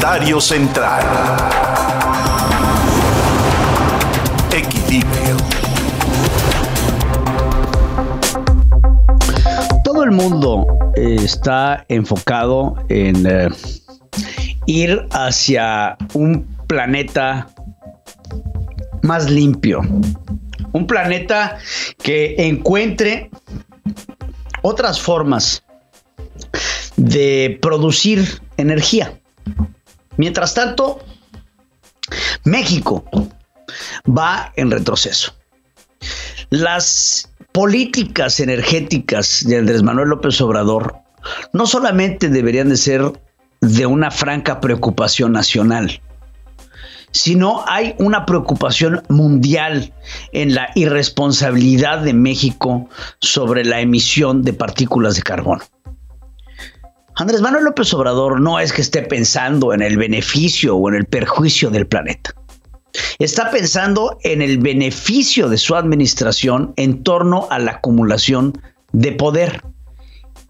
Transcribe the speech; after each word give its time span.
Comentario 0.00 0.40
central. 0.40 1.04
Equilibrio. 4.50 5.36
Todo 9.84 10.04
el 10.04 10.12
mundo 10.12 10.66
eh, 10.96 11.16
está 11.22 11.84
enfocado 11.88 12.76
en 12.88 13.26
eh, 13.26 13.50
ir 14.64 15.06
hacia 15.12 15.98
un 16.14 16.46
planeta 16.66 17.48
más 19.02 19.30
limpio. 19.30 19.82
Un 20.72 20.86
planeta 20.86 21.58
que 22.02 22.36
encuentre 22.38 23.30
otras 24.62 24.98
formas 24.98 25.62
de 26.96 27.58
producir 27.60 28.40
energía. 28.56 29.12
Mientras 30.20 30.52
tanto, 30.52 30.98
México 32.44 33.02
va 34.06 34.52
en 34.54 34.70
retroceso. 34.70 35.32
Las 36.50 37.32
políticas 37.52 38.38
energéticas 38.38 39.42
de 39.46 39.56
Andrés 39.56 39.82
Manuel 39.82 40.10
López 40.10 40.38
Obrador 40.42 40.94
no 41.54 41.66
solamente 41.66 42.28
deberían 42.28 42.68
de 42.68 42.76
ser 42.76 43.00
de 43.62 43.86
una 43.86 44.10
franca 44.10 44.60
preocupación 44.60 45.32
nacional, 45.32 46.02
sino 47.12 47.64
hay 47.66 47.94
una 47.98 48.26
preocupación 48.26 49.02
mundial 49.08 49.94
en 50.32 50.54
la 50.54 50.68
irresponsabilidad 50.74 52.00
de 52.00 52.12
México 52.12 52.90
sobre 53.22 53.64
la 53.64 53.80
emisión 53.80 54.42
de 54.42 54.52
partículas 54.52 55.16
de 55.16 55.22
carbono. 55.22 55.62
Andrés 57.20 57.42
Manuel 57.42 57.64
López 57.64 57.92
Obrador 57.92 58.40
no 58.40 58.58
es 58.58 58.72
que 58.72 58.80
esté 58.80 59.02
pensando 59.02 59.74
en 59.74 59.82
el 59.82 59.98
beneficio 59.98 60.74
o 60.74 60.88
en 60.88 60.94
el 60.94 61.04
perjuicio 61.04 61.68
del 61.68 61.86
planeta. 61.86 62.34
Está 63.18 63.50
pensando 63.50 64.16
en 64.22 64.40
el 64.40 64.56
beneficio 64.56 65.50
de 65.50 65.58
su 65.58 65.76
administración 65.76 66.72
en 66.76 67.02
torno 67.02 67.46
a 67.50 67.58
la 67.58 67.72
acumulación 67.72 68.58
de 68.92 69.12
poder. 69.12 69.62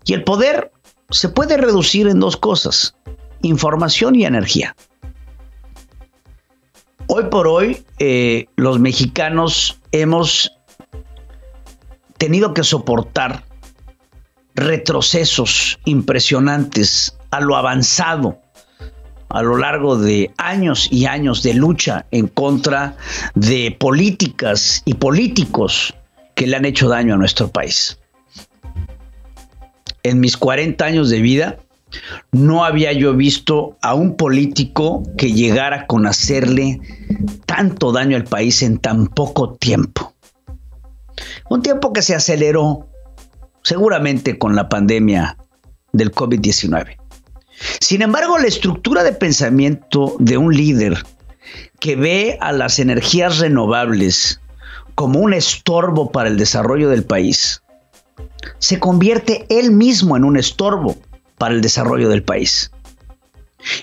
Y 0.05 0.13
el 0.13 0.23
poder 0.23 0.71
se 1.11 1.29
puede 1.29 1.57
reducir 1.57 2.07
en 2.07 2.21
dos 2.21 2.37
cosas, 2.37 2.95
información 3.43 4.15
y 4.15 4.25
energía. 4.25 4.77
Hoy 7.09 7.25
por 7.33 7.49
hoy, 7.49 7.85
eh, 7.99 8.47
los 8.55 8.79
mexicanos 8.79 9.81
hemos 9.91 10.57
tenido 12.17 12.55
que 12.55 12.63
soportar 12.63 13.50
retrocesos 14.55 15.79
impresionantes 15.85 17.17
a 17.31 17.41
lo 17.41 17.57
avanzado 17.57 18.39
a 19.31 19.43
lo 19.43 19.57
largo 19.57 19.97
de 19.97 20.33
años 20.37 20.89
y 20.91 21.07
años 21.07 21.43
de 21.43 21.55
lucha 21.55 22.07
en 22.11 22.27
contra 22.27 22.97
de 23.35 23.75
políticas 23.79 24.83
y 24.85 24.95
políticos 24.95 25.95
que 26.35 26.47
le 26.47 26.57
han 26.57 26.65
hecho 26.65 26.89
daño 26.89 27.15
a 27.15 27.17
nuestro 27.17 27.49
país. 27.49 27.99
En 30.03 30.19
mis 30.19 30.37
40 30.37 30.85
años 30.85 31.11
de 31.11 31.21
vida, 31.21 31.59
no 32.33 32.65
había 32.65 32.93
yo 32.93 33.15
visto 33.15 33.77
a 33.83 33.95
un 33.95 34.17
político 34.17 35.03
que 35.17 35.33
llegara 35.33 35.87
con 35.87 36.07
hacerle 36.07 36.81
tanto 37.47 37.93
daño 37.93 38.17
al 38.17 38.25
país 38.25 38.63
en 38.63 38.79
tan 38.79 39.07
poco 39.07 39.55
tiempo. 39.55 40.13
Un 41.49 41.63
tiempo 41.63 41.93
que 41.93 42.03
se 42.03 42.15
aceleró 42.15 42.89
seguramente 43.63 44.39
con 44.39 44.57
la 44.57 44.69
pandemia 44.69 45.37
del 45.93 46.13
COVID-19. 46.13 46.97
Sin 47.81 48.03
embargo, 48.03 48.39
la 48.39 48.47
estructura 48.47 49.03
de 49.03 49.13
pensamiento 49.13 50.17
de 50.19 50.39
un 50.39 50.55
líder 50.55 51.05
que 51.79 51.97
ve 51.97 52.39
a 52.41 52.53
las 52.53 52.79
energías 52.79 53.39
renovables 53.39 54.41
como 54.95 55.21
un 55.21 55.35
estorbo 55.35 56.11
para 56.11 56.29
el 56.29 56.37
desarrollo 56.37 56.89
del 56.89 57.05
país, 57.05 57.63
se 58.59 58.79
convierte 58.79 59.47
él 59.49 59.73
mismo 59.73 60.17
en 60.17 60.25
un 60.25 60.37
estorbo 60.37 60.97
para 61.39 61.55
el 61.55 61.61
desarrollo 61.61 62.09
del 62.09 62.23
país. 62.23 62.71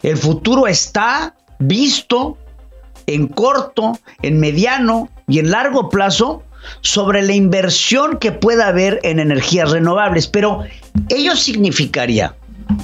El 0.02 0.18
futuro 0.18 0.68
está 0.68 1.36
visto 1.60 2.38
en 3.06 3.28
corto, 3.28 4.00
en 4.22 4.40
mediano 4.40 5.10
y 5.28 5.40
en 5.40 5.52
largo 5.52 5.90
plazo 5.90 6.44
sobre 6.82 7.22
la 7.22 7.34
inversión 7.34 8.18
que 8.18 8.32
pueda 8.32 8.68
haber 8.68 9.00
en 9.04 9.20
energías 9.20 9.72
renovables, 9.72 10.28
pero 10.28 10.64
ello 11.10 11.36
significaría 11.36 12.36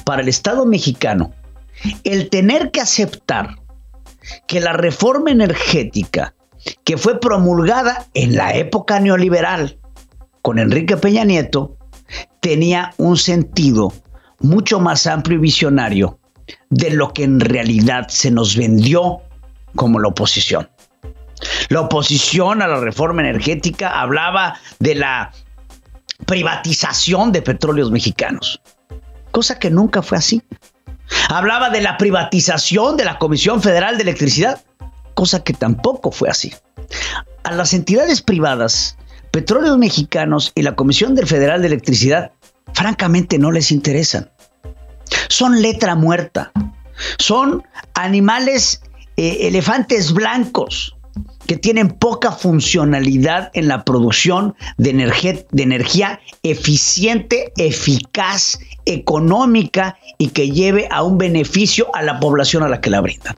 para 0.04 0.22
el 0.22 0.28
Estado 0.28 0.64
mexicano 0.66 1.32
el 2.04 2.30
tener 2.30 2.70
que 2.70 2.80
aceptar 2.80 3.56
que 4.46 4.60
la 4.60 4.72
reforma 4.72 5.30
energética 5.30 6.34
que 6.84 6.96
fue 6.96 7.20
promulgada 7.20 8.06
en 8.14 8.36
la 8.36 8.54
época 8.54 9.00
neoliberal 9.00 9.78
con 10.42 10.58
Enrique 10.58 10.96
Peña 10.96 11.24
Nieto 11.24 11.76
tenía 12.40 12.92
un 12.96 13.16
sentido 13.16 13.92
mucho 14.40 14.80
más 14.80 15.06
amplio 15.06 15.38
y 15.38 15.42
visionario 15.42 16.18
de 16.70 16.90
lo 16.90 17.12
que 17.12 17.24
en 17.24 17.40
realidad 17.40 18.08
se 18.08 18.30
nos 18.30 18.56
vendió 18.56 19.20
como 19.74 19.98
la 19.98 20.08
oposición. 20.08 20.68
La 21.68 21.82
oposición 21.82 22.62
a 22.62 22.68
la 22.68 22.80
reforma 22.80 23.22
energética 23.22 24.00
hablaba 24.00 24.58
de 24.78 24.94
la 24.94 25.32
privatización 26.26 27.32
de 27.32 27.42
petróleos 27.42 27.90
mexicanos, 27.90 28.60
cosa 29.30 29.58
que 29.58 29.70
nunca 29.70 30.02
fue 30.02 30.18
así. 30.18 30.42
Hablaba 31.28 31.70
de 31.70 31.82
la 31.82 31.96
privatización 31.98 32.96
de 32.96 33.04
la 33.04 33.18
Comisión 33.18 33.62
Federal 33.62 33.96
de 33.96 34.04
Electricidad, 34.04 34.62
cosa 35.14 35.42
que 35.44 35.52
tampoco 35.52 36.10
fue 36.10 36.28
así. 36.28 36.54
A 37.42 37.52
las 37.52 37.74
entidades 37.74 38.22
privadas, 38.22 38.96
Petróleos 39.30 39.76
Mexicanos 39.76 40.52
y 40.54 40.62
la 40.62 40.76
Comisión 40.76 41.16
Federal 41.16 41.60
de 41.60 41.66
Electricidad, 41.66 42.32
francamente 42.72 43.38
no 43.38 43.52
les 43.52 43.70
interesan 43.70 44.30
son 45.28 45.62
letra 45.62 45.94
muerta, 45.94 46.52
son 47.18 47.62
animales, 47.94 48.80
eh, 49.16 49.48
elefantes 49.48 50.12
blancos 50.12 50.96
que 51.46 51.56
tienen 51.56 51.90
poca 51.90 52.32
funcionalidad 52.32 53.50
en 53.54 53.68
la 53.68 53.84
producción 53.84 54.54
de 54.78 54.90
energía, 54.90 56.20
eficiente, 56.42 57.52
eficaz, 57.56 58.58
económica 58.86 59.96
y 60.18 60.28
que 60.28 60.50
lleve 60.50 60.88
a 60.90 61.02
un 61.02 61.18
beneficio 61.18 61.94
a 61.94 62.02
la 62.02 62.20
población 62.20 62.62
a 62.62 62.68
la 62.68 62.80
que 62.80 62.90
la 62.90 63.00
brindan. 63.00 63.36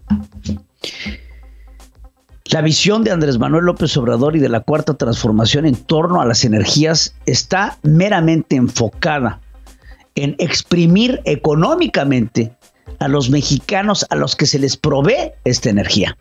La 2.50 2.62
visión 2.62 3.02
de 3.02 3.10
Andrés 3.10 3.38
Manuel 3.38 3.64
López 3.64 3.96
Obrador 3.96 4.36
y 4.36 4.38
de 4.38 4.48
la 4.48 4.60
cuarta 4.60 4.94
transformación 4.94 5.66
en 5.66 5.74
torno 5.74 6.20
a 6.20 6.26
las 6.26 6.44
energías 6.44 7.14
está 7.26 7.76
meramente 7.82 8.54
enfocada 8.54 9.40
en 10.14 10.36
exprimir 10.38 11.20
económicamente 11.24 12.52
a 13.00 13.08
los 13.08 13.30
mexicanos 13.30 14.06
a 14.10 14.16
los 14.16 14.36
que 14.36 14.46
se 14.46 14.58
les 14.60 14.76
provee 14.76 15.32
esta 15.44 15.70
energía. 15.70 16.16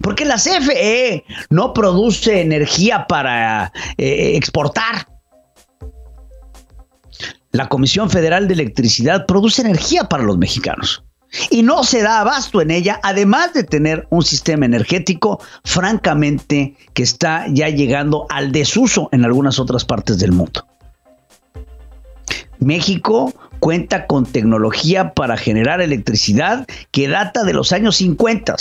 Porque 0.00 0.24
la 0.24 0.36
CFE 0.36 1.24
no 1.50 1.72
produce 1.72 2.40
energía 2.40 3.06
para 3.06 3.72
eh, 3.96 4.36
exportar. 4.36 5.08
La 7.52 7.68
Comisión 7.68 8.08
Federal 8.10 8.48
de 8.48 8.54
Electricidad 8.54 9.26
produce 9.26 9.62
energía 9.62 10.04
para 10.04 10.22
los 10.22 10.38
mexicanos. 10.38 11.04
Y 11.50 11.62
no 11.62 11.82
se 11.84 12.02
da 12.02 12.20
abasto 12.20 12.60
en 12.60 12.70
ella, 12.70 13.00
además 13.02 13.54
de 13.54 13.64
tener 13.64 14.06
un 14.10 14.22
sistema 14.22 14.66
energético, 14.66 15.40
francamente, 15.64 16.76
que 16.92 17.02
está 17.02 17.46
ya 17.48 17.68
llegando 17.68 18.26
al 18.28 18.52
desuso 18.52 19.08
en 19.12 19.24
algunas 19.24 19.58
otras 19.58 19.84
partes 19.84 20.18
del 20.18 20.32
mundo. 20.32 20.66
México 22.58 23.32
cuenta 23.60 24.06
con 24.06 24.26
tecnología 24.26 25.14
para 25.14 25.36
generar 25.36 25.80
electricidad 25.80 26.66
que 26.90 27.08
data 27.08 27.44
de 27.44 27.54
los 27.54 27.72
años 27.72 27.96
50 27.96 28.56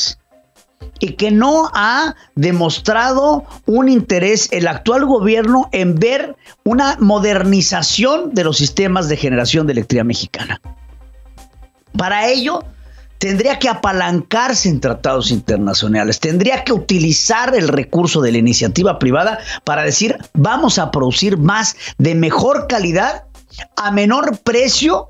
y 1.00 1.13
que 1.13 1.31
no 1.31 1.69
ha 1.74 2.16
demostrado 2.36 3.44
un 3.66 3.89
interés 3.89 4.48
el 4.51 4.68
actual 4.68 5.06
gobierno 5.06 5.69
en 5.72 5.95
ver 5.95 6.36
una 6.63 6.98
modernización 7.00 8.33
de 8.33 8.44
los 8.44 8.57
sistemas 8.57 9.10
de 9.10 9.18
generación 9.18 9.66
de 9.68 9.74
electricidad 9.74 10.06
mexicana. 10.06 10.62
Para 11.98 12.28
ello, 12.28 12.63
tendría 13.18 13.60
que 13.60 13.69
apalancarse 13.69 14.69
en 14.69 14.80
tratados 14.80 15.31
internacionales, 15.31 16.19
tendría 16.19 16.63
que 16.63 16.74
utilizar 16.74 17.54
el 17.56 17.68
recurso 17.68 18.22
de 18.22 18.31
la 18.31 18.39
iniciativa 18.39 18.98
privada 18.98 19.39
para 19.63 19.84
decir, 19.84 20.18
vamos 20.34 20.80
a 20.80 20.92
producir 20.92 21.38
más 21.38 21.75
de 21.98 22.16
mejor 22.16 22.68
calidad 22.68 23.25
a 23.75 23.92
menor 23.92 24.39
precio 24.39 25.07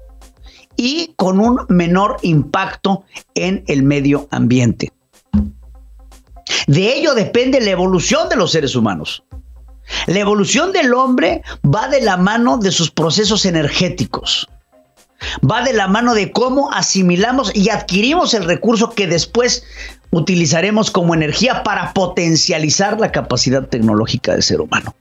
y 0.76 1.14
con 1.16 1.40
un 1.40 1.60
menor 1.70 2.18
impacto 2.22 3.04
en 3.36 3.64
el 3.68 3.84
medio 3.84 4.28
ambiente. 4.32 4.92
De 6.68 6.94
ello 6.94 7.14
depende 7.14 7.62
la 7.62 7.72
evolución 7.72 8.30
de 8.30 8.36
los 8.36 8.52
seres 8.52 8.76
humanos. 8.76 9.24
La 10.08 10.20
evolución 10.20 10.72
del 10.72 10.94
hombre 10.94 11.42
va 11.64 11.88
de 11.88 12.02
la 12.02 12.18
mano 12.18 12.58
de 12.58 12.72
sus 12.72 12.92
procesos 12.92 13.46
energéticos. 13.46 14.48
Va 15.50 15.64
de 15.64 15.74
la 15.74 15.88
mano 15.88 16.14
de 16.14 16.32
cómo 16.32 16.72
asimilamos 16.72 17.56
y 17.56 17.70
adquirimos 17.70 18.34
el 18.34 18.46
recurso 18.46 18.92
que 18.92 19.08
después 19.08 19.64
utilizaremos 20.10 20.92
como 20.92 21.14
energía 21.14 21.64
para 21.64 21.94
potencializar 21.94 23.00
la 23.00 23.12
capacidad 23.12 23.68
tecnológica 23.68 24.34
del 24.34 24.44
ser 24.44 24.62
humano. 24.62 24.96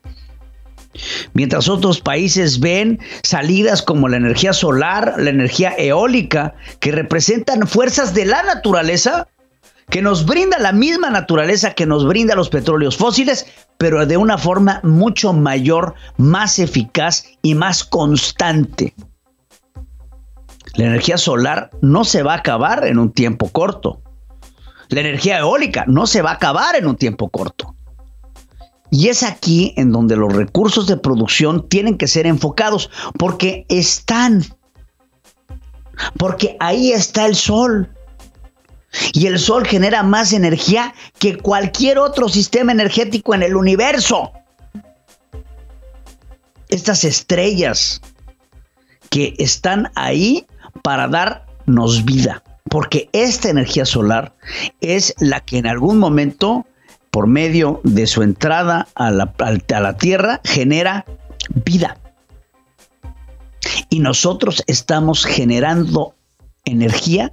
Mientras 1.35 1.69
otros 1.69 2.00
países 2.00 2.61
ven 2.61 2.99
salidas 3.23 3.81
como 3.81 4.08
la 4.08 4.17
energía 4.17 4.52
solar, 4.52 5.14
la 5.19 5.31
energía 5.31 5.75
eólica, 5.79 6.55
que 6.81 6.93
representan 6.93 7.67
fuerzas 7.67 8.12
de 8.12 8.26
la 8.26 8.43
naturaleza, 8.43 9.29
que 9.90 10.02
nos 10.02 10.25
brinda 10.25 10.58
la 10.58 10.72
misma 10.72 11.10
naturaleza 11.10 11.75
que 11.75 11.87
nos 11.87 12.06
brinda 12.06 12.37
los 12.37 12.48
petróleos 12.48 12.96
fósiles, 12.96 13.46
pero 13.76 14.06
de 14.06 14.16
una 14.16 14.38
forma 14.38 14.81
mucho 14.84 15.32
mayor, 15.32 15.94
más 16.16 16.58
eficaz 16.58 17.25
y 17.42 17.54
más 17.54 17.84
constante. 17.84 18.94
La 20.75 20.87
energía 20.87 21.19
solar 21.19 21.70
no 21.82 22.04
se 22.04 22.22
va 22.22 22.34
a 22.34 22.38
acabar 22.38 22.87
en 22.87 22.98
un 22.98 23.10
tiempo 23.12 23.48
corto. 23.48 24.00
La 24.88 25.00
energía 25.00 25.38
eólica 25.38 25.84
no 25.87 26.06
se 26.06 26.22
va 26.22 26.31
a 26.31 26.34
acabar 26.34 26.76
en 26.76 26.87
un 26.87 26.96
tiempo 26.96 27.28
corto. 27.28 27.75
Y 28.90 29.08
es 29.08 29.22
aquí 29.22 29.72
en 29.76 29.92
donde 29.92 30.16
los 30.16 30.32
recursos 30.32 30.87
de 30.87 30.96
producción 30.96 31.69
tienen 31.69 31.96
que 31.96 32.08
ser 32.08 32.26
enfocados, 32.26 32.90
porque 33.19 33.66
están, 33.69 34.44
porque 36.16 36.56
ahí 36.60 36.92
está 36.92 37.26
el 37.26 37.37
sol. 37.37 37.88
Y 39.12 39.26
el 39.26 39.38
sol 39.38 39.66
genera 39.66 40.02
más 40.02 40.32
energía 40.32 40.94
que 41.19 41.37
cualquier 41.37 41.98
otro 41.98 42.28
sistema 42.28 42.72
energético 42.72 43.34
en 43.34 43.42
el 43.42 43.56
universo. 43.56 44.32
Estas 46.69 47.04
estrellas 47.04 48.00
que 49.08 49.34
están 49.38 49.90
ahí 49.96 50.46
para 50.82 51.08
darnos 51.08 52.04
vida, 52.04 52.42
porque 52.69 53.08
esta 53.12 53.48
energía 53.48 53.84
solar 53.84 54.34
es 54.81 55.14
la 55.19 55.40
que 55.40 55.58
en 55.58 55.66
algún 55.66 55.98
momento 55.98 56.66
por 57.10 57.26
medio 57.26 57.81
de 57.84 58.06
su 58.06 58.22
entrada 58.22 58.88
a 58.94 59.10
la, 59.10 59.34
a 59.38 59.81
la 59.81 59.96
Tierra, 59.96 60.40
genera 60.44 61.04
vida. 61.64 61.98
Y 63.88 64.00
nosotros 64.00 64.62
estamos 64.66 65.25
generando 65.25 66.14
energía 66.64 67.32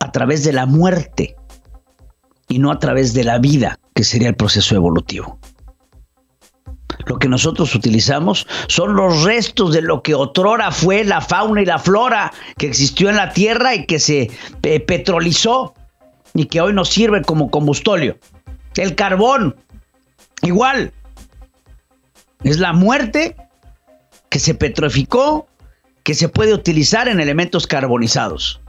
a 0.00 0.12
través 0.12 0.44
de 0.44 0.52
la 0.52 0.66
muerte 0.66 1.36
y 2.48 2.58
no 2.58 2.70
a 2.70 2.78
través 2.78 3.14
de 3.14 3.24
la 3.24 3.38
vida, 3.38 3.78
que 3.94 4.04
sería 4.04 4.28
el 4.28 4.36
proceso 4.36 4.74
evolutivo. 4.74 5.38
Lo 7.06 7.18
que 7.18 7.28
nosotros 7.28 7.74
utilizamos 7.74 8.46
son 8.68 8.96
los 8.96 9.22
restos 9.22 9.72
de 9.72 9.82
lo 9.82 10.02
que 10.02 10.14
otrora 10.14 10.70
fue 10.70 11.04
la 11.04 11.20
fauna 11.20 11.62
y 11.62 11.66
la 11.66 11.78
flora 11.78 12.32
que 12.56 12.66
existió 12.66 13.10
en 13.10 13.16
la 13.16 13.32
Tierra 13.32 13.74
y 13.74 13.86
que 13.86 13.98
se 13.98 14.30
eh, 14.62 14.80
petrolizó 14.80 15.74
y 16.34 16.46
que 16.46 16.60
hoy 16.60 16.72
nos 16.72 16.88
sirve 16.88 17.22
como 17.22 17.50
combustóleo. 17.50 18.18
El 18.76 18.94
carbón, 18.94 19.56
igual. 20.42 20.92
Es 22.42 22.58
la 22.58 22.72
muerte 22.72 23.36
que 24.28 24.38
se 24.38 24.54
petrificó, 24.54 25.46
que 26.02 26.14
se 26.14 26.28
puede 26.28 26.54
utilizar 26.54 27.08
en 27.08 27.20
elementos 27.20 27.66
carbonizados. 27.66 28.60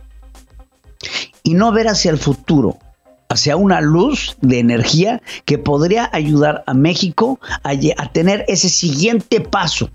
Y 1.43 1.53
no 1.53 1.71
ver 1.71 1.87
hacia 1.87 2.11
el 2.11 2.17
futuro, 2.17 2.77
hacia 3.29 3.55
una 3.55 3.81
luz 3.81 4.37
de 4.41 4.59
energía 4.59 5.21
que 5.45 5.57
podría 5.57 6.09
ayudar 6.13 6.63
a 6.67 6.73
México 6.73 7.39
a, 7.63 7.75
tener 8.11 8.45
ese 8.47 8.69
siguiente 8.69 9.41
paso 9.41 9.89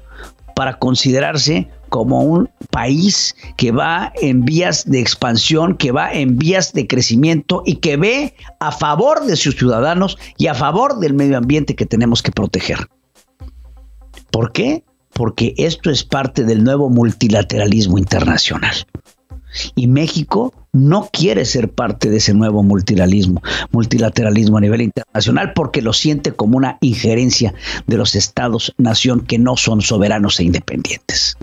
para 0.54 0.78
considerarse 0.78 1.68
como 1.88 2.22
un 2.22 2.48
país 2.70 3.34
que 3.56 3.70
va 3.70 4.12
en 4.20 4.44
vías 4.44 4.84
de 4.88 5.00
expansión, 5.00 5.76
que 5.76 5.92
va 5.92 6.12
en 6.12 6.38
vías 6.38 6.72
de 6.72 6.86
crecimiento 6.86 7.62
y 7.66 7.76
que 7.76 7.96
ve 7.96 8.34
a 8.60 8.72
favor 8.72 9.24
de 9.24 9.36
sus 9.36 9.56
ciudadanos 9.56 10.18
y 10.38 10.46
a 10.46 10.54
favor 10.54 10.98
del 11.00 11.14
medio 11.14 11.38
ambiente 11.38 11.74
que 11.74 11.86
tenemos 11.86 12.22
que 12.22 12.32
proteger. 12.32 12.88
¿Por 14.30 14.52
qué? 14.52 14.84
Porque 15.12 15.54
esto 15.58 15.90
es 15.90 16.04
parte 16.04 16.44
del 16.44 16.64
nuevo 16.64 16.88
multilateralismo 16.88 17.98
internacional. 17.98 18.74
Y 19.74 19.86
México 19.86 20.52
no 20.72 21.08
quiere 21.12 21.44
ser 21.44 21.70
parte 21.70 22.08
de 22.08 22.16
ese 22.16 22.32
nuevo 22.34 22.62
multilateralismo, 22.62 23.42
multilateralismo 23.70 24.58
a 24.58 24.60
nivel 24.62 24.80
internacional 24.82 25.52
porque 25.52 25.82
lo 25.82 25.92
siente 25.92 26.32
como 26.32 26.56
una 26.56 26.78
injerencia 26.80 27.54
de 27.86 27.96
los 27.96 28.14
estados-nación 28.14 29.20
que 29.20 29.38
no 29.38 29.56
son 29.56 29.82
soberanos 29.82 30.40
e 30.40 30.44
independientes. 30.44 31.36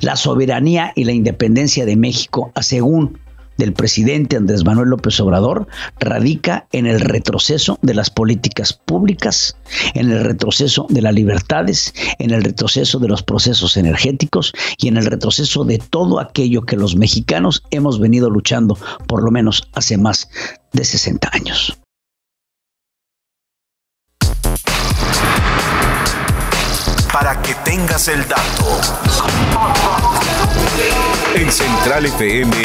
La 0.00 0.16
soberanía 0.16 0.92
y 0.94 1.04
la 1.04 1.12
independencia 1.12 1.84
de 1.86 1.96
México, 1.96 2.52
según 2.60 3.18
del 3.60 3.72
presidente 3.74 4.36
Andrés 4.36 4.64
Manuel 4.64 4.88
López 4.88 5.20
Obrador 5.20 5.68
radica 6.00 6.66
en 6.72 6.86
el 6.86 6.98
retroceso 6.98 7.78
de 7.82 7.94
las 7.94 8.10
políticas 8.10 8.72
públicas, 8.72 9.56
en 9.94 10.10
el 10.10 10.24
retroceso 10.24 10.86
de 10.88 11.02
las 11.02 11.14
libertades, 11.14 11.94
en 12.18 12.30
el 12.30 12.42
retroceso 12.42 12.98
de 12.98 13.08
los 13.08 13.22
procesos 13.22 13.76
energéticos 13.76 14.52
y 14.78 14.88
en 14.88 14.96
el 14.96 15.06
retroceso 15.06 15.64
de 15.64 15.78
todo 15.78 16.18
aquello 16.18 16.62
que 16.62 16.76
los 16.76 16.96
mexicanos 16.96 17.62
hemos 17.70 18.00
venido 18.00 18.30
luchando 18.30 18.78
por 19.06 19.22
lo 19.22 19.30
menos 19.30 19.68
hace 19.74 19.98
más 19.98 20.28
de 20.72 20.84
60 20.84 21.30
años. 21.32 21.78
Para 27.12 27.42
que 27.42 27.54
tengas 27.64 28.08
el 28.08 28.26
dato. 28.26 28.80
En 31.34 31.52
Central 31.52 32.06
FM 32.06 32.56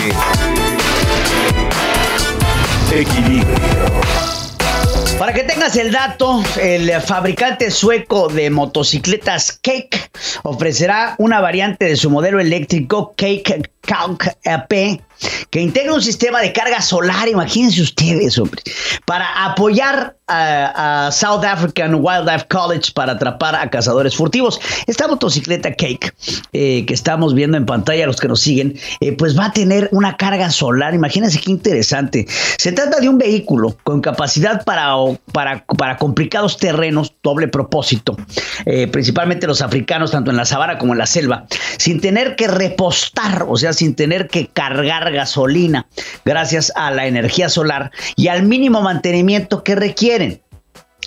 Para 5.18 5.34
que 5.34 5.44
tengas 5.44 5.76
el 5.78 5.92
dato, 5.92 6.44
el 6.62 6.92
fabricante 7.02 7.72
sueco 7.72 8.28
de 8.28 8.50
motocicletas 8.50 9.60
Cake 9.62 10.10
ofrecerá 10.44 11.16
una 11.18 11.40
variante 11.40 11.86
de 11.86 11.96
su 11.96 12.10
modelo 12.10 12.40
eléctrico 12.40 13.14
Cake 13.16 13.70
Calc 13.86 14.28
EP 14.44 15.02
que 15.50 15.62
integra 15.62 15.94
un 15.94 16.02
sistema 16.02 16.42
de 16.42 16.52
carga 16.52 16.82
solar, 16.82 17.28
imagínense 17.28 17.82
ustedes, 17.82 18.38
hombre, 18.38 18.62
para 19.06 19.46
apoyar 19.46 20.18
a, 20.28 21.10
South 21.12 21.44
African 21.46 21.96
Wildlife 21.96 22.48
College 22.50 22.92
para 22.94 23.14
atrapar 23.14 23.56
a 23.56 23.70
cazadores 23.70 24.16
furtivos. 24.16 24.60
Esta 24.88 25.08
motocicleta 25.08 25.72
Cake 25.74 26.12
eh, 26.52 26.84
que 26.86 26.94
estamos 26.94 27.34
viendo 27.36 27.58
en 27.58 27.66
pantalla, 27.66 28.08
los 28.08 28.20
que 28.20 28.28
nos 28.28 28.42
siguen, 28.42 28.78
eh, 29.02 29.12
pues 29.12 29.38
va 29.38 29.46
a 29.46 29.54
tener 29.54 29.88
una 29.92 30.18
carga 30.18 30.50
solar, 30.50 30.94
imagínense 30.94 31.40
qué 31.40 31.52
interesante. 31.52 32.26
Se 32.58 32.72
trata 32.72 33.00
de 33.00 33.08
un 33.08 33.18
vehículo 33.18 33.78
con 33.84 34.02
capacidad 34.02 34.64
para, 34.66 34.96
para, 35.32 35.64
para 35.78 35.98
complicados 35.98 36.58
terrenos, 36.58 37.14
doble 37.22 37.48
propósito, 37.48 38.18
eh, 38.66 38.88
principalmente 38.88 39.48
los 39.48 39.62
africanos, 39.62 40.12
tanto 40.12 40.32
en 40.32 40.38
la 40.38 40.46
sabana 40.46 40.78
como 40.78 40.94
en 40.94 41.00
la 41.00 41.06
selva, 41.06 41.46
sin 41.78 42.02
tener 42.02 42.36
que 42.36 42.48
repostar, 42.48 43.46
o 43.48 43.56
sea, 43.58 43.74
sin 43.76 43.96
tener 43.96 44.28
que 44.28 44.48
cargar 44.48 45.12
gasolina 45.12 45.88
gracias 46.26 46.72
a 46.76 46.92
la 46.92 47.06
energía 47.06 47.50
solar 47.50 47.92
y 48.16 48.28
al 48.28 48.44
mínimo 48.44 48.82
mantenimiento 48.82 49.64
que 49.64 49.76
requieren. 49.76 50.42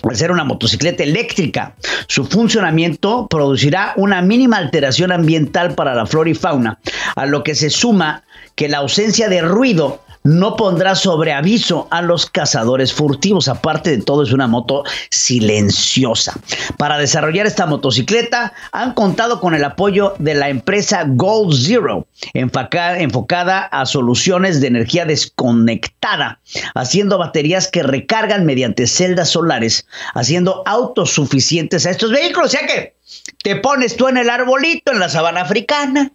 Al 0.03 0.15
ser 0.15 0.31
una 0.31 0.45
motocicleta 0.45 1.03
eléctrica, 1.03 1.75
su 2.07 2.23
funcionamiento 2.23 3.27
producirá 3.27 3.93
una 3.97 4.21
mínima 4.21 4.57
alteración 4.57 5.11
ambiental 5.11 5.75
para 5.75 5.93
la 5.93 6.05
flora 6.05 6.29
y 6.29 6.35
fauna, 6.35 6.79
a 7.17 7.25
lo 7.25 7.43
que 7.43 7.53
se 7.53 7.69
suma 7.69 8.23
que 8.59 8.67
la 8.67 8.79
ausencia 8.79 9.29
de 9.29 9.39
ruido 9.39 10.01
no 10.23 10.57
pondrá 10.57 10.93
sobre 10.93 11.31
aviso 11.31 11.87
a 11.91 12.01
los 12.01 12.25
cazadores 12.25 12.91
furtivos. 12.93 13.47
Aparte 13.47 13.91
de 13.91 14.03
todo, 14.03 14.21
es 14.21 14.33
una 14.33 14.47
moto 14.47 14.83
silenciosa. 15.09 16.33
Para 16.77 16.97
desarrollar 16.97 17.47
esta 17.47 17.67
motocicleta, 17.67 18.51
han 18.73 18.95
contado 18.95 19.39
con 19.39 19.55
el 19.55 19.63
apoyo 19.63 20.13
de 20.19 20.33
la 20.33 20.49
empresa 20.49 21.05
Gold 21.07 21.55
Zero, 21.55 22.05
enfocada, 22.33 23.61
a 23.63 23.85
soluciones 23.85 24.59
de 24.59 24.67
energía 24.67 25.05
desconectada, 25.05 26.41
haciendo 26.75 27.17
baterías 27.17 27.69
que 27.69 27.81
recargan 27.81 28.45
mediante 28.45 28.87
celdas 28.87 29.29
solares, 29.29 29.87
haciendo 30.15 30.63
autosuficientes 30.65 31.85
a 31.85 31.91
estos 31.91 32.11
vehículos. 32.11 32.53
O 32.53 32.57
sea 32.57 32.67
que 32.67 32.97
te 33.41 33.55
pones 33.55 33.95
tú 33.95 34.09
en 34.09 34.17
el 34.17 34.29
arbolito, 34.29 34.91
en 34.91 34.99
la 34.99 35.07
sabana 35.07 35.43
africana, 35.43 36.11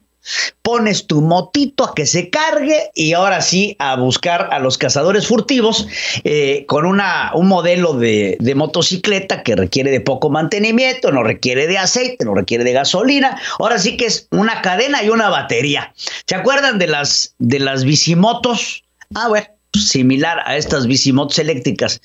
pones 0.62 1.06
tu 1.06 1.20
motito 1.20 1.84
a 1.84 1.94
que 1.94 2.06
se 2.06 2.30
cargue 2.30 2.90
y 2.94 3.12
ahora 3.12 3.42
sí 3.42 3.76
a 3.78 3.96
buscar 3.96 4.48
a 4.52 4.58
los 4.58 4.78
cazadores 4.78 5.26
furtivos 5.26 5.86
eh, 6.24 6.64
con 6.66 6.86
una, 6.86 7.32
un 7.34 7.48
modelo 7.48 7.94
de, 7.94 8.36
de, 8.40 8.54
motocicleta 8.54 9.42
que 9.42 9.56
requiere 9.56 9.90
de 9.90 10.00
poco 10.00 10.30
mantenimiento, 10.30 11.12
no 11.12 11.22
requiere 11.22 11.66
de 11.66 11.78
aceite, 11.78 12.24
no 12.24 12.34
requiere 12.34 12.64
de 12.64 12.72
gasolina. 12.72 13.38
Ahora 13.58 13.78
sí 13.78 13.96
que 13.96 14.06
es 14.06 14.28
una 14.30 14.62
cadena 14.62 15.02
y 15.02 15.10
una 15.10 15.28
batería. 15.28 15.92
¿Se 16.26 16.34
acuerdan 16.34 16.78
de 16.78 16.86
las, 16.86 17.34
de 17.38 17.58
las 17.58 17.84
bicimotos? 17.84 18.84
Ah, 19.14 19.28
bueno, 19.28 19.46
similar 19.74 20.40
a 20.46 20.56
estas 20.56 20.86
bicimotos 20.86 21.38
eléctricas, 21.38 22.00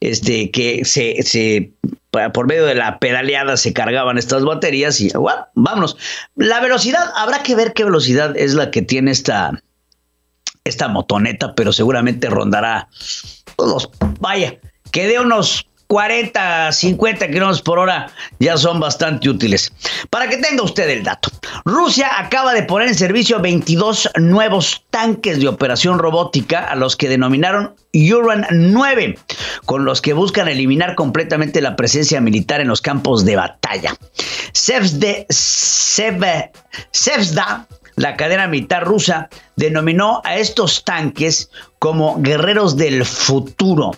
este, 0.00 0.50
que 0.50 0.84
se, 0.84 1.22
se 1.22 1.72
por 2.10 2.46
medio 2.46 2.66
de 2.66 2.74
la 2.74 2.98
pedaleada 2.98 3.56
se 3.56 3.72
cargaban 3.72 4.18
estas 4.18 4.44
baterías 4.44 5.00
y 5.00 5.10
bueno, 5.10 5.46
vámonos. 5.54 5.96
La 6.34 6.60
velocidad, 6.60 7.12
habrá 7.14 7.42
que 7.42 7.54
ver 7.54 7.72
qué 7.72 7.84
velocidad 7.84 8.36
es 8.36 8.54
la 8.54 8.70
que 8.70 8.82
tiene 8.82 9.12
esta, 9.12 9.62
esta 10.64 10.88
motoneta, 10.88 11.54
pero 11.54 11.72
seguramente 11.72 12.28
rondará 12.28 12.88
todos. 13.56 13.90
Vaya, 14.18 14.58
que 14.90 15.06
de 15.06 15.20
unos 15.20 15.66
40, 15.90 16.70
50 16.70 17.26
kilómetros 17.26 17.62
por 17.62 17.80
hora 17.80 18.12
ya 18.38 18.56
son 18.56 18.78
bastante 18.78 19.28
útiles. 19.28 19.72
Para 20.08 20.28
que 20.28 20.36
tenga 20.36 20.62
usted 20.62 20.88
el 20.88 21.02
dato, 21.02 21.30
Rusia 21.64 22.08
acaba 22.16 22.54
de 22.54 22.62
poner 22.62 22.86
en 22.86 22.94
servicio 22.94 23.40
22 23.40 24.08
nuevos 24.20 24.84
tanques 24.90 25.40
de 25.40 25.48
operación 25.48 25.98
robótica 25.98 26.60
a 26.60 26.76
los 26.76 26.94
que 26.94 27.08
denominaron 27.08 27.74
Uran 27.92 28.46
9, 28.50 29.18
con 29.66 29.84
los 29.84 30.00
que 30.00 30.12
buscan 30.12 30.46
eliminar 30.46 30.94
completamente 30.94 31.60
la 31.60 31.74
presencia 31.74 32.20
militar 32.20 32.60
en 32.60 32.68
los 32.68 32.80
campos 32.80 33.24
de 33.24 33.34
batalla. 33.34 33.96
Sevda, 34.52 35.26
la 37.96 38.16
cadena 38.16 38.46
militar 38.46 38.84
rusa, 38.84 39.28
denominó 39.56 40.22
a 40.24 40.36
estos 40.36 40.84
tanques 40.84 41.50
como 41.80 42.20
guerreros 42.20 42.76
del 42.76 43.04
futuro 43.04 43.92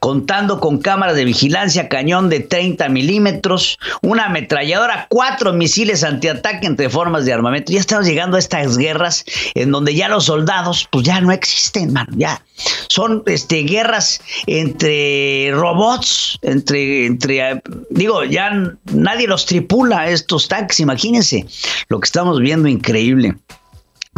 contando 0.00 0.60
con 0.60 0.78
cámaras 0.78 1.16
de 1.16 1.24
vigilancia, 1.24 1.88
cañón 1.88 2.28
de 2.28 2.40
30 2.40 2.88
milímetros, 2.88 3.78
una 4.02 4.26
ametralladora, 4.26 5.06
cuatro 5.08 5.52
misiles 5.52 6.02
antiataque 6.02 6.66
entre 6.66 6.90
formas 6.90 7.24
de 7.24 7.32
armamento. 7.32 7.72
Ya 7.72 7.80
estamos 7.80 8.06
llegando 8.06 8.36
a 8.36 8.40
estas 8.40 8.76
guerras 8.76 9.24
en 9.54 9.70
donde 9.70 9.94
ya 9.94 10.08
los 10.08 10.24
soldados, 10.24 10.88
pues 10.90 11.06
ya 11.06 11.20
no 11.20 11.32
existen, 11.32 11.92
mano, 11.92 12.12
ya. 12.16 12.42
Son 12.88 13.22
este, 13.26 13.62
guerras 13.62 14.20
entre 14.46 15.50
robots, 15.52 16.38
entre, 16.42 17.06
entre, 17.06 17.62
digo, 17.90 18.24
ya 18.24 18.50
nadie 18.92 19.26
los 19.26 19.46
tripula 19.46 20.10
estos 20.10 20.48
tanques, 20.48 20.80
imagínense 20.80 21.46
lo 21.88 22.00
que 22.00 22.06
estamos 22.06 22.40
viendo 22.40 22.68
increíble. 22.68 23.36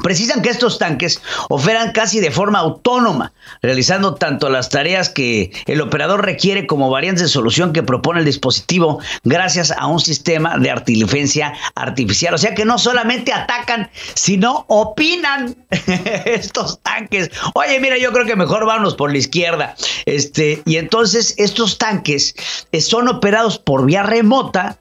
Precisan 0.02 0.42
que 0.42 0.50
estos 0.50 0.78
tanques 0.78 1.20
operan 1.48 1.92
casi 1.92 2.20
de 2.20 2.30
forma 2.30 2.58
autónoma, 2.58 3.32
realizando 3.62 4.14
tanto 4.14 4.50
las 4.50 4.68
tareas 4.68 5.08
que 5.08 5.52
el 5.66 5.80
operador 5.80 6.24
requiere 6.24 6.66
como 6.66 6.90
variantes 6.90 7.22
de 7.22 7.28
solución 7.28 7.72
que 7.72 7.82
propone 7.82 8.20
el 8.20 8.26
dispositivo 8.26 9.00
gracias 9.24 9.70
a 9.70 9.86
un 9.86 10.00
sistema 10.00 10.58
de 10.58 10.70
inteligencia 10.70 11.54
artificial. 11.74 12.34
O 12.34 12.38
sea 12.38 12.54
que 12.54 12.64
no 12.64 12.78
solamente 12.78 13.32
atacan, 13.32 13.90
sino 14.14 14.64
opinan 14.68 15.56
estos 16.24 16.80
tanques. 16.80 17.30
Oye, 17.54 17.78
mira, 17.80 17.98
yo 17.98 18.12
creo 18.12 18.26
que 18.26 18.36
mejor 18.36 18.66
vamos 18.66 18.94
por 18.94 19.10
la 19.10 19.18
izquierda. 19.18 19.74
Este, 20.06 20.62
y 20.66 20.76
entonces 20.76 21.34
estos 21.38 21.78
tanques 21.78 22.34
son 22.80 23.08
operados 23.08 23.58
por 23.58 23.86
vía 23.86 24.02
remota 24.02 24.78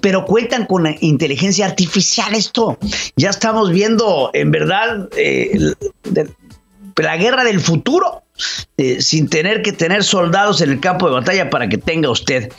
pero 0.00 0.24
cuentan 0.24 0.66
con 0.66 0.86
inteligencia 1.00 1.66
artificial 1.66 2.34
esto. 2.34 2.78
Ya 3.16 3.30
estamos 3.30 3.70
viendo, 3.70 4.30
en 4.32 4.50
verdad, 4.50 5.08
eh, 5.16 5.74
la 6.96 7.16
guerra 7.16 7.44
del 7.44 7.60
futuro, 7.60 8.22
eh, 8.76 9.00
sin 9.00 9.28
tener 9.28 9.62
que 9.62 9.72
tener 9.72 10.04
soldados 10.04 10.60
en 10.60 10.70
el 10.70 10.80
campo 10.80 11.06
de 11.06 11.14
batalla 11.14 11.50
para 11.50 11.68
que 11.68 11.78
tenga 11.78 12.10
usted 12.10 12.52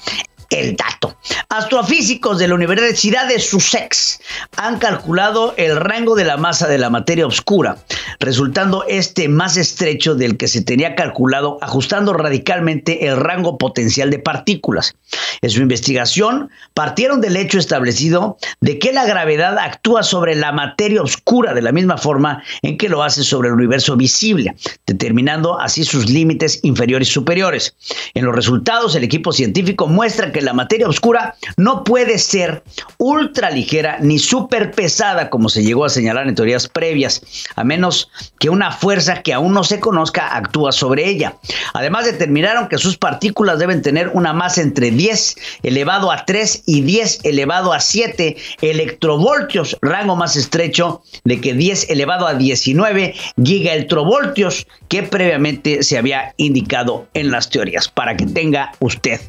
el 0.49 0.75
dato. 0.75 1.15
Astrofísicos 1.49 2.39
de 2.39 2.47
la 2.47 2.55
Universidad 2.55 3.27
de 3.27 3.39
Sussex 3.39 4.19
han 4.57 4.77
calculado 4.77 5.53
el 5.57 5.75
rango 5.75 6.15
de 6.15 6.25
la 6.25 6.37
masa 6.37 6.67
de 6.67 6.77
la 6.77 6.89
materia 6.89 7.27
oscura, 7.27 7.77
resultando 8.19 8.83
este 8.87 9.27
más 9.29 9.57
estrecho 9.57 10.15
del 10.15 10.37
que 10.37 10.47
se 10.47 10.61
tenía 10.61 10.95
calculado, 10.95 11.57
ajustando 11.61 12.13
radicalmente 12.13 13.07
el 13.07 13.17
rango 13.17 13.57
potencial 13.57 14.09
de 14.09 14.19
partículas. 14.19 14.95
En 15.41 15.49
su 15.49 15.61
investigación, 15.61 16.49
partieron 16.73 17.21
del 17.21 17.37
hecho 17.37 17.59
establecido 17.59 18.37
de 18.61 18.79
que 18.79 18.91
la 18.91 19.05
gravedad 19.05 19.57
actúa 19.57 20.03
sobre 20.03 20.35
la 20.35 20.51
materia 20.51 21.01
oscura 21.01 21.53
de 21.53 21.61
la 21.61 21.71
misma 21.71 21.97
forma 21.97 22.43
en 22.61 22.77
que 22.77 22.89
lo 22.89 23.03
hace 23.03 23.23
sobre 23.23 23.49
el 23.49 23.55
universo 23.55 23.95
visible, 23.95 24.55
determinando 24.85 25.59
así 25.59 25.83
sus 25.83 26.09
límites 26.09 26.59
inferiores 26.63 27.09
y 27.09 27.11
superiores. 27.11 27.75
En 28.13 28.25
los 28.25 28.35
resultados, 28.35 28.95
el 28.95 29.03
equipo 29.03 29.31
científico 29.31 29.87
muestra 29.87 30.31
que 30.31 30.41
la 30.45 30.53
materia 30.53 30.87
oscura 30.87 31.35
no 31.57 31.83
puede 31.83 32.19
ser 32.19 32.63
ultra 32.97 33.49
ligera 33.49 33.97
ni 33.99 34.19
súper 34.19 34.71
pesada 34.71 35.29
como 35.29 35.49
se 35.49 35.63
llegó 35.63 35.85
a 35.85 35.89
señalar 35.89 36.27
en 36.27 36.35
teorías 36.35 36.67
previas, 36.67 37.21
a 37.55 37.63
menos 37.63 38.09
que 38.39 38.49
una 38.49 38.71
fuerza 38.71 39.21
que 39.21 39.33
aún 39.33 39.53
no 39.53 39.63
se 39.63 39.79
conozca 39.79 40.35
actúa 40.35 40.71
sobre 40.71 41.07
ella. 41.07 41.35
Además 41.73 42.05
determinaron 42.05 42.67
que 42.67 42.77
sus 42.77 42.97
partículas 42.97 43.59
deben 43.59 43.81
tener 43.81 44.09
una 44.09 44.33
masa 44.33 44.61
entre 44.61 44.91
10 44.91 45.35
elevado 45.63 46.11
a 46.11 46.25
3 46.25 46.63
y 46.65 46.81
10 46.81 47.21
elevado 47.23 47.73
a 47.73 47.79
7 47.79 48.37
electrovoltios, 48.61 49.77
rango 49.81 50.15
más 50.15 50.35
estrecho 50.35 51.01
de 51.23 51.41
que 51.41 51.53
10 51.53 51.89
elevado 51.89 52.27
a 52.27 52.35
19 52.35 53.15
gigaelectrovoltios 53.43 54.67
que 54.87 55.03
previamente 55.03 55.83
se 55.83 55.97
había 55.97 56.33
indicado 56.37 57.07
en 57.13 57.31
las 57.31 57.49
teorías, 57.49 57.87
para 57.87 58.15
que 58.15 58.25
tenga 58.25 58.71
usted 58.79 59.19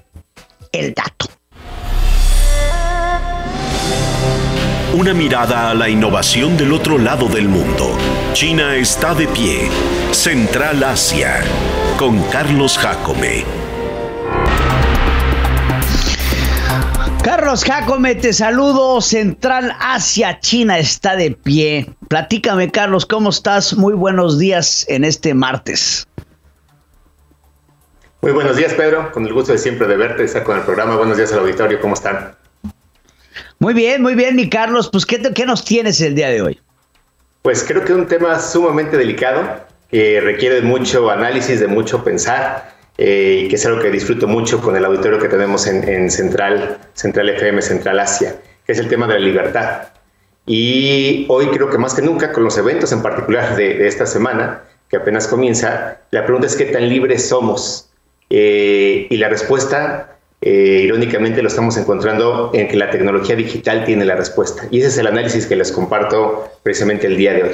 el 0.78 0.94
dato. 0.94 1.26
Una 4.94 5.12
mirada 5.12 5.70
a 5.70 5.74
la 5.74 5.88
innovación 5.88 6.56
del 6.56 6.72
otro 6.72 6.96
lado 6.98 7.28
del 7.28 7.48
mundo. 7.48 7.96
China 8.32 8.76
está 8.76 9.14
de 9.14 9.28
pie. 9.28 9.68
Central 10.12 10.82
Asia. 10.82 11.42
Con 11.98 12.22
Carlos 12.30 12.78
Jacome. 12.78 13.44
Carlos 17.22 17.64
Jacome, 17.64 18.14
te 18.14 18.32
saludo. 18.32 19.00
Central 19.00 19.76
Asia, 19.80 20.38
China 20.40 20.78
está 20.78 21.16
de 21.16 21.32
pie. 21.32 21.92
Platícame, 22.08 22.70
Carlos, 22.70 23.04
¿cómo 23.04 23.30
estás? 23.30 23.76
Muy 23.76 23.94
buenos 23.94 24.38
días 24.38 24.86
en 24.88 25.04
este 25.04 25.34
martes. 25.34 26.06
Muy 28.26 28.32
buenos 28.32 28.56
días, 28.56 28.74
Pedro. 28.74 29.12
Con 29.12 29.24
el 29.24 29.32
gusto 29.32 29.52
de 29.52 29.58
siempre 29.58 29.86
de 29.86 29.96
verte, 29.96 30.24
estar 30.24 30.42
con 30.42 30.58
el 30.58 30.64
programa. 30.64 30.96
Buenos 30.96 31.16
días 31.16 31.32
al 31.32 31.38
auditorio. 31.38 31.80
¿Cómo 31.80 31.94
están? 31.94 32.34
Muy 33.60 33.72
bien, 33.72 34.02
muy 34.02 34.16
bien, 34.16 34.34
mi 34.34 34.50
Carlos. 34.50 34.88
Pues, 34.90 35.06
¿qué, 35.06 35.22
qué 35.32 35.46
nos 35.46 35.64
tienes 35.64 36.00
el 36.00 36.16
día 36.16 36.30
de 36.30 36.42
hoy? 36.42 36.60
Pues 37.42 37.62
creo 37.62 37.84
que 37.84 37.92
es 37.92 37.96
un 37.96 38.08
tema 38.08 38.40
sumamente 38.40 38.96
delicado 38.96 39.60
que 39.92 40.20
requiere 40.20 40.56
de 40.56 40.62
mucho 40.62 41.08
análisis, 41.08 41.60
de 41.60 41.68
mucho 41.68 42.02
pensar 42.02 42.74
eh, 42.98 43.42
y 43.44 43.48
que 43.48 43.54
es 43.54 43.64
algo 43.64 43.80
que 43.80 43.92
disfruto 43.92 44.26
mucho 44.26 44.60
con 44.60 44.74
el 44.74 44.84
auditorio 44.84 45.20
que 45.20 45.28
tenemos 45.28 45.68
en, 45.68 46.10
Central, 46.10 46.78
Central 46.94 47.28
FM, 47.28 47.62
Central 47.62 48.00
Asia, 48.00 48.34
que 48.66 48.72
es 48.72 48.80
el 48.80 48.88
tema 48.88 49.06
de 49.06 49.14
la 49.14 49.20
libertad. 49.20 49.82
Y 50.46 51.26
hoy 51.28 51.46
creo 51.50 51.70
que 51.70 51.78
más 51.78 51.94
que 51.94 52.02
nunca, 52.02 52.32
con 52.32 52.42
los 52.42 52.58
eventos 52.58 52.90
en 52.90 53.02
particular 53.02 53.54
de, 53.54 53.74
de 53.74 53.86
esta 53.86 54.04
semana, 54.04 54.64
que 54.90 54.96
apenas 54.96 55.28
comienza, 55.28 56.00
la 56.10 56.24
pregunta 56.24 56.48
es 56.48 56.56
qué 56.56 56.64
tan 56.64 56.88
libres 56.88 57.28
somos 57.28 57.86
eh, 58.30 59.06
y 59.08 59.16
la 59.16 59.28
respuesta, 59.28 60.16
eh, 60.40 60.82
irónicamente, 60.84 61.42
lo 61.42 61.48
estamos 61.48 61.76
encontrando 61.76 62.50
en 62.54 62.68
que 62.68 62.76
la 62.76 62.90
tecnología 62.90 63.36
digital 63.36 63.84
tiene 63.84 64.04
la 64.04 64.16
respuesta. 64.16 64.66
Y 64.70 64.80
ese 64.80 64.88
es 64.88 64.98
el 64.98 65.06
análisis 65.06 65.46
que 65.46 65.56
les 65.56 65.72
comparto 65.72 66.50
precisamente 66.62 67.06
el 67.06 67.16
día 67.16 67.32
de 67.32 67.42
hoy. 67.42 67.52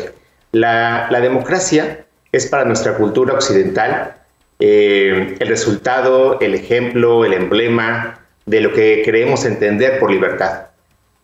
La, 0.52 1.08
democracia 1.20 2.04
es 2.30 2.46
para 2.46 2.64
nuestra 2.64 2.96
cultura 2.96 3.34
occidental 3.34 4.16
eh, 4.58 5.36
el 5.38 5.48
resultado, 5.48 6.38
el 6.40 6.54
ejemplo, 6.54 7.24
el 7.24 7.32
emblema 7.32 8.20
de 8.46 8.60
lo 8.60 8.72
que 8.72 9.02
creemos 9.04 9.44
entender 9.44 9.98
por 9.98 10.10
libertad. 10.10 10.66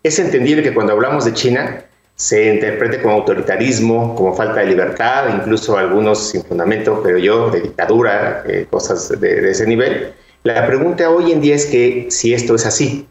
Es 0.02 0.18
entendible 0.18 0.62
que 0.62 0.72
cuando 0.72 0.92
hablamos 0.92 1.24
de 1.24 1.34
China, 1.34 1.84
se 2.18 2.52
interprete 2.52 3.00
como 3.00 3.14
autoritarismo, 3.14 4.16
como 4.16 4.34
falta 4.34 4.58
de 4.60 4.66
libertad, 4.66 5.32
incluso 5.32 5.78
algunos 5.78 6.30
sin 6.30 6.42
fundamento, 6.42 7.00
pero 7.00 7.16
yo, 7.16 7.48
de 7.48 7.60
dictadura, 7.60 8.42
eh, 8.44 8.66
cosas 8.68 9.20
de, 9.20 9.48
ese 9.48 9.64
nivel. 9.68 10.12
La 10.42 10.66
pregunta 10.66 11.08
hoy 11.10 11.30
en 11.30 11.40
día 11.40 11.54
es 11.54 11.66
que 11.66 12.08
si 12.10 12.34
esto 12.34 12.56
es 12.56 12.66
así. 12.66 13.06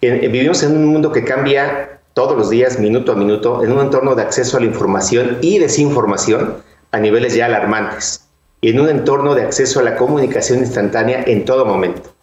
vivimos 0.00 0.62
en 0.62 0.78
un 0.78 0.86
mundo 0.86 1.12
que 1.12 1.24
cambia 1.24 2.00
todos 2.14 2.38
los 2.38 2.48
días, 2.48 2.78
minuto 2.78 3.12
a 3.12 3.16
minuto, 3.16 3.62
en 3.62 3.70
un 3.70 3.80
entorno 3.80 4.14
de 4.14 4.22
acceso 4.22 4.56
a 4.56 4.60
la 4.60 4.66
información 4.66 5.38
y 5.42 5.58
desinformación 5.58 6.56
a 6.90 7.00
niveles 7.00 7.34
ya 7.34 7.46
alarmantes, 7.46 8.28
y 8.62 8.70
en 8.70 8.80
un 8.80 8.88
entorno 8.88 9.34
de 9.34 9.42
acceso 9.42 9.80
a 9.80 9.82
la 9.82 9.94
comunicación 9.94 10.60
instantánea 10.60 11.22
en 11.26 11.44
todo 11.44 11.66
momento. 11.66 12.14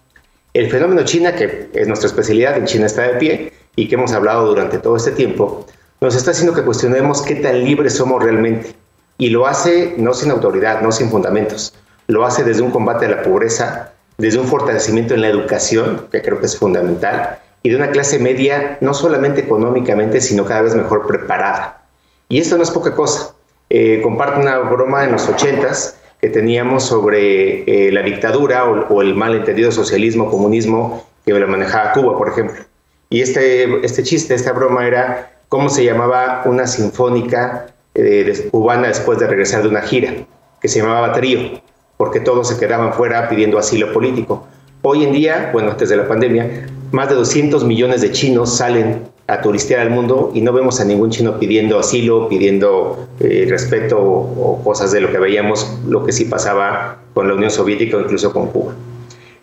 El 0.56 0.72
fenómeno 0.72 1.04
China, 1.04 1.36
que 1.36 1.70
es 1.72 1.88
nuestra 1.88 2.08
especialidad, 2.08 2.58
en 2.58 2.66
China 2.66 2.88
está 2.88 3.04
de 3.04 3.20
pie, 3.20 3.54
y 3.76 3.88
que 3.88 3.94
hemos 3.94 4.12
hablado 4.12 4.48
durante 4.48 4.80
todo 4.80 4.96
este 4.96 5.12
tiempo, 5.12 5.68
nos 6.06 6.16
está 6.16 6.32
haciendo 6.32 6.54
que 6.54 6.62
cuestionemos 6.62 7.24
qué 7.24 7.36
tan 7.36 7.64
libres 7.64 7.96
somos 7.96 8.24
realmente. 8.24 8.76
Y 9.18 9.30
lo 9.30 9.48
hace 9.48 9.96
no 9.98 10.14
sin 10.14 10.30
autoridad, 10.30 10.82
no 10.82 10.92
sin 10.92 11.10
fundamentos. 11.10 11.74
Lo 12.08 12.26
hace 12.26 12.44
desde 12.44 12.62
un 12.62 12.70
combate 12.70 13.08
a 13.08 13.10
la 13.10 13.24
pobreza, 13.24 13.94
desde 14.20 14.40
un 14.40 14.48
fortalecimiento 14.48 15.16
en 15.16 15.22
la 15.22 15.30
educación, 15.30 16.06
que 16.12 16.22
creo 16.22 16.40
que 16.40 16.46
es 16.46 16.58
fundamental, 16.58 17.40
y 17.64 17.70
de 17.70 17.76
una 17.76 17.90
clase 17.90 18.20
media 18.20 18.78
no 18.82 18.94
solamente 18.94 19.42
económicamente, 19.42 20.22
sino 20.22 20.46
cada 20.46 20.62
vez 20.62 20.76
mejor 20.76 21.08
preparada. 21.08 21.82
Y 22.30 22.40
esto 22.40 22.56
no 22.56 22.62
es 22.64 22.70
poca 22.70 22.94
cosa. 22.94 23.34
Eh, 23.72 24.00
comparto 24.04 24.40
una 24.40 24.60
broma 24.60 25.06
en 25.06 25.14
los 25.14 25.28
ochentas 25.28 25.98
que 26.22 26.30
teníamos 26.30 26.84
sobre 26.84 27.64
eh, 27.64 27.92
la 27.92 28.04
dictadura 28.04 28.66
o, 28.66 29.02
el 29.02 29.16
malentendido 29.16 29.72
socialismo, 29.72 30.30
comunismo 30.30 31.04
que 31.26 31.34
lo 31.34 31.48
manejaba 31.48 31.94
Cuba, 31.94 32.16
por 32.16 32.30
ejemplo. 32.30 32.64
Y 33.10 33.22
este, 33.22 33.84
este 33.84 34.04
chiste, 34.04 34.36
esta 34.36 34.52
broma 34.52 34.86
era 34.86 35.35
cómo 35.56 35.70
se 35.70 35.86
llamaba 35.86 36.42
una 36.44 36.68
sinfónica 36.68 37.68
eh, 37.94 38.50
cubana 38.52 38.90
después 38.90 39.20
de 39.20 39.26
regresar 39.26 39.64
de 39.64 39.70
una 39.70 39.80
gira, 39.84 40.14
que 40.60 40.68
se 40.68 40.80
llamaba 40.80 41.14
Trío, 41.14 41.62
porque 41.96 42.20
todos 42.20 42.50
se 42.50 42.60
quedaban 42.60 42.92
fuera 42.92 43.30
pidiendo 43.30 43.58
asilo 43.58 43.94
político. 43.94 44.46
Hoy 44.82 45.06
en 45.06 45.14
día, 45.14 45.52
bueno, 45.54 45.72
antes 45.72 45.88
de 45.88 45.96
la 45.96 46.10
pandemia, 46.10 46.68
más 46.92 47.08
de 47.08 47.16
200 47.16 47.64
millones 47.64 48.02
de 48.02 48.12
chinos 48.12 48.58
salen 48.58 49.04
a 49.28 49.40
turistear 49.40 49.80
al 49.80 49.92
mundo 49.92 50.30
y 50.34 50.42
no 50.42 50.52
vemos 50.52 50.82
a 50.82 50.84
ningún 50.84 51.10
chino 51.10 51.40
pidiendo 51.40 51.80
asilo, 51.80 52.28
pidiendo 52.28 53.08
eh, 53.22 53.48
respeto 53.50 53.98
o, 53.98 54.62
cosas 54.62 54.92
de 54.92 55.00
lo 55.00 55.10
que 55.10 55.20
veíamos, 55.20 55.80
lo 55.88 56.04
que 56.04 56.12
sí 56.12 56.26
pasaba 56.26 56.98
con 57.14 57.30
la 57.30 57.34
Unión 57.34 57.50
Soviética 57.50 57.96
o 57.96 58.02
incluso 58.02 58.34
con 58.34 58.48
Cuba. 58.48 58.74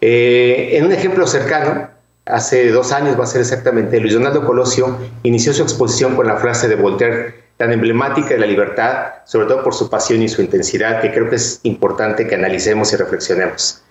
Eh, 0.03 0.73
en 0.77 0.85
un 0.85 0.93
ejemplo 0.93 1.27
cercano, 1.27 1.89
hace 2.27 2.71
dos 2.71 2.93
años 2.93 3.19
va 3.19 3.25
a 3.25 3.27
ser 3.27 3.41
exactamente, 3.41 4.01
Luis 4.01 4.15
Donaldo 4.15 4.45
Colosio 4.45 4.97
inició 5.23 5.53
su 5.53 5.63
exposición 5.63 6.17
con 6.17 6.27
la 6.27 6.37
frase 6.37 6.69
de 6.69 6.77
Voltaire 6.77 7.43
tan 7.57 7.73
emblemática 7.73 8.31
de 8.31 8.39
la 8.39 8.47
libertad, 8.47 9.15
sobre 9.25 9.47
todo 9.47 9.63
por 9.63 9.75
su 9.75 9.89
pasión 9.89 10.23
y 10.23 10.29
su 10.29 10.43
intensidad, 10.43 11.01
que 11.01 11.13
creo 11.13 11.29
que 11.29 11.37
es 11.37 11.61
importante 11.63 12.27
que 12.27 12.35
analicemos 12.35 12.93
y 12.93 12.97
reflexionemos. 12.97 13.83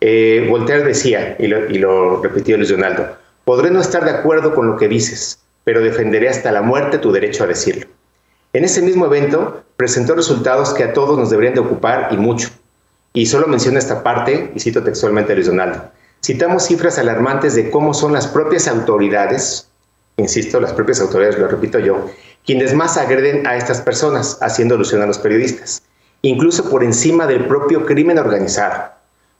Eh, 0.00 0.46
Voltaire 0.48 0.82
decía, 0.82 1.36
y 1.38 1.46
lo, 1.46 1.68
y 1.68 1.78
repitió 2.22 2.56
Luis 2.56 2.70
Donaldo, 2.70 3.16
podré 3.44 3.70
no 3.70 3.80
estar 3.80 4.04
de 4.04 4.10
acuerdo 4.10 4.54
con 4.54 4.66
lo 4.66 4.76
que 4.76 4.88
dices, 4.88 5.38
pero 5.64 5.80
defenderé 5.80 6.28
hasta 6.28 6.50
la 6.50 6.62
muerte 6.62 6.98
tu 6.98 7.12
derecho 7.12 7.44
a 7.44 7.46
decirlo. 7.46 7.86
En 8.52 8.64
ese 8.64 8.82
mismo 8.82 9.06
evento 9.06 9.62
presentó 9.76 10.14
resultados 10.14 10.74
que 10.74 10.84
a 10.84 10.92
todos 10.92 11.18
nos 11.18 11.30
deberían 11.30 11.54
de 11.54 11.60
ocupar 11.60 12.08
y 12.10 12.16
mucho. 12.16 12.48
Y 13.12 13.26
solo 13.26 13.46
menciono 13.46 13.78
esta 13.78 14.02
parte, 14.02 14.50
y 14.54 14.60
cito 14.60 14.82
textualmente 14.82 15.32
a 15.32 15.34
Luis 15.34 15.46
Donaldo. 15.46 15.90
Citamos 16.22 16.64
cifras 16.64 16.98
alarmantes 16.98 17.54
de 17.54 17.70
cómo 17.70 17.94
son 17.94 18.12
las 18.12 18.26
propias 18.26 18.68
autoridades, 18.68 19.68
insisto, 20.18 20.60
las 20.60 20.74
propias 20.74 21.00
autoridades, 21.00 21.38
lo 21.38 21.48
repito 21.48 21.78
yo, 21.78 22.10
quienes 22.44 22.74
más 22.74 22.98
agreden 22.98 23.46
a 23.46 23.56
estas 23.56 23.80
personas, 23.80 24.36
haciendo 24.42 24.74
alusión 24.74 25.00
a 25.00 25.06
los 25.06 25.18
periodistas, 25.18 25.82
incluso 26.20 26.68
por 26.68 26.84
encima 26.84 27.26
del 27.26 27.46
propio 27.46 27.86
crimen 27.86 28.18
organizado. 28.18 28.90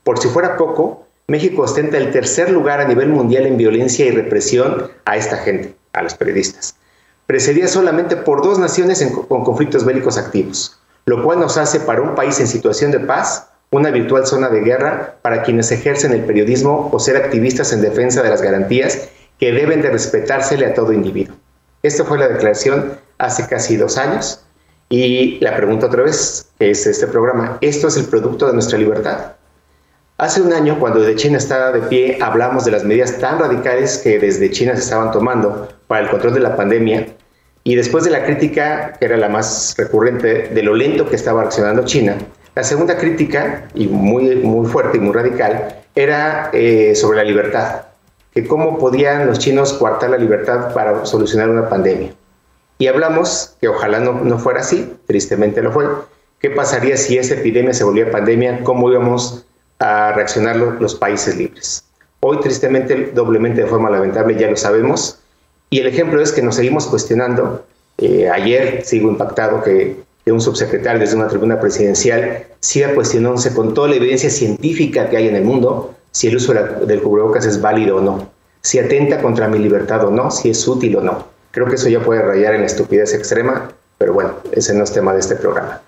Por 0.05 0.19
si 0.19 0.29
fuera 0.29 0.57
poco, 0.57 1.07
México 1.29 1.63
ostenta 1.63 1.99
el 1.99 2.13
tercer 2.13 2.51
lugar 2.51 2.81
a 2.81 2.89
nivel 2.89 3.11
mundial 3.11 3.47
en 3.47 3.59
violencia 3.59 4.07
y 4.07 4.11
represión 4.11 4.91
a 5.05 5.19
esta 5.19 5.37
gente 5.37 5.77
a 5.93 6.03
los 6.03 6.15
periodistas, 6.15 6.77
precedida 7.27 7.69
solamente 7.69 8.17
por 8.17 8.43
dos 8.43 8.59
naciones 8.59 9.07
con 9.29 9.45
conflictos 9.45 9.85
bélicos 9.85 10.17
activos, 10.17 10.81
lo 11.05 11.23
cual 11.23 11.41
nos 11.41 11.59
hace 11.59 11.79
para 11.81 12.01
un 12.01 12.15
país 12.15 12.41
en 12.41 12.49
situación 12.49 12.91
de 12.91 13.01
paz 13.01 13.50
una 13.73 13.91
virtual 13.91 14.27
zona 14.27 14.49
de 14.49 14.63
guerra 14.63 15.17
para 15.23 15.43
quienes 15.43 15.71
ejercen 15.71 16.13
el 16.13 16.25
periodismo 16.25 16.91
o 16.93 16.99
ser 16.99 17.17
activistas 17.17 17.73
en 17.73 17.83
defensa 17.83 18.23
de 18.23 18.31
las 18.31 18.43
garantías 18.43 19.09
que 19.39 19.53
deben 19.53 19.81
de 19.81 19.91
respetársele 19.91 20.67
a 20.67 20.75
todo 20.75 20.93
individuo. 20.93 21.37
Esta 21.83 22.05
fue 22.05 22.19
la 22.19 22.29
declaración 22.29 22.99
hace 23.19 23.47
casi 23.47 23.77
dos 23.77 23.97
años 23.97 24.45
y 24.89 25.39
la 25.39 25.57
pregunta 25.57 25.87
otra 25.87 26.03
vez, 26.03 26.51
que 26.59 26.71
es 26.71 26.85
este 26.85 27.07
programa, 27.07 27.59
¿esto 27.61 27.87
es 27.87 27.97
el 27.97 28.07
producto 28.07 28.49
de 28.49 28.55
nuestra 28.55 28.77
libertad? 28.77 29.35
Hace 30.19 30.43
un 30.43 30.53
año, 30.53 30.79
cuando 30.81 31.01
desde 31.01 31.15
China 31.15 31.39
estaba 31.39 31.71
de 31.71 31.81
pie, 31.81 32.19
hablamos 32.21 32.65
de 32.65 32.73
las 32.73 32.85
medidas 32.85 33.19
tan 33.19 33.39
radicales 33.39 33.99
que 33.99 34.19
desde 34.19 34.51
China 34.51 34.75
se 34.75 34.83
estaban 34.83 35.13
tomando 35.13 35.69
para 35.87 36.03
el 36.03 36.11
control 36.11 36.35
de 36.35 36.41
la 36.41 36.57
pandemia. 36.57 37.07
Y 37.63 37.77
después 37.77 38.05
de 38.05 38.11
la 38.11 38.25
crítica, 38.25 38.95
que 38.99 39.07
era 39.07 39.17
la 39.17 39.29
más 39.29 39.75
recurrente, 39.79 40.49
de 40.49 40.63
lo 40.63 40.75
lento 40.75 41.09
que 41.09 41.17
estaba 41.17 41.43
reaccionando 41.43 41.85
China, 41.85 42.19
la 42.55 42.65
segunda 42.65 42.97
crítica, 42.97 43.69
y 43.75 43.87
muy, 43.87 44.37
muy 44.37 44.67
fuerte 44.67 44.99
y 44.99 45.01
muy 45.01 45.13
radical, 45.13 45.83
era 45.95 46.51
eh, 46.53 46.95
sobre 46.95 47.19
la 47.19 47.25
libertad, 47.25 47.83
que 48.35 48.47
cómo 48.47 48.79
podían 48.79 49.27
los 49.27 49.39
chinos 49.39 49.73
coartar 49.75 50.11
la 50.11 50.19
libertad 50.19 50.75
para 50.75 51.05
solucionar 51.07 51.49
una 51.49 51.69
pandemia. 51.69 52.13
Y 52.79 52.87
hablamos, 52.87 53.57
que 53.61 53.69
ojalá 53.69 54.01
no, 54.01 54.13
no 54.13 54.39
fuera 54.39 54.61
así, 54.61 54.97
tristemente 55.07 55.63
lo 55.63 55.73
fue, 55.73 55.87
qué 56.41 56.51
pasaría 56.51 56.97
si 56.97 57.19
esa 57.19 57.35
epidemia 57.35 57.75
se 57.75 57.85
volvía 57.85 58.11
pandemia, 58.11 58.65
cómo 58.65 58.91
íbamos 58.91 59.45
a 59.79 60.13
reaccionar 60.13 60.57
los 60.57 60.95
países 60.95 61.37
libres. 61.37 61.85
Hoy, 62.21 62.39
tristemente, 62.41 63.13
doblemente 63.15 63.63
de 63.63 63.67
forma 63.67 63.91
lamentable, 63.91 64.37
ya 64.37 64.51
lo 64.51 64.57
sabemos. 64.57 65.21
Y 65.71 65.81
el 65.81 65.87
ejemplo 65.87 66.21
es 66.21 66.33
que 66.33 66.43
nos 66.43 66.57
seguimos 66.57 66.87
cuestionando. 66.87 67.65
Eh, 67.97 68.29
ayer 68.29 68.83
sigo 68.85 69.09
impactado 69.09 69.63
que, 69.63 69.97
un 70.27 70.41
subsecretario 70.41 71.01
desde 71.01 71.17
una 71.17 71.29
tribuna 71.29 71.61
presidencial 71.61 72.45
siga 72.61 72.95
cuestionándose 72.95 73.55
con 73.55 73.75
toda 73.75 73.89
la 73.89 73.97
evidencia 73.97 74.31
científica 74.31 75.09
que 75.09 75.17
hay 75.17 75.29
en 75.29 75.37
el 75.37 75.45
mundo 75.45 75.95
si 76.13 76.29
el 76.29 76.37
uso 76.37 76.53
del 76.53 77.03
cubrebocas 77.03 77.47
es 77.47 77.61
válido 77.61 77.97
o 77.97 78.01
no, 78.01 78.31
si 78.63 78.79
atenta 78.79 79.23
contra 79.23 79.49
mi 79.49 79.59
libertad 79.59 80.05
o 80.05 80.11
no, 80.11 80.31
si 80.31 80.51
es 80.51 80.67
útil 80.67 80.97
o 80.97 81.01
no. 81.01 81.25
Creo 81.53 81.67
que 81.67 81.77
eso 81.77 81.89
ya 81.89 82.01
puede 82.01 82.23
rayar 82.23 82.55
en 82.55 82.61
la 82.61 82.67
estupidez 82.67 83.15
extrema, 83.15 83.73
pero 83.99 84.13
bueno, 84.13 84.35
ese 84.53 84.75
no 84.75 84.85
es 84.85 84.93
tema 84.93 85.13
de 85.13 85.21
este 85.21 85.37
programa. 85.37 85.81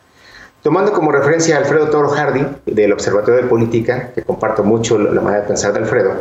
Tomando 0.62 0.92
como 0.92 1.10
referencia 1.10 1.56
a 1.56 1.58
Alfredo 1.58 1.90
Toro 1.90 2.08
Hardy, 2.08 2.46
del 2.66 2.92
Observatorio 2.92 3.42
de 3.42 3.48
Política, 3.48 4.12
que 4.14 4.22
comparto 4.22 4.62
mucho 4.62 4.96
la 4.96 5.20
manera 5.20 5.42
de 5.42 5.48
pensar 5.48 5.72
de 5.72 5.80
Alfredo, 5.80 6.12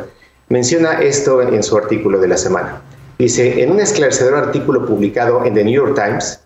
menciona 0.50 1.00
esto 1.00 1.41
en 1.41 1.62
su 1.62 1.78
artículo 1.78 2.19
de 2.19 2.28
la 2.28 2.38
semana. 2.38 2.82
Dice, 3.19 3.62
en 3.62 3.71
un 3.71 3.80
esclarecedor 3.80 4.34
artículo 4.34 4.86
publicado 4.88 5.45
en 5.45 5.54
The 5.54 5.63
New 5.63 5.76
York 5.76 5.93
Times, 5.95 6.39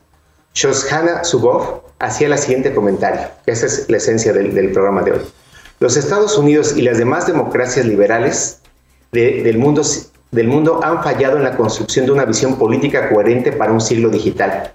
Shoshana 0.55 1.23
Zuboff 1.23 1.83
hacía 1.99 2.27
el 2.27 2.37
siguiente 2.37 2.73
comentario, 2.73 3.27
que 3.45 3.51
esa 3.51 3.67
es 3.67 3.89
la 3.89 3.97
esencia 3.97 4.33
del, 4.33 4.71
programa 4.71 5.03
de 5.03 5.11
hoy. 5.11 5.21
Los 5.79 5.97
Estados 5.97 6.37
Unidos 6.37 6.75
y 6.75 6.81
las 6.81 6.97
demás 6.97 7.27
democracias 7.27 7.85
liberales 7.85 8.61
del, 9.11 9.57
mundo, 9.57 9.83
del 10.31 10.47
mundo 10.47 10.79
han 10.83 11.03
fallado 11.03 11.37
en 11.37 11.43
la 11.43 11.55
construcción 11.55 12.05
de 12.05 12.13
una 12.13 12.25
visión 12.25 12.57
política 12.57 13.09
coherente 13.09 13.51
para 13.51 13.71
un 13.71 13.81
siglo 13.81 14.09
digital 14.09 14.73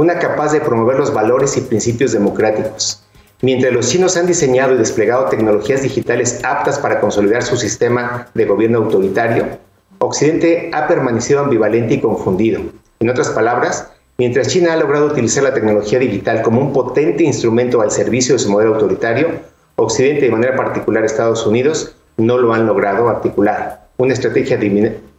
una 0.00 0.18
capaz 0.18 0.52
de 0.52 0.60
promover 0.60 0.98
los 0.98 1.12
valores 1.12 1.58
y 1.58 1.60
principios 1.60 2.12
democráticos. 2.12 3.02
Mientras 3.42 3.70
los 3.70 3.88
chinos 3.88 4.16
han 4.16 4.26
diseñado 4.26 4.74
y 4.74 4.78
desplegado 4.78 5.26
tecnologías 5.26 5.82
digitales 5.82 6.40
aptas 6.42 6.78
para 6.78 7.00
consolidar 7.00 7.42
su 7.42 7.58
sistema 7.58 8.26
de 8.32 8.46
gobierno 8.46 8.78
autoritario, 8.78 9.58
Occidente 9.98 10.70
ha 10.72 10.86
permanecido 10.88 11.40
ambivalente 11.40 11.94
y 11.94 12.00
confundido. 12.00 12.62
En 13.00 13.10
otras 13.10 13.28
palabras, 13.28 13.92
mientras 14.20 14.48
China 14.48 14.74
ha 14.74 14.76
logrado 14.76 15.06
utilizar 15.06 15.42
la 15.42 15.54
tecnología 15.54 15.98
digital 15.98 16.42
como 16.42 16.60
un 16.60 16.74
potente 16.74 17.24
instrumento 17.24 17.80
al 17.80 17.90
servicio 17.90 18.34
de 18.34 18.38
su 18.38 18.50
modelo 18.50 18.74
autoritario, 18.74 19.28
Occidente, 19.76 20.26
de 20.26 20.30
manera 20.30 20.54
particular 20.56 21.06
Estados 21.06 21.46
Unidos, 21.46 21.96
no 22.18 22.36
lo 22.36 22.52
han 22.52 22.66
logrado 22.66 23.08
articular. 23.08 23.88
Una 23.96 24.12
estrategia 24.12 24.58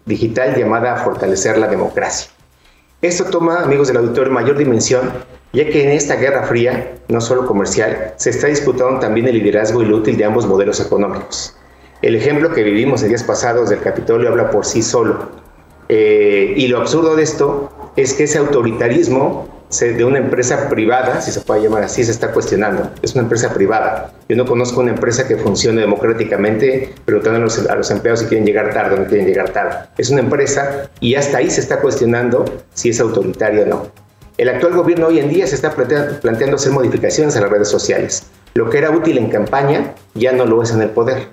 digital 0.05 0.55
llamada 0.55 0.93
a 0.93 0.97
fortalecer 0.97 1.57
la 1.57 1.67
democracia. 1.67 2.29
Esto 3.01 3.23
toma, 3.23 3.63
amigos 3.63 3.87
del 3.87 3.97
auditorio, 3.97 4.31
mayor 4.31 4.55
dimensión, 4.55 5.11
ya 5.51 5.65
que 5.65 5.83
en 5.83 5.89
esta 5.89 6.17
guerra 6.17 6.43
fría, 6.43 6.93
no 7.07 7.21
solo 7.21 7.47
comercial, 7.47 8.13
se 8.17 8.29
está 8.29 8.49
disputando 8.49 8.99
también 8.99 9.27
el 9.27 9.33
liderazgo 9.33 9.81
y 9.81 9.87
lo 9.87 9.97
útil 9.97 10.15
de 10.15 10.25
ambos 10.25 10.45
modelos 10.45 10.79
económicos. 10.79 11.55
El 12.03 12.15
ejemplo 12.15 12.53
que 12.53 12.61
vivimos 12.61 13.01
en 13.01 13.09
días 13.09 13.23
pasados 13.23 13.71
del 13.71 13.79
Capitolio 13.79 14.29
habla 14.29 14.51
por 14.51 14.63
sí 14.63 14.83
solo. 14.83 15.29
Eh, 15.89 16.53
y 16.55 16.67
lo 16.67 16.77
absurdo 16.77 17.15
de 17.15 17.23
esto 17.23 17.80
es 17.95 18.13
que 18.13 18.23
ese 18.23 18.37
autoritarismo 18.37 19.47
de 19.79 20.03
una 20.03 20.17
empresa 20.17 20.67
privada, 20.67 21.21
si 21.21 21.31
se 21.31 21.39
puede 21.41 21.63
llamar 21.63 21.83
así, 21.83 22.03
se 22.03 22.11
está 22.11 22.33
cuestionando. 22.33 22.91
Es 23.01 23.13
una 23.13 23.23
empresa 23.23 23.53
privada. 23.53 24.11
Yo 24.27 24.35
no 24.35 24.45
conozco 24.45 24.81
una 24.81 24.91
empresa 24.91 25.27
que 25.27 25.37
funcione 25.37 25.79
democráticamente 25.79 26.93
preguntando 27.05 27.39
a 27.39 27.41
los, 27.41 27.69
a 27.69 27.75
los 27.75 27.89
empleados 27.89 28.19
si 28.19 28.25
quieren 28.25 28.45
llegar 28.45 28.73
tarde 28.73 28.95
o 28.95 28.99
no 28.99 29.05
quieren 29.05 29.25
llegar 29.25 29.49
tarde. 29.51 29.77
Es 29.97 30.09
una 30.09 30.19
empresa 30.19 30.89
y 30.99 31.15
hasta 31.15 31.37
ahí 31.37 31.49
se 31.49 31.61
está 31.61 31.79
cuestionando 31.79 32.43
si 32.73 32.89
es 32.89 32.99
autoritario 32.99 33.63
o 33.63 33.65
no. 33.65 33.87
El 34.37 34.49
actual 34.49 34.73
gobierno 34.73 35.07
hoy 35.07 35.19
en 35.19 35.29
día 35.29 35.47
se 35.47 35.55
está 35.55 35.73
planteando 35.73 36.55
hacer 36.55 36.73
modificaciones 36.73 37.37
a 37.37 37.41
las 37.41 37.49
redes 37.49 37.69
sociales. 37.69 38.23
Lo 38.53 38.69
que 38.69 38.77
era 38.77 38.91
útil 38.91 39.17
en 39.17 39.29
campaña 39.29 39.93
ya 40.15 40.33
no 40.33 40.45
lo 40.45 40.61
es 40.61 40.71
en 40.71 40.81
el 40.81 40.89
poder. 40.89 41.27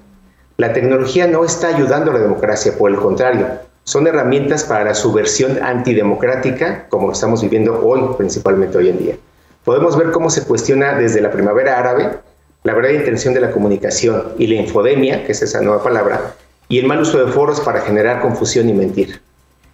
La 0.59 0.73
tecnología 0.73 1.27
no 1.27 1.45
está 1.45 1.69
ayudando 1.69 2.11
a 2.11 2.15
la 2.15 2.21
democracia, 2.21 2.77
por 2.77 2.91
el 2.91 2.99
contrario, 2.99 3.47
son 3.89 4.07
herramientas 4.07 4.65
para 4.65 4.85
la 4.85 4.95
subversión 4.95 5.63
antidemocrática, 5.63 6.87
como 6.91 7.11
estamos 7.11 7.41
viviendo 7.41 7.83
hoy, 7.83 8.03
principalmente 8.19 8.77
hoy 8.77 8.91
en 8.91 8.99
día. 8.99 9.17
Podemos 9.65 9.97
ver 9.97 10.11
cómo 10.11 10.29
se 10.29 10.45
cuestiona 10.45 10.93
desde 10.99 11.23
la 11.23 11.31
primavera 11.31 11.79
árabe 11.79 12.19
la 12.65 12.75
verdadera 12.75 12.99
intención 12.99 13.33
de 13.33 13.41
la 13.41 13.51
comunicación 13.51 14.35
y 14.37 14.47
la 14.47 14.57
infodemia, 14.57 15.25
que 15.25 15.33
es 15.33 15.41
esa 15.41 15.63
nueva 15.63 15.83
palabra, 15.83 16.35
y 16.69 16.79
el 16.79 16.87
mal 16.87 17.01
uso 17.01 17.25
de 17.25 17.33
foros 17.33 17.63
para 17.63 17.81
generar 17.81 18.21
confusión 18.21 18.69
y 18.69 18.75
mentir. 18.75 19.23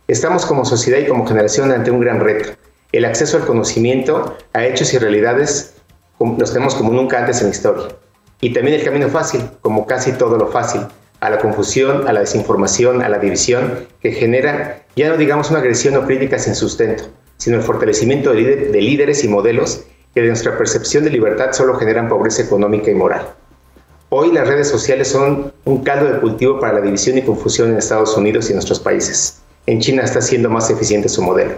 Estamos 0.06 0.46
como 0.46 0.64
sociedad 0.64 1.00
y 1.00 1.08
como 1.08 1.26
generación 1.26 1.72
ante 1.72 1.90
un 1.90 1.98
gran 1.98 2.20
reto. 2.20 2.50
El 2.92 3.06
acceso 3.06 3.36
al 3.36 3.46
conocimiento, 3.46 4.36
a 4.52 4.64
hechos 4.64 4.94
y 4.94 4.98
realidades, 4.98 5.74
los 6.20 6.52
tenemos 6.52 6.76
como 6.76 6.92
nunca 6.92 7.18
antes 7.18 7.40
en 7.40 7.48
la 7.48 7.52
historia. 7.52 7.88
Y 8.40 8.52
también 8.52 8.78
el 8.78 8.84
camino 8.84 9.08
fácil, 9.08 9.40
como 9.60 9.88
casi 9.88 10.12
todo 10.12 10.38
lo 10.38 10.52
fácil, 10.52 10.82
a 11.24 11.30
la 11.30 11.38
confusión, 11.38 12.06
a 12.06 12.12
la 12.12 12.20
desinformación, 12.20 13.02
a 13.02 13.08
la 13.08 13.18
división, 13.18 13.86
que 14.00 14.12
genera 14.12 14.84
ya 14.94 15.08
no 15.08 15.16
digamos 15.16 15.50
una 15.50 15.60
agresión 15.60 15.96
o 15.96 16.04
crítica 16.04 16.38
sin 16.38 16.54
sustento, 16.54 17.04
sino 17.38 17.56
el 17.56 17.62
fortalecimiento 17.62 18.32
de, 18.32 18.70
líderes 18.72 19.24
y 19.24 19.28
modelos 19.28 19.84
que 20.14 20.20
de 20.20 20.28
nuestra 20.28 20.56
percepción 20.56 21.02
de 21.02 21.10
libertad 21.10 21.52
solo 21.52 21.76
generan 21.76 22.08
pobreza 22.08 22.42
económica 22.42 22.90
y 22.90 22.94
moral. 22.94 23.26
Hoy 24.10 24.32
las 24.32 24.46
redes 24.46 24.68
sociales 24.68 25.08
son 25.08 25.52
un 25.64 25.82
caldo 25.82 26.12
de 26.12 26.20
cultivo 26.20 26.60
para 26.60 26.74
la 26.74 26.80
división 26.82 27.16
y 27.16 27.22
confusión 27.22 27.70
en 27.70 27.78
Estados 27.78 28.16
Unidos 28.16 28.46
y 28.46 28.48
en 28.52 28.56
nuestros 28.56 28.78
países. 28.78 29.40
En 29.66 29.80
China 29.80 30.02
está 30.02 30.20
siendo 30.20 30.50
más 30.50 30.68
eficiente 30.68 31.08
su 31.08 31.22
modelo. 31.22 31.54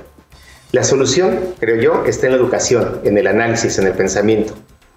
La 0.70 0.85
solución, 0.85 1.40
creo 1.59 1.83
yo, 1.83 2.05
está 2.07 2.26
en 2.26 2.33
la 2.33 2.38
educación, 2.38 3.00
en 3.02 3.18
el 3.18 3.26
análisis, 3.26 3.79
en 3.79 3.88
el 3.88 3.94
pensamiento. 3.94 4.55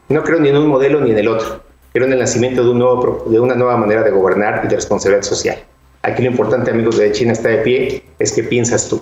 No 0.10 0.24
creo 0.24 0.40
ni 0.40 0.50
en 0.50 0.58
un 0.58 0.68
modelo 0.68 1.02
ni 1.02 1.12
en 1.12 1.18
el 1.18 1.28
otro. 1.28 1.69
Creo 1.94 2.06
en 2.06 2.14
el 2.14 2.20
nacimiento 2.20 2.64
de, 2.64 2.70
un 2.70 2.80
nuevo, 2.80 3.26
de 3.28 3.40
una 3.40 3.56
nueva 3.56 3.78
manera 3.78 4.04
de 4.04 4.12
gobernar 4.12 4.62
y 4.64 4.68
de 4.68 4.76
responsabilidad 4.76 5.24
social. 5.24 5.58
Aquí 6.02 6.24
lo 6.24 6.30
importante, 6.30 6.72
amigos 6.72 6.98
de 6.98 7.12
China 7.12 7.34
está 7.34 7.50
de 7.50 7.58
pie, 7.58 8.04
es 8.20 8.32
que 8.32 8.44
piensas 8.44 8.88
tú. 8.88 9.02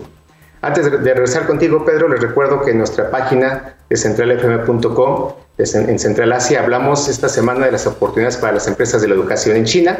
Antes 0.61 0.85
de, 0.85 0.97
regresar 0.97 1.45
contigo, 1.45 1.85
Pedro, 1.85 2.09
les 2.09 2.19
recuerdo 2.19 2.61
que 2.61 2.71
en 2.71 2.79
nuestra 2.79 3.11
página 3.11 3.75
de 3.89 3.95
centralfm.com, 3.95 5.33
en 5.57 5.99
Central 5.99 6.33
Asia, 6.33 6.61
hablamos 6.61 7.07
esta 7.07 7.29
semana 7.29 7.65
de 7.65 7.71
las 7.71 7.85
oportunidades 7.85 8.37
para 8.37 8.53
las 8.53 8.67
empresas 8.67 9.01
de 9.01 9.07
la 9.07 9.15
educación 9.15 9.55
en 9.57 9.65
China 9.65 9.97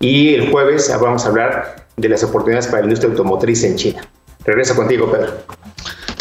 y 0.00 0.34
el 0.34 0.50
jueves 0.50 0.92
vamos 1.00 1.24
a 1.24 1.28
hablar 1.28 1.86
de 1.96 2.08
las 2.08 2.22
oportunidades 2.22 2.66
para 2.66 2.80
la 2.80 2.84
industria 2.84 3.10
automotriz 3.10 3.64
en 3.64 3.76
China. 3.76 4.02
Regreso 4.44 4.76
contigo, 4.76 5.10
Pedro. 5.10 5.32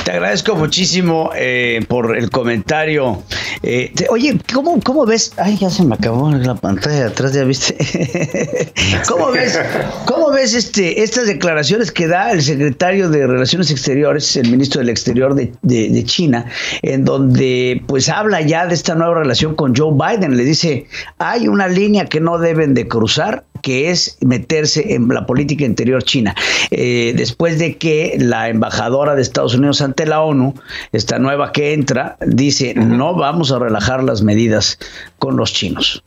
Te 0.06 0.12
agradezco 0.12 0.56
muchísimo 0.56 1.32
eh, 1.36 1.82
por 1.88 2.18
el 2.18 2.30
comentario. 2.30 3.24
Eh, 3.66 3.94
oye, 4.10 4.38
¿cómo, 4.54 4.78
¿cómo 4.82 5.06
ves? 5.06 5.32
Ay, 5.38 5.58
ya 5.58 5.70
se 5.70 5.86
me 5.86 5.96
acabó 5.96 6.30
la 6.32 6.54
pantalla 6.54 6.98
de 6.98 7.06
atrás, 7.06 7.32
ya 7.32 7.46
viste. 7.46 7.78
¿Cómo 9.08 9.32
ves, 9.32 9.58
cómo 10.06 10.32
ves 10.32 10.54
este, 10.54 11.02
estas 11.02 11.28
declaraciones 11.28 11.90
que 11.90 12.08
da 12.08 12.34
el 12.34 12.42
secretario 12.42 13.10
de 13.10 13.26
Relaciones 13.26 13.72
Exteriores, 13.72 14.36
el 14.36 14.52
ministro 14.52 14.80
del 14.80 14.90
Exterior 14.90 15.34
de, 15.34 15.54
de, 15.62 16.04
China, 16.04 16.46
en 16.82 17.06
donde 17.06 17.82
pues 17.88 18.10
habla 18.10 18.42
ya 18.42 18.68
de 18.68 18.74
esta 18.74 18.96
nueva 18.96 19.16
relación 19.16 19.56
con 19.56 19.74
Joe 19.74 19.94
Biden? 19.94 20.36
Le 20.36 20.44
dice, 20.44 20.86
hay 21.18 21.48
una 21.48 21.70
línea 21.70 22.06
que 22.06 22.20
no 22.20 22.40
deben 22.40 22.74
de 22.74 22.90
cruzar 22.90 23.46
que 23.64 23.90
es 23.90 24.18
meterse 24.22 24.94
en 24.94 25.08
la 25.08 25.26
política 25.26 25.66
interior 25.66 26.04
china. 26.04 26.36
Eh, 26.70 27.14
después 27.16 27.58
de 27.58 27.78
que 27.78 28.16
la 28.20 28.50
embajadora 28.50 29.16
de 29.16 29.24
Estados 29.24 29.56
Unidos 29.56 29.82
ante 29.82 30.06
la 30.06 30.22
ONU, 30.22 30.54
esta 30.92 31.18
nueva 31.18 31.52
que 31.52 31.74
entra, 31.74 32.18
dice, 32.28 32.76
no 32.76 33.16
vamos 33.16 33.52
a 33.52 33.58
relajar 33.58 34.04
las 34.04 34.22
medidas 34.22 34.78
con 35.18 35.38
los 35.38 35.54
chinos. 35.54 36.04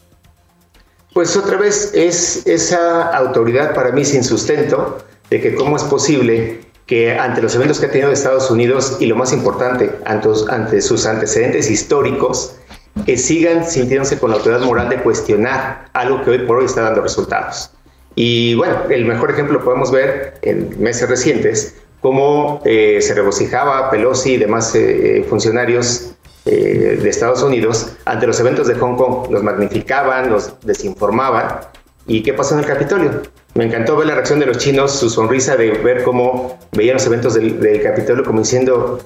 Pues 1.15 1.35
otra 1.35 1.57
vez 1.57 1.93
es 1.95 2.47
esa 2.47 3.05
autoridad 3.17 3.75
para 3.75 3.91
mí 3.91 4.05
sin 4.05 4.23
sustento 4.23 4.99
de 5.31 5.41
que 5.41 5.55
cómo 5.55 5.77
es 5.77 5.83
posible 5.85 6.61
que 6.85 7.13
ante 7.19 7.41
los 7.41 7.55
eventos 7.55 7.81
que 7.81 7.87
ha 7.87 7.91
tenido 7.91 8.13
Estados 8.13 8.51
Unidos 8.51 8.99
y 9.01 9.07
lo 9.07 9.17
más 9.17 9.33
importante, 9.33 9.91
ante, 10.05 10.29
ante 10.51 10.83
sus 10.83 11.07
antecedentes 11.07 11.71
históricos, 11.71 12.56
que 13.05 13.17
sigan 13.17 13.65
sintiéndose 13.69 14.19
con 14.19 14.31
la 14.31 14.37
autoridad 14.37 14.63
moral 14.63 14.89
de 14.89 15.03
cuestionar 15.03 15.89
algo 15.93 16.23
que 16.25 16.31
hoy 16.31 16.39
por 16.39 16.59
hoy 16.59 16.65
está 16.65 16.83
dando 16.83 17.03
resultados. 17.03 17.71
Y 18.15 18.55
bueno, 18.55 18.77
el 18.89 19.05
mejor 19.05 19.31
ejemplo 19.31 19.63
podemos 19.63 19.93
ver 19.93 20.39
en 20.43 20.83
meses 20.83 21.09
recientes 21.09 21.77
cómo 22.01 22.63
eh, 22.65 22.99
se 23.03 23.15
regocijaba 23.15 23.91
Pelosi 23.91 24.35
y 24.35 24.37
demás 24.39 24.75
eh, 24.75 25.19
eh, 25.19 25.25
funcionarios 25.25 26.13
de 26.45 27.09
Estados 27.09 27.43
Unidos 27.43 27.97
ante 28.05 28.25
los 28.25 28.39
eventos 28.39 28.69
de 28.69 28.77
Hong 28.77 28.95
Kong. 28.95 29.33
Los 29.33 29.43
magnificaban, 29.43 30.31
los 30.31 30.55
desinformaban. 30.61 31.59
¿Y 32.07 32.23
qué 32.23 32.35
pasó 32.35 32.55
en 32.55 32.61
el 32.61 32.67
Capitolio? 32.67 33.23
Me 33.55 33.65
encantó 33.65 33.97
ver 33.97 34.07
la 34.07 34.15
reacción 34.15 34.39
de 34.39 34.47
los 34.47 34.59
chinos, 34.59 34.93
su 34.93 35.11
sonrisa 35.11 35.57
de 35.57 35.73
ver 35.73 36.05
cómo 36.05 36.57
veían 36.71 36.95
los 36.95 37.07
eventos 37.07 37.35
del, 37.35 37.59
del 37.59 37.83
Capitolio 37.83 38.23
como 38.23 38.39
diciendo, 38.39 39.01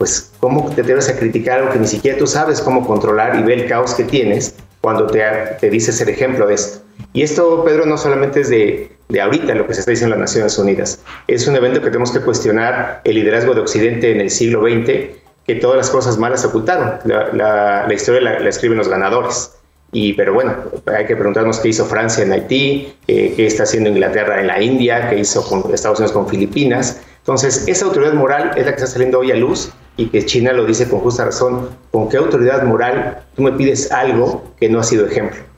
pues 0.00 0.32
cómo 0.40 0.70
te 0.74 0.80
atreves 0.80 1.10
a 1.10 1.18
criticar 1.18 1.58
algo 1.58 1.72
que 1.74 1.78
ni 1.78 1.86
siquiera 1.86 2.16
tú 2.16 2.26
sabes 2.26 2.62
cómo 2.62 2.86
controlar 2.86 3.38
y 3.38 3.42
ver 3.42 3.58
el 3.58 3.68
caos 3.68 3.92
que 3.92 4.04
tienes 4.04 4.54
cuando 4.80 5.06
te, 5.06 5.22
te 5.60 5.68
dices 5.68 6.00
el 6.00 6.08
ejemplo 6.08 6.46
de 6.46 6.54
esto. 6.54 6.82
Y 7.12 7.20
esto, 7.20 7.62
Pedro, 7.66 7.84
no 7.84 7.98
solamente 7.98 8.40
es 8.40 8.48
de, 8.48 8.92
de 9.10 9.20
ahorita 9.20 9.54
lo 9.54 9.66
que 9.66 9.74
se 9.74 9.80
está 9.80 9.90
diciendo 9.90 10.14
en 10.14 10.22
las 10.22 10.30
Naciones 10.30 10.56
Unidas. 10.56 11.02
Es 11.26 11.46
un 11.46 11.54
evento 11.54 11.80
que 11.80 11.88
tenemos 11.88 12.12
que 12.12 12.20
cuestionar 12.20 13.02
el 13.04 13.14
liderazgo 13.14 13.52
de 13.52 13.60
Occidente 13.60 14.10
en 14.10 14.22
el 14.22 14.30
siglo 14.30 14.62
XX, 14.62 15.18
que 15.46 15.54
todas 15.56 15.76
las 15.76 15.90
cosas 15.90 16.16
malas 16.16 16.40
se 16.40 16.46
ocultaron. 16.46 16.94
La, 17.04 17.84
la, 17.86 17.92
historia 17.92 18.22
la, 18.22 18.48
escriben 18.48 18.78
los 18.78 18.88
ganadores. 18.88 19.52
Y, 19.92 20.14
pero 20.14 20.32
bueno, 20.32 20.56
hay 20.86 21.04
que 21.04 21.14
preguntarnos 21.14 21.60
qué 21.60 21.68
hizo 21.68 21.84
Francia 21.84 22.24
en 22.24 22.32
Haití, 22.32 22.94
eh, 23.06 23.34
qué 23.36 23.46
está 23.46 23.64
haciendo 23.64 23.90
Inglaterra 23.90 24.40
en 24.40 24.46
la 24.46 24.62
India, 24.62 25.10
qué 25.10 25.18
hizo 25.18 25.40
Estados 25.74 25.98
Unidos 25.98 26.12
con 26.12 26.26
Filipinas. 26.26 27.02
Entonces, 27.18 27.68
esa 27.68 27.84
autoridad 27.84 28.14
moral 28.14 28.52
es 28.56 28.64
la 28.64 28.72
que 28.72 28.76
está 28.76 28.86
saliendo 28.86 29.18
hoy 29.18 29.30
a 29.30 29.36
luz 29.36 29.70
y 29.96 30.06
que 30.06 30.24
China 30.24 30.52
lo 30.52 30.64
dice 30.64 30.88
con 30.88 31.00
justa 31.00 31.26
razón. 31.26 31.68
¿Con 31.90 32.08
qué 32.08 32.16
autoridad 32.16 32.62
moral 32.64 33.22
tú 33.34 33.42
me 33.42 33.52
pides 33.52 33.90
algo 33.92 34.52
que 34.58 34.68
no 34.68 34.80
ha 34.80 34.82
sido 34.82 35.06
ejemplo? 35.06 35.50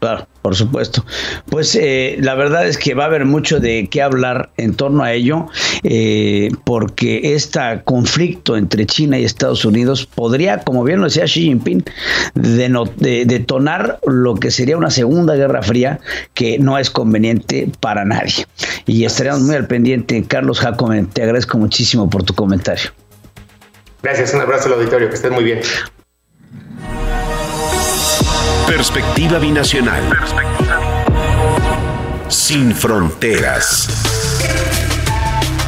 Claro, 0.00 0.26
por 0.40 0.56
supuesto. 0.56 1.04
Pues 1.50 1.76
eh, 1.78 2.16
la 2.20 2.34
verdad 2.34 2.66
es 2.66 2.78
que 2.78 2.94
va 2.94 3.04
a 3.04 3.06
haber 3.08 3.26
mucho 3.26 3.60
de 3.60 3.86
qué 3.90 4.00
hablar 4.00 4.48
en 4.56 4.72
torno 4.72 5.02
a 5.02 5.12
ello, 5.12 5.46
eh, 5.82 6.48
porque 6.64 7.34
este 7.34 7.60
conflicto 7.84 8.56
entre 8.56 8.86
China 8.86 9.18
y 9.18 9.24
Estados 9.24 9.62
Unidos 9.66 10.06
podría, 10.06 10.60
como 10.60 10.84
bien 10.84 11.00
lo 11.00 11.04
decía 11.04 11.24
Xi 11.24 11.42
Jinping, 11.42 11.84
detonar 12.34 14.00
lo 14.06 14.36
que 14.36 14.50
sería 14.50 14.78
una 14.78 14.90
segunda 14.90 15.34
guerra 15.34 15.62
fría 15.62 16.00
que 16.32 16.58
no 16.58 16.78
es 16.78 16.88
conveniente 16.88 17.70
para 17.80 18.06
nadie. 18.06 18.46
Y 18.86 19.04
estaremos 19.04 19.42
muy 19.42 19.56
al 19.56 19.66
pendiente. 19.66 20.24
Carlos 20.26 20.60
Jacome, 20.60 21.04
te 21.12 21.24
agradezco 21.24 21.58
muchísimo 21.58 22.08
por 22.08 22.22
tu 22.22 22.32
comentario. 22.32 22.90
Gracias, 24.02 24.32
un 24.32 24.40
abrazo 24.40 24.68
al 24.68 24.74
auditorio, 24.74 25.08
que 25.08 25.14
estén 25.14 25.32
muy 25.32 25.44
bien. 25.44 25.60
Perspectiva 28.66 29.38
binacional. 29.38 30.02
Sin 32.28 32.74
fronteras. 32.74 33.88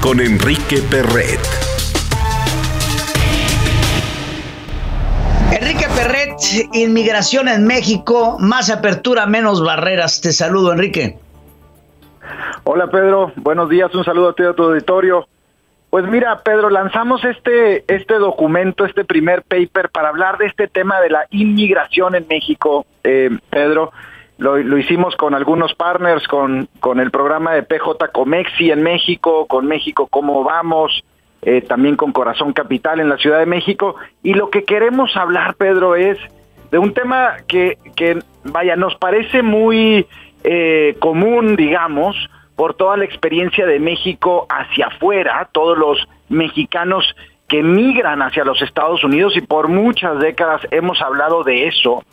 Con 0.00 0.20
Enrique 0.20 0.78
Perret. 0.90 1.40
Enrique 5.50 5.86
Perret, 5.94 6.38
inmigración 6.72 7.48
en 7.48 7.66
México, 7.66 8.38
más 8.40 8.70
apertura, 8.70 9.26
menos 9.26 9.62
barreras. 9.62 10.22
Te 10.22 10.32
saludo, 10.32 10.72
Enrique. 10.72 11.18
Hola, 12.64 12.90
Pedro. 12.90 13.32
Buenos 13.36 13.68
días. 13.68 13.94
Un 13.94 14.04
saludo 14.04 14.30
a 14.30 14.34
ti 14.34 14.42
a 14.44 14.54
tu 14.54 14.62
auditorio. 14.62 15.26
Pues 15.92 16.06
mira, 16.06 16.42
Pedro, 16.42 16.70
lanzamos 16.70 17.22
este, 17.22 17.84
este 17.86 18.14
documento, 18.14 18.86
este 18.86 19.04
primer 19.04 19.42
paper 19.42 19.90
para 19.90 20.08
hablar 20.08 20.38
de 20.38 20.46
este 20.46 20.66
tema 20.66 21.02
de 21.02 21.10
la 21.10 21.26
inmigración 21.28 22.14
en 22.14 22.24
México, 22.30 22.86
eh, 23.04 23.28
Pedro. 23.50 23.92
Lo, 24.38 24.56
hicimos 24.78 25.14
con 25.16 25.34
algunos 25.34 25.74
partners, 25.74 26.26
con, 26.28 26.66
con 26.80 26.98
el 26.98 27.10
programa 27.10 27.52
de 27.52 27.62
PJ 27.62 28.08
Comexi 28.08 28.70
en 28.70 28.82
México, 28.82 29.46
con 29.46 29.66
México 29.66 30.06
Cómo 30.06 30.42
Vamos, 30.44 31.04
eh, 31.42 31.60
también 31.60 31.96
con 31.96 32.12
Corazón 32.12 32.54
Capital 32.54 32.98
en 32.98 33.10
la 33.10 33.18
Ciudad 33.18 33.40
de 33.40 33.44
México. 33.44 33.96
Y 34.22 34.32
lo 34.32 34.48
que 34.48 34.64
queremos 34.64 35.14
hablar, 35.14 35.56
Pedro, 35.56 35.94
es 35.94 36.16
de 36.70 36.78
un 36.78 36.94
tema 36.94 37.34
que, 37.46 37.76
que 37.96 38.18
vaya, 38.44 38.76
nos 38.76 38.96
parece 38.96 39.42
muy 39.42 40.06
eh, 40.42 40.96
común, 41.00 41.54
digamos, 41.54 42.16
por 42.62 42.74
toda 42.74 42.96
la 42.96 43.04
experiencia 43.04 43.66
de 43.66 43.80
México 43.80 44.46
hacia 44.48 44.86
afuera, 44.86 45.48
todos 45.50 45.76
los 45.76 45.98
mexicanos 46.28 47.04
que 47.48 47.60
migran 47.60 48.22
hacia 48.22 48.44
los 48.44 48.62
Estados 48.62 49.02
Unidos 49.02 49.36
y 49.36 49.40
por 49.40 49.66
muchas 49.66 50.20
décadas 50.20 50.60
hemos 50.70 51.02
hablado 51.02 51.42
de 51.42 51.66
eso. 51.66 52.04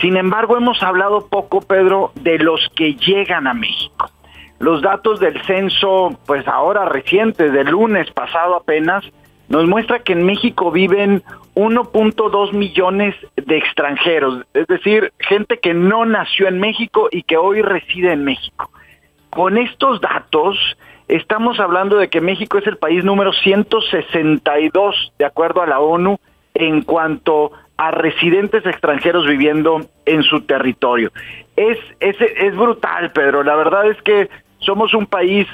Sin 0.00 0.16
embargo, 0.16 0.56
hemos 0.56 0.82
hablado 0.82 1.28
poco, 1.28 1.60
Pedro, 1.60 2.10
de 2.16 2.40
los 2.40 2.68
que 2.74 2.96
llegan 2.96 3.46
a 3.46 3.54
México. 3.54 4.10
Los 4.58 4.82
datos 4.82 5.20
del 5.20 5.40
censo, 5.44 6.18
pues 6.26 6.44
ahora 6.48 6.86
recientes, 6.86 7.52
del 7.52 7.68
lunes 7.68 8.10
pasado 8.10 8.56
apenas, 8.56 9.04
nos 9.48 9.64
muestra 9.68 10.00
que 10.00 10.14
en 10.14 10.26
México 10.26 10.72
viven 10.72 11.22
1.2 11.54 12.52
millones 12.52 13.14
de 13.36 13.58
extranjeros, 13.58 14.44
es 14.54 14.66
decir, 14.66 15.12
gente 15.20 15.60
que 15.60 15.72
no 15.72 16.04
nació 16.04 16.48
en 16.48 16.58
México 16.58 17.06
y 17.12 17.22
que 17.22 17.36
hoy 17.36 17.62
reside 17.62 18.10
en 18.10 18.24
México. 18.24 18.72
Con 19.34 19.58
estos 19.58 20.00
datos, 20.00 20.56
estamos 21.08 21.58
hablando 21.58 21.96
de 21.96 22.08
que 22.08 22.20
México 22.20 22.56
es 22.56 22.66
el 22.68 22.76
país 22.76 23.02
número 23.02 23.32
162, 23.32 25.12
de 25.18 25.24
acuerdo 25.24 25.60
a 25.60 25.66
la 25.66 25.80
ONU, 25.80 26.20
en 26.54 26.82
cuanto 26.82 27.50
a 27.76 27.90
residentes 27.90 28.64
extranjeros 28.64 29.26
viviendo 29.26 29.80
en 30.06 30.22
su 30.22 30.42
territorio. 30.42 31.10
Es, 31.56 31.78
es, 31.98 32.16
es 32.20 32.56
brutal, 32.56 33.10
Pedro. 33.10 33.42
La 33.42 33.56
verdad 33.56 33.88
es 33.88 34.00
que 34.02 34.30
somos 34.60 34.94
un 34.94 35.06
país 35.06 35.48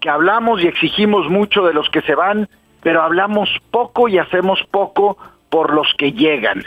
que 0.00 0.08
hablamos 0.08 0.62
y 0.62 0.66
exigimos 0.66 1.28
mucho 1.28 1.62
de 1.66 1.74
los 1.74 1.90
que 1.90 2.00
se 2.00 2.14
van, 2.14 2.48
pero 2.82 3.02
hablamos 3.02 3.50
poco 3.70 4.08
y 4.08 4.16
hacemos 4.16 4.60
poco 4.70 5.18
por 5.50 5.74
los 5.74 5.92
que 5.98 6.12
llegan. 6.12 6.64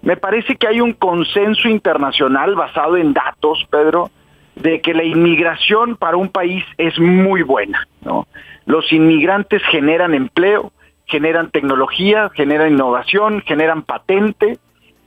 Me 0.00 0.16
parece 0.16 0.56
que 0.56 0.66
hay 0.66 0.80
un 0.80 0.94
consenso 0.94 1.68
internacional 1.68 2.54
basado 2.54 2.96
en 2.96 3.12
datos, 3.12 3.66
Pedro, 3.70 4.10
de 4.56 4.80
que 4.80 4.94
la 4.94 5.04
inmigración 5.04 5.96
para 5.96 6.16
un 6.16 6.28
país 6.28 6.64
es 6.78 6.98
muy 6.98 7.42
buena, 7.42 7.86
¿no? 8.02 8.26
Los 8.66 8.92
inmigrantes 8.92 9.62
generan 9.70 10.14
empleo, 10.14 10.72
generan 11.06 11.50
tecnología, 11.50 12.30
generan 12.34 12.72
innovación, 12.72 13.42
generan 13.42 13.82
patente 13.82 14.58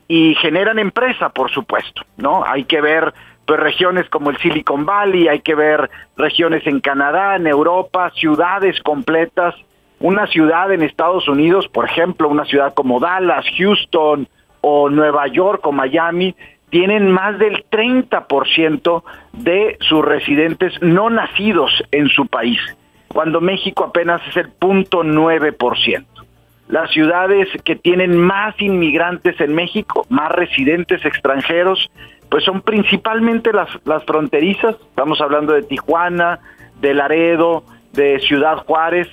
y 0.07 0.35
generan 0.35 0.79
empresa, 0.79 1.29
por 1.29 1.51
supuesto, 1.51 2.03
¿no? 2.17 2.43
Hay 2.45 2.65
que 2.65 2.81
ver 2.81 3.13
pues 3.45 3.59
regiones 3.61 4.09
como 4.09 4.29
el 4.29 4.37
Silicon 4.37 4.85
Valley, 4.85 5.29
hay 5.29 5.39
que 5.39 5.55
ver 5.55 5.89
regiones 6.17 6.67
en 6.67 6.81
Canadá, 6.81 7.37
en 7.37 7.47
Europa, 7.47 8.11
ciudades 8.13 8.79
completas. 8.81 9.55
Una 9.99 10.27
ciudad 10.27 10.71
en 10.73 10.83
Estados 10.83 11.29
Unidos, 11.29 11.67
por 11.69 11.85
ejemplo, 11.85 12.27
una 12.27 12.43
ciudad 12.43 12.73
como 12.73 12.99
Dallas, 12.99 13.45
Houston 13.57 14.27
o 14.59 14.89
Nueva 14.89 15.27
York 15.27 15.65
o 15.65 15.71
Miami, 15.71 16.35
tienen 16.69 17.11
más 17.11 17.39
del 17.39 17.65
30% 17.69 19.03
de 19.33 19.77
sus 19.81 20.03
residentes 20.03 20.73
no 20.81 21.09
nacidos 21.09 21.71
en 21.91 22.09
su 22.09 22.27
país, 22.27 22.59
cuando 23.07 23.41
México 23.41 23.85
apenas 23.85 24.21
es 24.27 24.37
el 24.37 24.51
0.9%. 24.59 26.05
Las 26.67 26.91
ciudades 26.91 27.47
que 27.63 27.77
tienen 27.77 28.17
más 28.17 28.53
inmigrantes 28.61 29.39
en 29.39 29.55
México, 29.55 30.05
más 30.09 30.29
residentes 30.33 31.05
extranjeros, 31.05 31.89
pues 32.29 32.43
son 32.43 32.61
principalmente 32.61 33.53
las, 33.53 33.69
las 33.85 34.03
fronterizas, 34.03 34.75
estamos 34.81 35.21
hablando 35.21 35.53
de 35.53 35.63
Tijuana, 35.63 36.39
de 36.81 36.93
Laredo, 36.93 37.63
de 37.93 38.19
Ciudad 38.19 38.57
Juárez, 38.57 39.07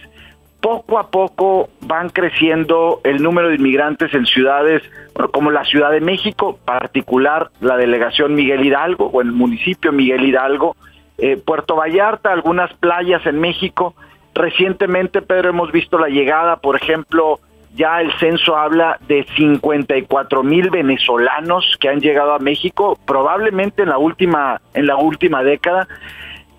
poco 0.65 0.99
a 0.99 1.11
poco 1.11 1.69
van 1.83 2.09
creciendo 2.09 3.03
el 3.05 3.23
número 3.23 3.51
de 3.51 3.57
inmigrantes 3.57 4.15
en 4.15 4.25
ciudades 4.25 4.83
como 5.31 5.51
la 5.51 5.63
Ciudad 5.67 5.91
de 5.91 6.01
México, 6.01 6.59
particular 6.65 7.51
la 7.61 7.77
delegación 7.77 8.35
Miguel 8.35 8.65
Hidalgo 8.65 9.11
o 9.13 9.21
el 9.21 9.31
municipio 9.31 9.93
Miguel 9.93 10.25
Hidalgo, 10.25 10.75
eh, 11.19 11.37
Puerto 11.37 11.77
Vallarta, 11.77 12.33
algunas 12.33 12.73
playas 12.79 13.27
en 13.27 13.41
México. 13.41 13.95
Recientemente, 14.35 15.21
Pedro, 15.21 15.51
hemos 15.51 15.71
visto 15.71 15.99
la 15.99 16.09
llegada, 16.09 16.57
por 16.57 16.77
ejemplo, 16.77 17.41
ya 17.75 18.01
el 18.01 18.11
censo 18.19 18.57
habla 18.57 18.99
de 19.07 19.27
54 19.37 20.43
mil 20.43 20.71
venezolanos 20.71 21.77
que 21.79 21.91
han 21.91 22.01
llegado 22.01 22.33
a 22.33 22.39
México, 22.39 22.99
probablemente 23.05 23.83
en 23.83 23.91
la 23.91 23.99
última, 23.99 24.63
en 24.73 24.87
la 24.87 24.97
última 24.97 25.43
década. 25.43 25.87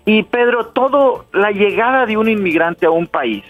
Y 0.04 0.22
Pedro, 0.22 0.66
todo 0.66 1.24
la 1.32 1.50
llegada 1.50 2.06
de 2.06 2.16
un 2.16 2.28
inmigrante 2.28 2.86
a 2.86 2.90
un 2.90 3.08
país, 3.08 3.42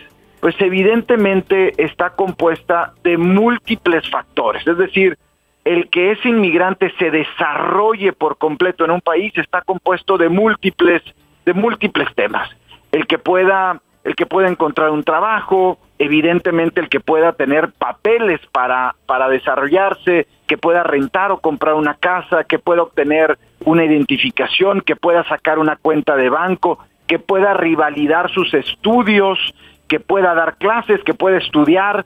pues 0.47 0.55
evidentemente 0.61 1.73
está 1.77 2.11
compuesta 2.11 2.93
de 3.03 3.19
múltiples 3.19 4.09
factores. 4.09 4.65
Es 4.65 4.79
decir, 4.79 5.19
el 5.65 5.91
que 5.91 6.13
ese 6.13 6.29
inmigrante 6.29 6.93
se 7.01 7.11
desarrolle 7.11 8.13
por 8.13 8.39
completo 8.39 8.85
en 8.85 8.93
un 8.93 9.01
país 9.01 9.33
está 9.37 9.63
compuesto 9.63 10.17
de 10.17 10.29
múltiples, 10.29 11.03
de 11.45 11.53
múltiples 11.53 12.15
temas. 12.15 12.49
El 12.93 13.09
que 13.09 13.19
pueda 13.19 13.81
el 14.05 14.15
que 14.15 14.25
pueda 14.25 14.47
encontrar 14.47 14.91
un 14.91 15.03
trabajo, 15.03 15.79
evidentemente 15.99 16.81
el 16.81 16.89
que 16.89 17.01
pueda 17.01 17.33
tener 17.33 17.73
papeles 17.73 18.41
para, 18.53 18.95
para 19.05 19.29
desarrollarse, 19.29 20.29
que 20.47 20.57
pueda 20.57 20.85
rentar 20.85 21.33
o 21.33 21.41
comprar 21.41 21.75
una 21.75 21.95
casa, 21.95 22.45
que 22.45 22.61
pueda 22.61 22.83
obtener 22.83 23.37
una 23.65 23.85
identificación, 23.85 24.81
que 24.81 24.95
pueda 24.95 25.25
sacar 25.25 25.59
una 25.59 25.75
cuenta 25.75 26.15
de 26.15 26.29
banco, 26.29 26.79
que 27.09 27.19
pueda 27.19 27.53
rivalidar 27.55 28.31
sus 28.31 28.55
estudios, 28.55 29.39
que 29.89 30.01
pueda 30.01 30.35
dar 30.35 30.57
clases, 30.57 31.03
que 31.05 31.15
pueda 31.15 31.39
estudiar. 31.39 32.05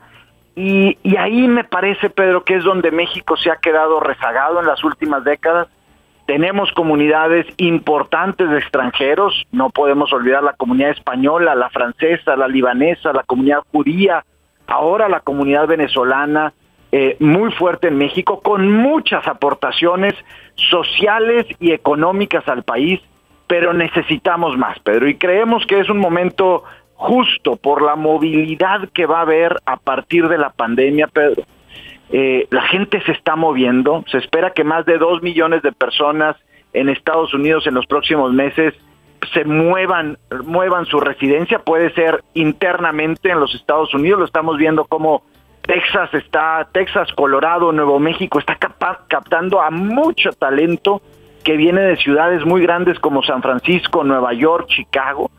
Y, 0.54 0.98
ahí 1.16 1.48
me 1.48 1.64
parece, 1.64 2.10
Pedro, 2.10 2.44
que 2.44 2.56
es 2.56 2.64
donde 2.64 2.90
México 2.90 3.36
se 3.36 3.50
ha 3.50 3.56
quedado 3.56 4.00
rezagado 4.00 4.60
en 4.60 4.66
las 4.66 4.82
últimas 4.84 5.24
décadas. 5.24 5.68
Tenemos 6.26 6.70
comunidades 6.72 7.46
importantes 7.56 8.48
de 8.48 8.58
extranjeros, 8.58 9.46
no 9.50 9.70
podemos 9.70 10.12
olvidar 10.12 10.42
la 10.42 10.52
comunidad 10.52 10.90
española, 10.90 11.54
la 11.54 11.70
francesa, 11.70 12.36
la 12.36 12.46
libanesa, 12.46 13.12
la 13.12 13.24
comunidad 13.24 13.62
judía, 13.72 14.24
ahora 14.68 15.08
la 15.08 15.20
comunidad 15.20 15.66
venezolana, 15.66 16.52
eh, 16.92 17.16
muy 17.20 17.52
fuerte 17.52 17.88
en 17.88 17.98
México, 17.98 18.40
con 18.40 18.70
muchas 18.70 19.26
aportaciones 19.26 20.14
sociales 20.54 21.46
y 21.58 21.72
económicas 21.72 22.46
al 22.48 22.64
país, 22.64 23.00
pero 23.46 23.72
necesitamos 23.72 24.56
más, 24.56 24.78
Pedro, 24.80 25.08
y 25.08 25.16
creemos 25.16 25.66
que 25.66 25.80
es 25.80 25.88
un 25.88 25.98
momento 25.98 26.64
justo 27.00 27.56
por 27.56 27.80
la 27.80 27.96
movilidad 27.96 28.90
que 28.92 29.06
va 29.06 29.20
a 29.20 29.22
haber 29.22 29.56
a 29.64 29.78
partir 29.78 30.28
de 30.28 30.36
la 30.36 30.50
pandemia, 30.50 31.06
Pedro 31.06 31.44
eh, 32.12 32.46
la 32.50 32.62
gente 32.62 33.00
se 33.02 33.12
está 33.12 33.36
moviendo, 33.36 34.04
se 34.10 34.18
espera 34.18 34.50
que 34.50 34.64
más 34.64 34.84
de 34.84 34.98
dos 34.98 35.22
millones 35.22 35.62
de 35.62 35.72
personas 35.72 36.36
en 36.72 36.88
Estados 36.88 37.32
Unidos 37.32 37.66
en 37.66 37.74
los 37.74 37.86
próximos 37.86 38.32
meses 38.32 38.74
se 39.32 39.44
muevan, 39.44 40.18
muevan 40.44 40.86
su 40.86 40.98
residencia, 40.98 41.60
puede 41.60 41.92
ser 41.94 42.22
internamente 42.34 43.30
en 43.30 43.38
los 43.38 43.54
Estados 43.54 43.94
Unidos, 43.94 44.18
lo 44.18 44.24
estamos 44.26 44.58
viendo 44.58 44.84
como 44.84 45.22
Texas 45.62 46.12
está, 46.14 46.68
Texas, 46.72 47.12
Colorado, 47.12 47.70
Nuevo 47.70 47.98
México 47.98 48.40
está 48.40 48.56
captando 48.56 49.60
a 49.60 49.70
mucho 49.70 50.32
talento 50.32 51.00
que 51.44 51.56
viene 51.56 51.80
de 51.80 51.96
ciudades 51.96 52.44
muy 52.44 52.60
grandes 52.62 52.98
como 52.98 53.22
San 53.22 53.40
Francisco, 53.40 54.02
Nueva 54.02 54.32
York, 54.34 54.66
Chicago, 54.68 55.30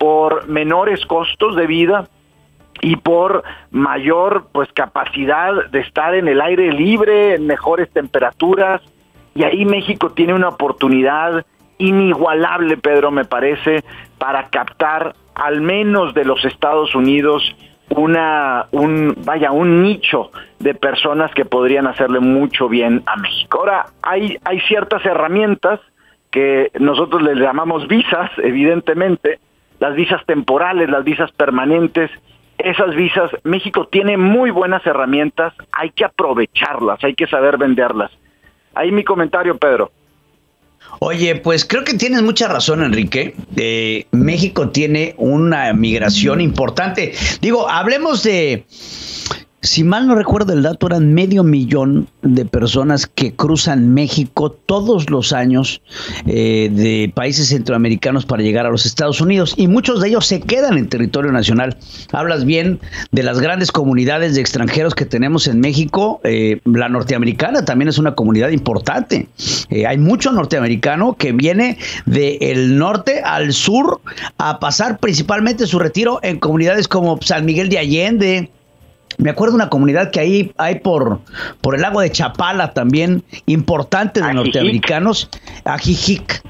por 0.00 0.48
menores 0.48 1.04
costos 1.04 1.54
de 1.56 1.66
vida, 1.66 2.08
y 2.82 2.96
por 2.96 3.42
mayor 3.70 4.46
pues 4.52 4.72
capacidad 4.72 5.52
de 5.70 5.80
estar 5.80 6.14
en 6.14 6.28
el 6.28 6.40
aire 6.40 6.72
libre, 6.72 7.34
en 7.34 7.46
mejores 7.46 7.90
temperaturas 7.90 8.80
y 9.34 9.44
ahí 9.44 9.66
México 9.66 10.10
tiene 10.10 10.32
una 10.34 10.48
oportunidad 10.48 11.44
inigualable, 11.78 12.76
Pedro, 12.76 13.10
me 13.10 13.24
parece, 13.24 13.84
para 14.18 14.48
captar 14.48 15.14
al 15.34 15.60
menos 15.60 16.14
de 16.14 16.24
los 16.24 16.44
Estados 16.44 16.94
Unidos 16.94 17.54
una 17.90 18.66
un 18.70 19.16
vaya 19.24 19.50
un 19.50 19.82
nicho 19.82 20.30
de 20.58 20.74
personas 20.74 21.32
que 21.34 21.44
podrían 21.44 21.86
hacerle 21.86 22.20
mucho 22.20 22.68
bien 22.68 23.02
a 23.06 23.16
México. 23.16 23.58
Ahora 23.58 23.86
hay 24.02 24.38
hay 24.44 24.60
ciertas 24.60 25.04
herramientas 25.04 25.80
que 26.30 26.70
nosotros 26.78 27.22
les 27.22 27.36
llamamos 27.36 27.88
visas, 27.88 28.30
evidentemente, 28.38 29.40
las 29.80 29.96
visas 29.96 30.24
temporales, 30.26 30.88
las 30.88 31.02
visas 31.04 31.32
permanentes 31.32 32.10
esas 32.64 32.94
visas, 32.94 33.30
México 33.44 33.88
tiene 33.90 34.16
muy 34.16 34.50
buenas 34.50 34.84
herramientas, 34.86 35.54
hay 35.72 35.90
que 35.90 36.04
aprovecharlas, 36.04 37.02
hay 37.02 37.14
que 37.14 37.26
saber 37.26 37.58
venderlas. 37.58 38.10
Ahí 38.74 38.92
mi 38.92 39.04
comentario, 39.04 39.56
Pedro. 39.56 39.90
Oye, 40.98 41.36
pues 41.36 41.64
creo 41.64 41.84
que 41.84 41.94
tienes 41.94 42.22
mucha 42.22 42.48
razón, 42.48 42.82
Enrique. 42.82 43.34
Eh, 43.56 44.06
México 44.12 44.70
tiene 44.70 45.14
una 45.18 45.72
migración 45.72 46.40
importante. 46.40 47.12
Digo, 47.40 47.68
hablemos 47.68 48.22
de 48.22 48.64
si 49.62 49.84
mal 49.84 50.06
no 50.06 50.14
recuerdo 50.14 50.54
el 50.54 50.62
dato, 50.62 50.86
eran 50.86 51.12
medio 51.12 51.44
millón 51.44 52.08
de 52.22 52.46
personas 52.46 53.06
que 53.06 53.34
cruzan 53.34 53.92
México 53.92 54.50
todos 54.50 55.10
los 55.10 55.32
años 55.32 55.82
eh, 56.26 56.70
de 56.72 57.12
países 57.14 57.48
centroamericanos 57.48 58.24
para 58.24 58.42
llegar 58.42 58.64
a 58.64 58.70
los 58.70 58.86
Estados 58.86 59.20
Unidos 59.20 59.54
y 59.56 59.68
muchos 59.68 60.00
de 60.00 60.08
ellos 60.08 60.26
se 60.26 60.40
quedan 60.40 60.78
en 60.78 60.88
territorio 60.88 61.30
nacional. 61.30 61.76
Hablas 62.12 62.46
bien 62.46 62.80
de 63.12 63.22
las 63.22 63.40
grandes 63.40 63.70
comunidades 63.70 64.34
de 64.34 64.40
extranjeros 64.40 64.94
que 64.94 65.04
tenemos 65.04 65.46
en 65.46 65.60
México. 65.60 66.20
Eh, 66.24 66.60
la 66.64 66.88
norteamericana 66.88 67.64
también 67.64 67.88
es 67.88 67.98
una 67.98 68.14
comunidad 68.14 68.50
importante. 68.50 69.28
Eh, 69.68 69.86
hay 69.86 69.98
mucho 69.98 70.32
norteamericano 70.32 71.16
que 71.18 71.32
viene 71.32 71.76
del 72.06 72.78
norte 72.78 73.20
al 73.22 73.52
sur 73.52 74.00
a 74.38 74.58
pasar 74.58 74.98
principalmente 74.98 75.66
su 75.66 75.78
retiro 75.78 76.18
en 76.22 76.38
comunidades 76.38 76.88
como 76.88 77.18
San 77.20 77.44
Miguel 77.44 77.68
de 77.68 77.78
Allende, 77.78 78.50
me 79.18 79.30
acuerdo 79.30 79.52
de 79.52 79.56
una 79.56 79.68
comunidad 79.68 80.10
que 80.10 80.20
ahí 80.20 80.52
hay 80.56 80.80
por, 80.80 81.20
por 81.60 81.74
el 81.74 81.82
lago 81.82 82.00
de 82.00 82.10
Chapala 82.10 82.72
también, 82.72 83.22
importante 83.46 84.20
de 84.22 84.32
norteamericanos, 84.32 85.28
Ajijic. 85.64 86.42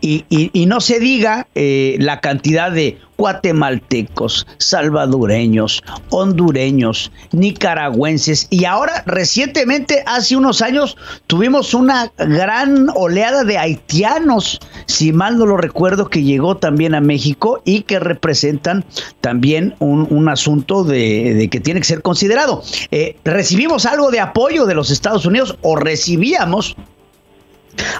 Y, 0.00 0.24
y, 0.28 0.50
y, 0.52 0.66
no 0.66 0.80
se 0.80 0.98
diga 0.98 1.46
eh, 1.54 1.96
la 2.00 2.20
cantidad 2.20 2.72
de 2.72 2.98
guatemaltecos, 3.20 4.46
salvadoreños, 4.56 5.82
hondureños, 6.08 7.12
nicaragüenses 7.32 8.46
y 8.48 8.64
ahora 8.64 9.02
recientemente, 9.04 10.02
hace 10.06 10.36
unos 10.36 10.62
años, 10.62 10.96
tuvimos 11.26 11.74
una 11.74 12.10
gran 12.16 12.88
oleada 12.94 13.44
de 13.44 13.58
haitianos, 13.58 14.58
si 14.86 15.12
mal 15.12 15.36
no 15.36 15.44
lo 15.44 15.58
recuerdo, 15.58 16.08
que 16.08 16.22
llegó 16.22 16.56
también 16.56 16.94
a 16.94 17.02
México 17.02 17.60
y 17.66 17.82
que 17.82 17.98
representan 17.98 18.86
también 19.20 19.74
un, 19.80 20.06
un 20.08 20.30
asunto 20.30 20.82
de, 20.82 21.34
de, 21.34 21.48
que 21.50 21.60
tiene 21.60 21.80
que 21.80 21.86
ser 21.86 22.00
considerado. 22.00 22.62
Eh, 22.90 23.16
recibimos 23.24 23.84
algo 23.84 24.10
de 24.10 24.20
apoyo 24.20 24.64
de 24.64 24.74
los 24.74 24.90
Estados 24.90 25.26
Unidos 25.26 25.58
o 25.60 25.76
recibíamos 25.76 26.74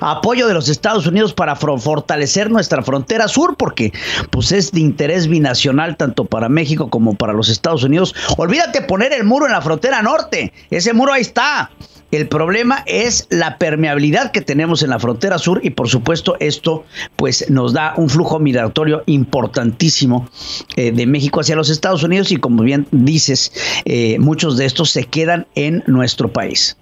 apoyo 0.01 0.47
de 0.47 0.55
los 0.55 0.69
Estados 0.69 1.07
Unidos 1.07 1.33
para 1.33 1.57
fortalecer 1.57 2.51
nuestra 2.51 2.83
frontera 2.83 3.29
sur, 3.29 3.57
porque 3.57 3.93
pues 4.31 4.53
es 4.53 4.73
de 4.73 4.81
interés 4.81 5.29
binacional 5.29 5.97
tanto 5.97 6.25
para 6.25 6.49
México 6.49 6.91
como 6.91 7.15
para 7.15 7.33
los 7.33 7.49
Estados 7.49 7.85
Unidos. 7.85 8.15
Olvídate 8.37 8.83
poner 8.83 9.13
el 9.13 9.25
muro 9.25 9.47
en 9.47 9.53
la 9.53 9.61
frontera 9.61 10.03
norte, 10.03 10.53
ese 10.71 10.93
muro 10.93 11.13
ahí 11.13 11.23
está. 11.23 11.71
El 12.11 12.27
problema 12.27 12.83
es 12.87 13.29
la 13.31 13.57
permeabilidad 13.57 14.33
que 14.33 14.41
tenemos 14.41 14.83
en 14.83 14.91
la 14.91 14.99
frontera 14.99 15.39
sur 15.39 15.61
y 15.63 15.71
por 15.71 15.89
supuesto 15.89 16.37
esto 16.41 16.85
pues 17.15 17.49
nos 17.51 17.73
da 17.73 17.95
un 17.97 18.09
flujo 18.09 18.41
migratorio 18.41 19.05
importantísimo 19.07 20.29
eh, 20.77 20.91
de 20.91 21.07
México 21.07 21.41
hacia 21.41 21.55
los 21.55 21.71
Estados 21.71 22.03
Unidos 22.03 22.33
y 22.33 22.37
como 22.37 22.65
bien 22.65 22.89
dices, 22.91 23.53
eh, 23.85 24.19
muchos 24.19 24.57
de 24.57 24.67
estos 24.67 24.91
se 24.91 25.05
quedan 25.05 25.47
en 25.55 25.85
nuestro 25.87 26.33
país. 26.33 26.77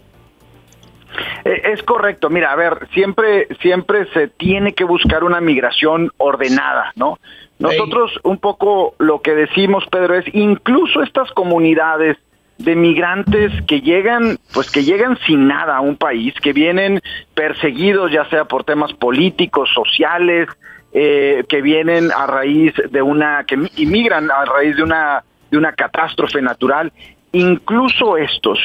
Eh, 1.45 1.63
es 1.73 1.83
correcto, 1.83 2.31
mira, 2.31 2.53
a 2.53 2.57
ver, 2.57 2.89
siempre, 2.93 3.49
siempre 3.61 4.07
se 4.13 4.29
tiene 4.29 4.73
que 4.75 4.85
buscar 4.85 5.25
una 5.25 5.41
migración 5.41 6.11
ordenada, 6.19 6.93
¿no? 6.97 7.19
Nosotros 7.59 8.21
un 8.23 8.39
poco 8.39 8.95
lo 8.99 9.21
que 9.21 9.35
decimos, 9.35 9.85
Pedro, 9.91 10.15
es 10.15 10.25
incluso 10.33 11.03
estas 11.03 11.31
comunidades 11.33 12.17
de 12.59 12.75
migrantes 12.75 13.53
que 13.67 13.81
llegan, 13.81 14.39
pues 14.53 14.71
que 14.71 14.85
llegan 14.85 15.17
sin 15.27 15.47
nada 15.47 15.77
a 15.77 15.81
un 15.81 15.97
país, 15.97 16.35
que 16.41 16.53
vienen 16.53 17.01
perseguidos 17.35 18.11
ya 18.13 18.29
sea 18.31 18.45
por 18.45 18.65
temas 18.65 18.93
políticos, 18.95 19.71
sociales, 19.75 20.49
eh, 20.93 21.45
que 21.49 21.63
vienen 21.63 22.11
a 22.11 22.27
raíz 22.27 22.75
de 22.91 23.03
una, 23.03 23.45
que 23.45 23.57
inmigran 23.77 24.31
a 24.31 24.45
raíz 24.45 24.77
de 24.77 24.83
una, 24.83 25.23
de 25.51 25.59
una 25.59 25.73
catástrofe 25.73 26.43
natural. 26.43 26.93
Incluso 27.33 28.17
estos, 28.17 28.59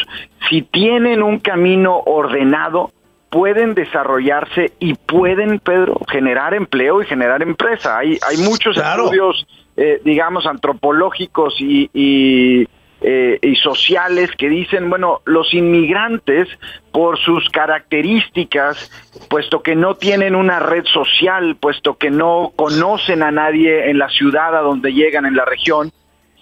si 0.53 0.61
tienen 0.61 1.23
un 1.23 1.39
camino 1.39 1.97
ordenado, 2.05 2.91
pueden 3.31 3.73
desarrollarse 3.73 4.73
y 4.77 4.93
pueden, 4.93 5.57
Pedro, 5.57 5.99
generar 6.07 6.53
empleo 6.53 7.01
y 7.01 7.07
generar 7.07 7.41
empresa. 7.41 7.97
Hay, 7.97 8.19
hay 8.29 8.37
muchos 8.37 8.77
estudios, 8.77 9.47
eh, 9.75 9.99
digamos, 10.05 10.45
antropológicos 10.45 11.55
y 11.59 12.67
eh, 13.05 13.37
y 13.41 13.57
sociales 13.57 14.31
que 14.37 14.47
dicen, 14.47 14.89
bueno, 14.89 15.19
los 15.25 15.53
inmigrantes, 15.53 16.47
por 16.93 17.19
sus 17.19 17.49
características, 17.49 18.89
puesto 19.29 19.61
que 19.61 19.75
no 19.75 19.95
tienen 19.95 20.35
una 20.35 20.59
red 20.59 20.85
social, 20.85 21.57
puesto 21.59 21.97
que 21.97 22.09
no 22.09 22.53
conocen 22.55 23.21
a 23.21 23.29
nadie 23.29 23.89
en 23.89 23.97
la 23.97 24.07
ciudad 24.07 24.55
a 24.55 24.61
donde 24.61 24.93
llegan, 24.93 25.25
en 25.25 25.35
la 25.35 25.43
región, 25.43 25.91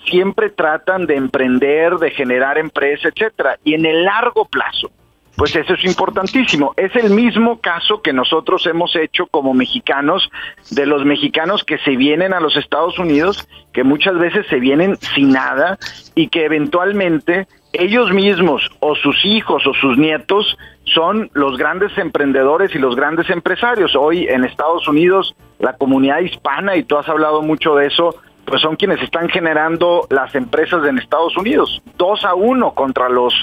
siempre 0.05 0.49
tratan 0.49 1.05
de 1.05 1.15
emprender, 1.15 1.95
de 1.95 2.11
generar 2.11 2.57
empresa, 2.57 3.09
etcétera. 3.09 3.57
Y 3.63 3.73
en 3.73 3.85
el 3.85 4.03
largo 4.03 4.45
plazo, 4.45 4.91
pues 5.35 5.55
eso 5.55 5.73
es 5.73 5.83
importantísimo. 5.85 6.73
Es 6.77 6.95
el 6.95 7.09
mismo 7.09 7.59
caso 7.59 8.01
que 8.01 8.13
nosotros 8.13 8.65
hemos 8.67 8.95
hecho 8.95 9.27
como 9.27 9.53
mexicanos, 9.53 10.29
de 10.69 10.85
los 10.85 11.05
mexicanos 11.05 11.63
que 11.63 11.77
se 11.79 11.95
vienen 11.95 12.33
a 12.33 12.39
los 12.39 12.55
Estados 12.57 12.99
Unidos, 12.99 13.47
que 13.73 13.83
muchas 13.83 14.17
veces 14.17 14.45
se 14.49 14.59
vienen 14.59 14.97
sin 15.15 15.31
nada 15.31 15.77
y 16.15 16.27
que 16.27 16.45
eventualmente 16.45 17.47
ellos 17.73 18.11
mismos 18.11 18.69
o 18.81 18.95
sus 18.95 19.23
hijos 19.23 19.65
o 19.65 19.73
sus 19.73 19.97
nietos 19.97 20.57
son 20.83 21.29
los 21.33 21.57
grandes 21.57 21.97
emprendedores 21.97 22.75
y 22.75 22.79
los 22.79 22.95
grandes 22.95 23.29
empresarios. 23.29 23.95
Hoy 23.95 24.27
en 24.27 24.43
Estados 24.43 24.87
Unidos 24.87 25.35
la 25.59 25.73
comunidad 25.73 26.19
hispana, 26.19 26.75
y 26.75 26.83
tú 26.83 26.97
has 26.97 27.07
hablado 27.07 27.41
mucho 27.41 27.75
de 27.75 27.87
eso, 27.87 28.15
pues 28.51 28.61
son 28.63 28.75
quienes 28.75 29.01
están 29.01 29.29
generando 29.29 30.05
las 30.09 30.35
empresas 30.35 30.85
en 30.85 30.97
Estados 30.97 31.37
Unidos, 31.37 31.81
dos 31.97 32.25
a 32.25 32.35
uno 32.35 32.73
contra 32.73 33.07
los 33.07 33.33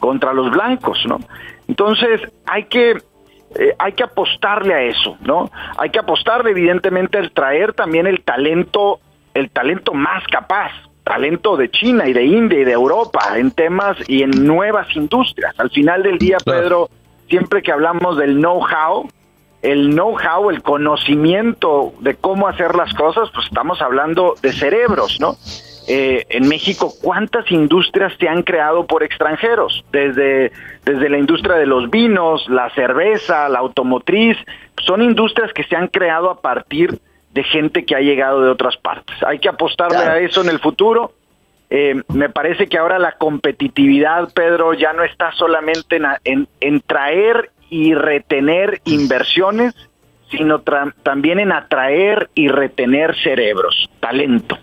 contra 0.00 0.32
los 0.32 0.50
blancos, 0.50 0.98
¿no? 1.06 1.20
Entonces 1.68 2.20
hay 2.44 2.64
que 2.64 2.98
eh, 3.54 3.76
hay 3.78 3.92
que 3.92 4.02
apostarle 4.02 4.74
a 4.74 4.82
eso, 4.82 5.16
¿no? 5.20 5.52
Hay 5.78 5.90
que 5.90 6.00
apostarle 6.00 6.50
evidentemente 6.50 7.16
al 7.16 7.30
traer 7.30 7.74
también 7.74 8.08
el 8.08 8.22
talento 8.22 8.98
el 9.34 9.50
talento 9.50 9.94
más 9.94 10.26
capaz, 10.26 10.72
talento 11.04 11.56
de 11.56 11.70
China 11.70 12.08
y 12.08 12.12
de 12.12 12.24
India 12.24 12.58
y 12.58 12.64
de 12.64 12.72
Europa 12.72 13.20
en 13.36 13.52
temas 13.52 13.96
y 14.08 14.24
en 14.24 14.30
nuevas 14.30 14.88
industrias. 14.96 15.54
Al 15.60 15.70
final 15.70 16.02
del 16.02 16.18
día, 16.18 16.38
Pedro, 16.44 16.90
siempre 17.28 17.62
que 17.62 17.70
hablamos 17.70 18.18
del 18.18 18.34
know-how, 18.34 19.08
el 19.62 19.90
know-how, 19.90 20.50
el 20.50 20.62
conocimiento 20.62 21.92
de 22.00 22.14
cómo 22.14 22.48
hacer 22.48 22.74
las 22.74 22.92
cosas, 22.94 23.30
pues 23.34 23.46
estamos 23.46 23.80
hablando 23.82 24.34
de 24.42 24.52
cerebros, 24.52 25.18
¿no? 25.20 25.36
Eh, 25.88 26.26
en 26.30 26.48
México, 26.48 26.92
¿cuántas 27.00 27.50
industrias 27.50 28.12
se 28.18 28.28
han 28.28 28.42
creado 28.42 28.86
por 28.86 29.04
extranjeros? 29.04 29.84
Desde, 29.92 30.50
desde 30.84 31.08
la 31.08 31.18
industria 31.18 31.56
de 31.56 31.66
los 31.66 31.90
vinos, 31.90 32.48
la 32.48 32.70
cerveza, 32.70 33.48
la 33.48 33.60
automotriz, 33.60 34.36
son 34.84 35.02
industrias 35.02 35.52
que 35.52 35.62
se 35.64 35.76
han 35.76 35.86
creado 35.88 36.30
a 36.30 36.40
partir 36.40 36.98
de 37.32 37.44
gente 37.44 37.84
que 37.84 37.94
ha 37.94 38.00
llegado 38.00 38.42
de 38.42 38.50
otras 38.50 38.76
partes. 38.76 39.16
Hay 39.22 39.38
que 39.38 39.48
apostarle 39.48 39.98
a 39.98 40.18
eso 40.18 40.40
en 40.40 40.48
el 40.48 40.58
futuro. 40.58 41.12
Eh, 41.70 42.02
me 42.08 42.30
parece 42.30 42.66
que 42.66 42.78
ahora 42.78 42.98
la 42.98 43.12
competitividad, 43.12 44.32
Pedro, 44.32 44.74
ya 44.74 44.92
no 44.92 45.04
está 45.04 45.32
solamente 45.32 46.00
en, 46.24 46.48
en 46.60 46.80
traer 46.80 47.50
y 47.70 47.94
retener 47.94 48.80
inversiones, 48.84 49.74
sino 50.30 50.62
también 51.02 51.38
en 51.38 51.52
atraer 51.52 52.30
y 52.34 52.48
retener 52.48 53.14
cerebros, 53.22 53.88
talento. 54.00 54.58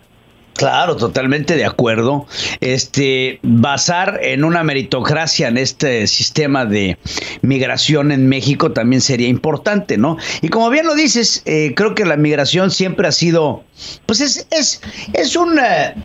Claro, 0.56 0.96
totalmente 0.96 1.56
de 1.56 1.66
acuerdo. 1.66 2.28
Este 2.62 3.40
basar 3.42 4.20
en 4.22 4.44
una 4.44 4.64
meritocracia 4.64 5.48
en 5.48 5.58
este 5.58 6.06
sistema 6.08 6.66
de 6.66 6.98
migración 7.42 8.12
en 8.12 8.30
México 8.30 8.72
también 8.72 9.02
sería 9.02 9.28
importante, 9.28 9.98
¿no? 9.98 10.18
Y 10.42 10.50
como 10.50 10.70
bien 10.70 10.86
lo 10.86 10.94
dices, 10.94 11.42
eh, 11.46 11.74
creo 11.76 11.96
que 11.96 12.06
la 12.06 12.18
migración 12.18 12.70
siempre 12.70 13.08
ha 13.08 13.12
sido, 13.12 13.64
pues 14.06 14.22
es 14.22 14.48
es 14.52 14.82
es 15.14 15.36
un 15.36 15.58
eh, 15.58 15.96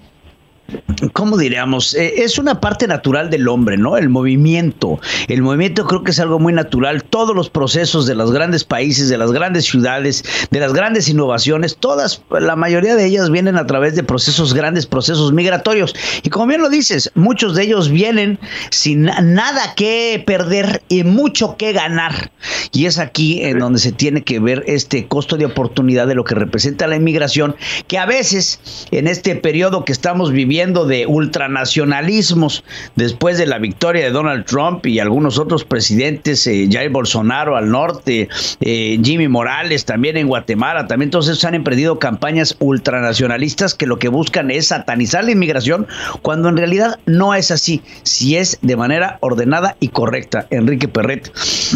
¿cómo 1.13 1.37
diríamos? 1.37 1.95
Eh, 1.95 2.23
es 2.23 2.39
una 2.39 2.61
parte 2.61 2.87
natural 2.87 3.31
del 3.31 3.49
hombre, 3.49 3.77
¿no? 3.77 3.97
El 3.97 4.09
movimiento. 4.09 5.01
El 5.29 5.43
movimiento 5.43 5.87
creo 5.87 6.03
que 6.03 6.11
es 6.11 6.21
algo 6.21 6.39
muy 6.39 6.53
natural. 6.53 7.05
Todos 7.05 7.35
los 7.35 7.51
procesos 7.51 8.07
de 8.07 8.15
los 8.15 8.33
grandes 8.33 8.65
países, 8.65 9.09
de 9.09 9.19
las 9.19 9.33
grandes 9.33 9.65
ciudades, 9.65 10.25
de 10.51 10.61
las 10.61 10.73
grandes 10.73 11.09
innovaciones, 11.09 11.77
todas, 11.79 12.23
la 12.31 12.57
mayoría 12.57 12.97
de 12.97 13.07
ellas 13.07 13.31
vienen 13.31 13.57
a 13.57 13.67
través 13.67 13.95
de 13.95 14.03
procesos, 14.03 14.55
grandes 14.55 14.87
procesos 14.87 15.33
migratorios. 15.33 15.95
Y 16.23 16.31
como 16.31 16.47
bien 16.47 16.63
lo 16.63 16.69
dices, 16.69 17.11
muchos 17.15 17.55
de 17.55 17.65
ellos 17.65 17.91
vienen 17.91 18.39
sin 18.71 19.05
nada 19.05 19.75
que 19.77 20.23
perder 20.27 20.83
y 20.89 21.05
mucho 21.05 21.57
que 21.57 21.73
ganar. 21.73 22.31
Y 22.73 22.87
es 22.87 22.99
aquí 22.99 23.43
en 23.43 23.59
donde 23.59 23.79
se 23.79 23.93
tiene 23.93 24.23
que 24.23 24.41
ver 24.41 24.65
este 24.67 25.07
costo 25.07 25.37
de 25.37 25.47
oportunidad 25.47 26.07
de 26.07 26.15
lo 26.15 26.25
que 26.25 26.35
representa 26.35 26.87
la 26.87 26.97
inmigración, 26.97 27.57
que 27.87 27.99
a 27.99 28.07
veces 28.07 28.61
en 28.91 29.09
este 29.09 29.37
periodo 29.37 29.85
que 29.85 29.93
estamos 29.93 30.33
viviendo, 30.33 30.58
de 30.59 31.07
ultranacionalismos 31.07 32.65
después 32.97 33.39
de 33.39 33.47
la 33.47 33.59
victoria 33.59 34.03
de 34.03 34.11
Donald 34.11 34.45
Trump 34.45 34.85
y 34.87 34.99
algunos 34.99 35.39
otros 35.39 35.65
presidentes, 35.65 36.45
eh, 36.49 36.69
Jair 36.69 36.91
Bolsonaro 36.91 37.57
al 37.57 37.71
norte, 37.71 38.29
eh, 38.61 38.99
Jimmy 39.01 39.29
Morales 39.29 39.85
también 39.85 40.17
en 40.17 40.27
Guatemala, 40.27 40.89
también 40.89 41.13
todos 41.13 41.29
esos 41.29 41.45
han 41.45 41.55
emprendido 41.55 42.01
campañas 42.01 42.57
ultranacionalistas 42.59 43.77
que 43.77 43.87
lo 43.87 44.01
que 44.01 44.09
buscan 44.09 44.51
es 44.51 44.67
satanizar 44.69 45.23
la 45.23 45.31
inmigración 45.31 45.87
cuando 46.23 46.49
en 46.49 46.57
realidad 46.57 46.99
no 47.07 47.35
es 47.35 47.53
así, 47.53 47.81
si 48.03 48.37
es 48.37 48.59
de 48.61 48.77
manera 48.77 49.19
ordenada 49.21 49.77
y 49.79 49.89
correcta. 49.89 50.49
Enrique 50.51 50.89
Perret, 50.89 51.31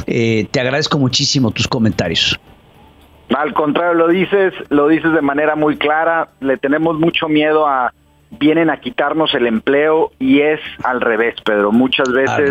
eh, 0.08 0.48
te 0.50 0.58
agradezco 0.58 0.98
muchísimo 0.98 1.52
tus 1.52 1.68
comentarios. 1.68 2.36
Al 3.34 3.54
contrario, 3.54 3.94
lo 3.94 4.08
dices, 4.08 4.52
lo 4.68 4.88
dices 4.88 5.12
de 5.12 5.22
manera 5.22 5.56
muy 5.56 5.76
clara. 5.76 6.28
Le 6.40 6.56
tenemos 6.58 6.98
mucho 6.98 7.28
miedo 7.28 7.66
a, 7.66 7.92
vienen 8.38 8.70
a 8.70 8.80
quitarnos 8.80 9.34
el 9.34 9.46
empleo 9.46 10.12
y 10.18 10.40
es 10.40 10.60
al 10.84 11.00
revés, 11.00 11.34
Pedro. 11.44 11.72
Muchas 11.72 12.10
veces 12.10 12.50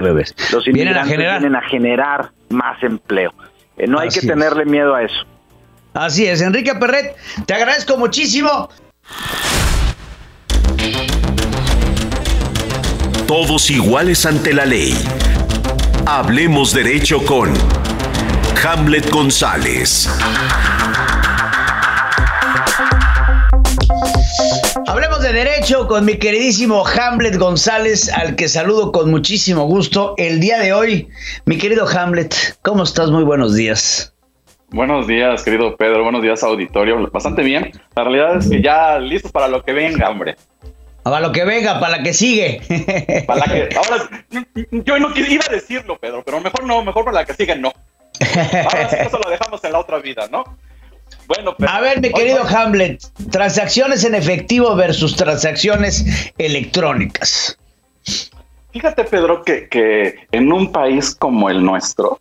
los 0.52 0.68
inmigrantes 0.68 1.18
vienen 1.18 1.56
a, 1.56 1.62
generar 1.62 2.32
más 2.50 2.82
empleo. 2.84 3.34
Eh, 3.78 3.88
no 3.88 4.00
hay 4.00 4.10
que 4.10 4.22
tenerle 4.22 4.66
miedo 4.66 4.94
a 4.96 5.04
eso. 5.04 5.26
Así 5.94 6.26
es, 6.26 6.42
Enrique 6.42 6.74
Perret, 6.76 7.16
te 7.46 7.54
agradezco 7.54 7.98
muchísimo. 7.98 8.70
Todos 13.28 13.70
iguales 13.70 14.26
ante 14.26 14.54
la 14.54 14.66
ley. 14.66 14.94
Hablemos 16.06 16.74
derecho 16.74 17.26
con 17.26 17.54
Hamlet 18.64 19.10
González. 19.10 20.10
Hablemos 24.88 25.22
de 25.22 25.34
derecho 25.34 25.88
con 25.88 26.06
mi 26.06 26.18
queridísimo 26.18 26.84
Hamlet 26.86 27.38
González, 27.38 28.12
al 28.12 28.36
que 28.36 28.48
saludo 28.48 28.92
con 28.92 29.12
muchísimo 29.12 29.66
gusto 29.66 30.16
el 30.18 30.40
día 30.40 30.60
de 30.60 30.74
hoy. 30.74 31.10
Mi 31.46 31.58
querido 31.58 31.88
Hamlet, 31.88 32.34
¿cómo 32.62 32.84
estás? 32.84 33.12
Muy 33.12 33.24
buenos 33.24 33.56
días. 33.56 34.14
Buenos 34.70 35.08
días, 35.08 35.44
querido 35.44 35.76
Pedro. 35.76 36.04
Buenos 36.04 36.22
días, 36.22 36.44
auditorio. 36.44 37.10
Bastante 37.12 37.44
bien. 37.44 37.72
La 37.96 38.04
realidad 38.04 38.38
es 38.38 38.50
que 38.50 38.62
ya 38.62 38.98
listos 38.98 39.32
para 39.32 39.48
lo 39.48 39.64
que 39.64 39.74
venga, 39.74 40.10
hombre. 40.10 40.36
Para 41.04 41.20
lo 41.20 41.32
que 41.32 41.44
venga, 41.46 41.80
para 41.80 41.98
la 41.98 42.04
que 42.04 42.14
sigue. 42.14 42.62
Para 43.28 43.46
la 43.46 43.54
que. 43.54 43.70
Ahora, 43.76 44.10
yo 44.72 45.00
no 45.00 45.10
iba 45.16 45.46
a 45.48 45.54
decirlo, 45.54 45.98
Pedro, 45.98 46.24
pero 46.24 46.40
mejor 46.40 46.64
no, 46.66 46.84
mejor 46.84 47.06
para 47.06 47.20
la 47.20 47.26
que 47.26 47.34
sigue 47.34 47.56
no. 47.56 47.72
Ahora 48.20 48.90
sí, 48.90 48.96
eso 49.00 49.20
lo 49.20 49.30
dejamos 49.30 49.64
en 49.64 49.74
la 49.74 49.80
otra 49.80 50.00
vida, 50.00 50.28
¿no? 50.32 50.44
Bueno, 51.34 51.56
a 51.66 51.80
ver, 51.80 52.02
mi 52.02 52.12
querido 52.12 52.44
Hamlet, 52.44 53.02
transacciones 53.32 54.04
en 54.04 54.16
efectivo 54.16 54.76
versus 54.76 55.16
transacciones 55.16 56.34
electrónicas. 56.38 57.58
fíjate, 58.74 59.06
Pedro, 59.06 59.42
que, 59.44 59.70
que 59.70 60.28
en 60.34 60.52
un 60.52 60.74
país 60.74 61.16
como 61.16 61.50
el 61.50 61.64
nuestro, 61.64 62.20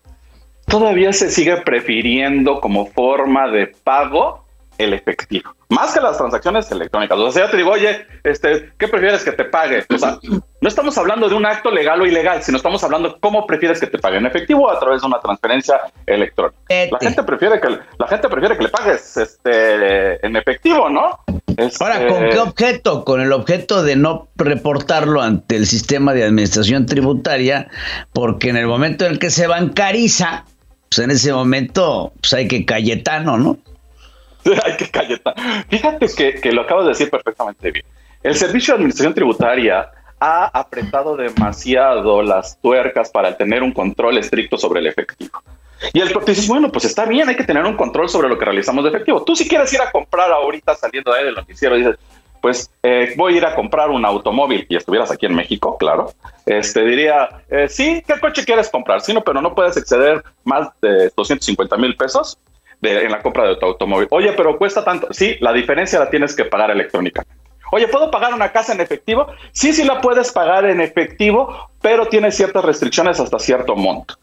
todavía 0.67 1.13
se 1.13 1.29
sigue 1.29 1.57
prefiriendo 1.57 2.61
como 2.61 2.87
forma 2.87 3.49
de 3.49 3.67
pago 3.67 4.45
el 4.81 4.95
efectivo, 4.95 5.55
más 5.69 5.93
que 5.93 6.01
las 6.01 6.17
transacciones 6.17 6.71
electrónicas. 6.71 7.19
O 7.19 7.31
sea, 7.31 7.47
ya 7.47 7.51
te 7.51 7.57
digo, 7.59 7.71
oye, 7.71 8.07
este, 8.25 8.73
¿qué 8.79 8.89
prefieres 8.89 9.23
que 9.23 9.33
te 9.33 9.45
pague? 9.45 9.85
O 9.95 9.99
sea, 9.99 10.19
no 10.23 10.69
estamos 10.69 10.97
hablando 10.97 11.29
de 11.29 11.35
un 11.35 11.47
acto 11.47 11.71
legal 11.71 12.01
o 12.01 12.07
ilegal, 12.07 12.43
sino 12.43 12.57
estamos 12.57 12.83
hablando 12.83 13.19
cómo 13.21 13.47
prefieres 13.47 13.79
que 13.81 13.87
te 13.87 13.99
pague 13.99 14.19
en 14.19 14.27
efectivo 14.27 14.65
o 14.65 14.71
a 14.71 14.79
través 14.81 15.03
de 15.03 15.07
una 15.07 15.21
transferencia 15.21 15.81
electrónica. 16.07 16.59
La 16.69 16.99
gente 16.99 17.23
prefiere 17.23 17.61
que 17.61 17.69
la 17.99 18.09
gente 18.09 18.29
prefiere 18.29 18.57
que 18.57 18.65
le 18.65 18.69
pagues 18.71 19.17
este 19.17 20.25
en 20.27 20.37
efectivo, 20.37 20.89
¿no? 20.89 21.19
Ahora, 21.81 22.07
¿con 22.07 22.29
qué 22.31 22.39
objeto? 22.39 23.05
Con 23.05 23.21
el 23.21 23.33
objeto 23.33 23.83
de 23.83 23.97
no 23.97 24.29
reportarlo 24.37 25.21
ante 25.21 25.57
el 25.57 25.67
sistema 25.67 26.15
de 26.15 26.25
administración 26.25 26.87
tributaria, 26.87 27.69
porque 28.13 28.49
en 28.49 28.57
el 28.57 28.67
momento 28.67 29.05
en 29.05 29.13
el 29.13 29.19
que 29.19 29.31
se 29.31 29.47
bancariza, 29.47 30.45
pues 30.89 30.99
en 31.01 31.11
ese 31.11 31.33
momento 31.33 32.13
pues 32.21 32.33
hay 32.35 32.49
que 32.49 32.65
Cayetano, 32.65 33.39
¿no? 33.39 33.59
hay 34.65 34.77
que 34.77 34.91
Cayetano. 34.91 35.37
Fíjate 35.69 36.07
que, 36.17 36.41
que 36.41 36.53
lo 36.53 36.63
acabo 36.63 36.83
de 36.83 36.91
decir 36.91 37.11
perfectamente 37.11 37.71
bien. 37.71 37.85
El 38.23 38.35
Servicio 38.35 38.75
de 38.75 38.77
Administración 38.77 39.15
Tributaria 39.15 39.91
ha 40.21 40.45
apretado 40.47 41.17
demasiado 41.17 42.23
las 42.23 42.61
tuercas 42.61 43.11
para 43.11 43.37
tener 43.37 43.63
un 43.63 43.73
control 43.73 44.19
estricto 44.19 44.59
sobre 44.59 44.81
el 44.81 44.87
efectivo. 44.89 45.43
Y 45.95 46.01
el 46.01 46.09
dices, 46.27 46.47
bueno, 46.47 46.71
pues 46.71 46.85
está 46.85 47.07
bien, 47.07 47.29
hay 47.31 47.37
que 47.37 47.45
tener 47.45 47.65
un 47.65 47.77
control 47.77 48.09
sobre 48.11 48.29
lo 48.29 48.39
que 48.39 48.45
realizamos 48.45 48.85
de 48.85 48.91
efectivo. 48.91 49.25
Tú 49.25 49.35
si 49.35 49.49
quieres 49.49 49.73
ir 49.73 49.81
a 49.81 49.91
comprar 49.91 50.31
ahorita 50.31 50.75
saliendo 50.75 51.11
de 51.11 51.19
ahí 51.19 51.25
del 51.25 51.35
noticiero, 51.35 51.75
dices, 51.75 51.97
pues 52.43 52.71
eh, 52.83 53.15
voy 53.17 53.35
a 53.35 53.37
ir 53.39 53.47
a 53.47 53.55
comprar 53.55 53.89
un 53.89 54.05
automóvil 54.05 54.67
y 54.69 54.77
estuvieras 54.77 55.11
aquí 55.11 55.25
en 55.25 55.35
México, 55.35 55.77
claro, 55.79 56.13
este 56.45 56.85
diría, 56.85 57.29
eh, 57.51 57.69
sí, 57.69 58.03
¿qué 58.07 58.19
coche 58.21 58.45
quieres 58.45 58.69
comprar? 58.69 59.01
Sí, 59.01 59.15
no, 59.15 59.23
pero 59.23 59.41
no 59.41 59.55
puedes 59.55 59.77
exceder 59.77 60.23
más 60.45 60.69
de 60.81 61.11
250 61.17 61.77
mil 61.79 61.97
pesos 61.97 62.39
en 62.83 63.11
la 63.11 63.21
compra 63.21 63.47
de 63.47 63.57
tu 63.57 63.67
automóvil. 63.67 64.09
Oye, 64.11 64.33
pero 64.33 64.57
cuesta 64.57 64.85
tanto. 64.85 65.09
Sí, 65.11 65.37
la 65.41 65.53
diferencia 65.53 65.99
la 65.99 66.11
tienes 66.11 66.35
que 66.35 66.45
pagar 66.45 66.71
electrónicamente. 66.71 67.41
Oye, 67.73 67.87
¿puedo 67.89 68.11
pagar 68.11 68.35
una 68.35 68.51
casa 68.51 68.73
en 68.73 68.81
efectivo? 68.81 69.29
Sí, 69.53 69.73
sí 69.73 69.85
la 69.85 70.01
puedes 70.01 70.33
pagar 70.33 70.69
en 70.69 70.81
efectivo, 70.81 71.71
pero 71.81 72.07
tiene 72.07 72.33
ciertas 72.33 72.65
restricciones 72.65 73.21
hasta 73.21 73.39
cierto 73.39 73.77
monto. 73.77 74.15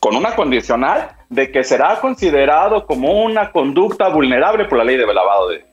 Con 0.00 0.16
una 0.16 0.34
condicional 0.34 1.10
de 1.28 1.52
que 1.52 1.62
será 1.62 2.00
considerado 2.00 2.86
como 2.86 3.22
una 3.22 3.52
conducta 3.52 4.08
vulnerable 4.08 4.64
por 4.64 4.78
la 4.78 4.84
ley 4.84 4.96
de 4.96 5.06
lavado 5.06 5.50
de 5.50 5.69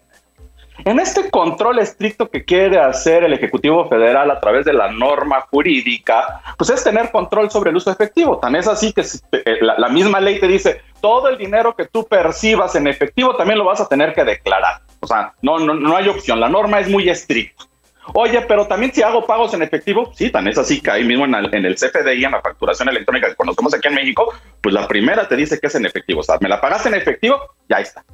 en 0.88 1.02
este 1.02 1.30
control 1.30 1.80
estricto 1.80 2.30
que 2.30 2.46
quiere 2.46 2.80
hacer 2.80 3.26
el 3.26 3.34
Ejecutivo 3.34 3.90
Federal 3.90 4.32
a 4.32 4.40
través 4.40 4.64
de 4.64 4.72
la 4.72 4.90
norma 4.90 5.42
jurídica, 5.42 6.42
pues 6.58 6.70
es 6.70 6.82
tener 6.82 7.12
control 7.12 7.52
sobre 7.52 7.72
el 7.72 7.76
uso 7.76 7.92
efectivo. 7.92 8.38
Tan 8.38 8.56
es 8.56 8.70
así 8.70 8.94
que 8.94 9.02
eh, 9.02 9.58
la, 9.60 9.90
misma 9.90 10.22
ley 10.22 10.40
te 10.40 10.48
dice, 10.48 10.82
todo 11.02 11.28
el 11.28 11.38
dinero 11.38 11.76
que 11.76 11.88
tú 11.88 12.08
percibas 12.08 12.74
en 12.76 12.88
efectivo 12.88 13.36
también 13.36 13.60
lo 13.60 13.66
vas 13.66 13.82
a 13.82 13.90
tener 13.90 14.14
que 14.14 14.24
declarar. 14.24 14.80
O 15.02 15.08
sea, 15.08 15.34
no, 15.42 15.60
no, 15.60 15.74
no 15.74 15.98
hay 15.98 16.08
opción, 16.08 16.40
la 16.40 16.48
norma 16.48 16.80
es 16.80 16.90
muy 16.90 17.10
estricta. 17.10 17.66
Oye, 18.14 18.40
pero 18.48 18.66
también 18.66 18.94
si 18.94 19.04
hago 19.04 19.26
pagos 19.26 19.54
en 19.54 19.64
efectivo, 19.64 20.14
sí, 20.16 20.30
tan 20.30 20.48
es 20.48 20.58
así 20.58 20.80
que 20.80 20.90
ahí 20.90 21.04
mismo 21.04 21.26
en 21.26 21.36
el, 21.36 21.54
en 21.54 21.66
el 21.66 21.76
CFDI, 21.76 22.24
en 22.24 22.32
la 22.32 22.42
facturación 22.42 22.88
electrónica 22.88 23.28
que 23.28 23.36
conocemos 23.36 23.74
aquí 23.74 23.90
en 23.90 23.96
México, 23.96 24.34
pues 24.62 24.74
la 24.74 24.88
primera 24.88 25.28
te 25.28 25.36
dice 25.36 25.60
que 25.60 25.68
es 25.68 25.76
en 25.76 25.86
efectivo. 25.86 26.22
O 26.22 26.24
sea, 26.24 26.38
me 26.40 26.48
la 26.48 26.62
pagaste 26.62 26.88
en 26.88 26.96
efectivo, 26.96 27.42
ya 27.68 27.82
está 27.82 28.06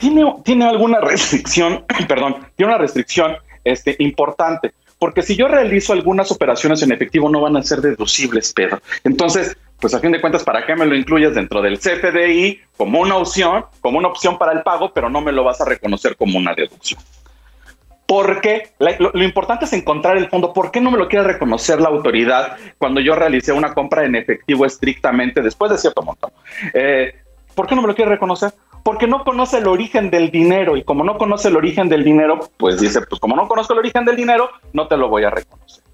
tiene, 0.00 0.64
alguna 0.64 1.00
restricción, 1.00 1.84
perdón, 2.08 2.36
tiene 2.56 2.72
una 2.72 2.80
restricción 2.80 3.36
este, 3.64 3.96
importante, 3.98 4.72
porque 4.98 5.22
si 5.22 5.36
yo 5.36 5.46
realizo 5.46 5.92
algunas 5.92 6.30
operaciones 6.32 6.82
en 6.82 6.92
efectivo 6.92 7.28
no 7.28 7.40
van 7.40 7.56
a 7.56 7.62
ser 7.62 7.80
deducibles, 7.80 8.52
Pedro. 8.52 8.80
Entonces, 9.04 9.56
pues 9.78 9.94
a 9.94 10.00
fin 10.00 10.12
de 10.12 10.20
cuentas, 10.20 10.44
¿para 10.44 10.66
qué 10.66 10.74
me 10.74 10.86
lo 10.86 10.94
incluyes 10.94 11.34
dentro 11.34 11.62
del 11.62 11.78
CFDI 11.78 12.60
como 12.76 13.00
una 13.00 13.16
opción, 13.16 13.64
como 13.80 13.98
una 13.98 14.08
opción 14.08 14.38
para 14.38 14.52
el 14.52 14.62
pago, 14.62 14.92
pero 14.92 15.08
no 15.08 15.20
me 15.20 15.32
lo 15.32 15.44
vas 15.44 15.60
a 15.60 15.64
reconocer 15.64 16.16
como 16.16 16.38
una 16.38 16.54
deducción? 16.54 17.00
Porque 18.06 18.70
lo, 18.78 19.12
lo, 19.12 19.22
importante 19.22 19.66
es 19.66 19.72
encontrar 19.72 20.16
el 20.16 20.28
fondo. 20.28 20.52
¿Por 20.52 20.72
qué 20.72 20.80
no 20.80 20.90
me 20.90 20.98
lo 20.98 21.08
quiere 21.08 21.24
reconocer 21.24 21.80
la 21.80 21.90
autoridad 21.90 22.56
cuando 22.76 23.00
yo 23.00 23.14
realicé 23.14 23.52
una 23.52 23.72
compra 23.72 24.04
en 24.04 24.16
efectivo 24.16 24.66
estrictamente 24.66 25.40
después 25.40 25.70
de 25.70 25.78
cierto 25.78 26.02
monto? 26.02 26.32
Eh, 26.74 27.14
¿Por 27.54 27.68
qué 27.68 27.76
no 27.76 27.82
me 27.82 27.88
lo 27.88 27.94
quiere 27.94 28.10
reconocer? 28.10 28.52
Porque 28.90 29.06
no 29.06 29.22
conoce 29.22 29.58
el 29.58 29.68
origen 29.68 30.10
del 30.10 30.32
dinero 30.32 30.76
y 30.76 30.82
como 30.82 31.04
no 31.04 31.16
conoce 31.16 31.46
el 31.46 31.54
origen 31.54 31.88
del 31.88 32.02
dinero, 32.02 32.40
pues 32.56 32.80
dice, 32.80 33.00
pues 33.02 33.20
como 33.20 33.36
no 33.36 33.46
conozco 33.46 33.72
el 33.72 33.78
origen 33.78 34.04
del 34.04 34.16
dinero, 34.16 34.50
no 34.72 34.88
te 34.88 34.96
lo 34.96 35.08
voy 35.08 35.22
a 35.22 35.30
reconocer. 35.30 35.84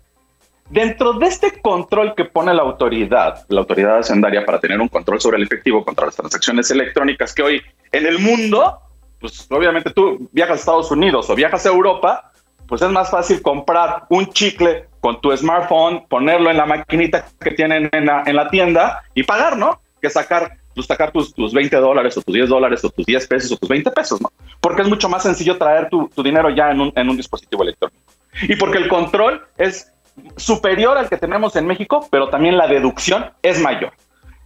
Dentro 0.71 1.13
de 1.13 1.27
este 1.27 1.61
control 1.61 2.15
que 2.15 2.25
pone 2.25 2.55
la 2.55 2.63
autoridad, 2.63 3.45
la 3.49 3.61
autoridad 3.61 3.99
hacendaria 3.99 4.47
para 4.47 4.61
tener 4.61 4.81
un 4.81 4.89
control 4.89 5.21
sobre 5.21 5.37
el 5.37 5.43
efectivo 5.43 5.85
contra 5.85 6.07
las 6.07 6.17
transacciones 6.17 6.71
electrónicas 6.71 7.35
que 7.35 7.43
hoy 7.43 7.63
en 7.93 8.07
el 8.07 8.19
mundo, 8.19 8.79
pues 9.21 9.47
obviamente 9.51 9.91
tú 9.91 10.31
viajas 10.33 10.57
a 10.57 10.61
Estados 10.61 10.91
Unidos 10.91 11.29
o 11.29 11.35
viajas 11.35 11.67
a 11.67 11.69
Europa, 11.69 12.33
pues 12.67 12.81
es 12.81 12.89
más 12.89 13.11
fácil 13.11 13.43
comprar 13.43 14.05
un 14.09 14.29
chicle 14.29 14.87
con 15.01 15.21
tu 15.21 15.37
smartphone, 15.37 16.07
ponerlo 16.09 16.51
en 16.51 16.57
la 16.57 16.65
maquinita 16.65 17.27
que 17.39 17.51
tienen 17.51 17.91
en 17.93 18.07
la, 18.07 18.23
en 18.25 18.37
la 18.37 18.49
tienda 18.49 19.03
y 19.15 19.23
pagar, 19.23 19.59
¿no? 19.59 19.83
Que 20.01 20.09
sacar 20.09 20.57
pues 20.77 20.87
sacar 20.87 21.11
tus, 21.11 21.35
tus 21.35 21.55
20 21.55 21.75
dólares 21.77 22.17
o 22.19 22.23
tus 22.23 22.35
10 22.35 22.51
dólares 22.51 22.85
o 22.85 22.91
tus 22.91 23.07
10 23.07 23.27
pesos 23.27 23.53
o 23.53 23.57
tus 23.57 23.69
20 23.69 23.91
pesos, 23.93 24.21
¿no? 24.21 24.31
Porque 24.61 24.83
es 24.83 24.89
mucho 24.89 25.09
más 25.09 25.23
sencillo 25.23 25.57
traer 25.57 25.89
tu, 25.89 26.09
tu 26.15 26.23
dinero 26.23 26.51
ya 26.51 26.71
en 26.71 26.81
un, 26.81 26.93
en 26.95 27.09
un 27.09 27.17
dispositivo 27.17 27.63
electrónico. 27.63 27.99
Y 28.43 28.57
porque 28.57 28.77
el 28.77 28.87
control 28.87 29.43
es 29.57 29.91
superior 30.37 30.99
al 30.99 31.09
que 31.09 31.17
tenemos 31.17 31.57
en 31.57 31.67
México, 31.67 32.07
pero 32.11 32.29
también 32.29 32.59
la 32.59 32.69
deducción 32.69 33.31
es 33.43 33.59
mayor. 33.59 33.93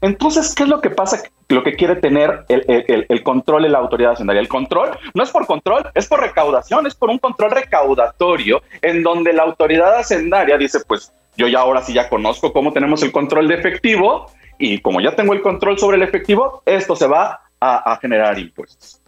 Entonces, 0.02 0.54
¿qué 0.54 0.62
es 0.62 0.68
lo 0.68 0.80
que 0.80 0.90
pasa? 0.90 1.20
Lo 1.48 1.64
que 1.64 1.74
quiere 1.74 1.96
tener 1.96 2.44
el, 2.48 2.64
el, 2.68 3.06
el, 3.08 3.22
control 3.24 3.64
de 3.64 3.68
la 3.68 3.78
autoridad 3.78 4.12
hacendaria. 4.12 4.40
El 4.40 4.48
control 4.48 4.90
no 5.14 5.24
es 5.24 5.30
por 5.30 5.46
control, 5.46 5.90
es 5.94 6.06
por 6.06 6.20
recaudación, 6.20 6.86
es 6.86 6.94
por 6.94 7.10
un 7.10 7.18
control 7.18 7.50
recaudatorio 7.50 8.62
en 8.80 9.02
donde 9.02 9.32
la 9.32 9.42
autoridad 9.42 9.98
hacendaria 9.98 10.56
dice, 10.56 10.78
pues 10.86 11.12
yo 11.36 11.48
ya 11.48 11.58
ahora 11.58 11.82
sí 11.82 11.92
ya 11.92 12.08
conozco 12.08 12.52
cómo 12.52 12.72
tenemos 12.72 13.02
el 13.02 13.12
control 13.12 13.48
de 13.48 13.56
efectivo 13.56 14.30
y 14.61 14.78
como 14.80 15.00
ya 15.00 15.16
tengo 15.16 15.32
el 15.32 15.40
control 15.40 15.78
sobre 15.78 15.96
el 15.96 16.02
efectivo, 16.02 16.62
esto 16.66 16.94
se 16.94 17.08
va 17.08 17.40
a, 17.61 17.98
generar 18.00 18.38
impuestos. 18.38 19.00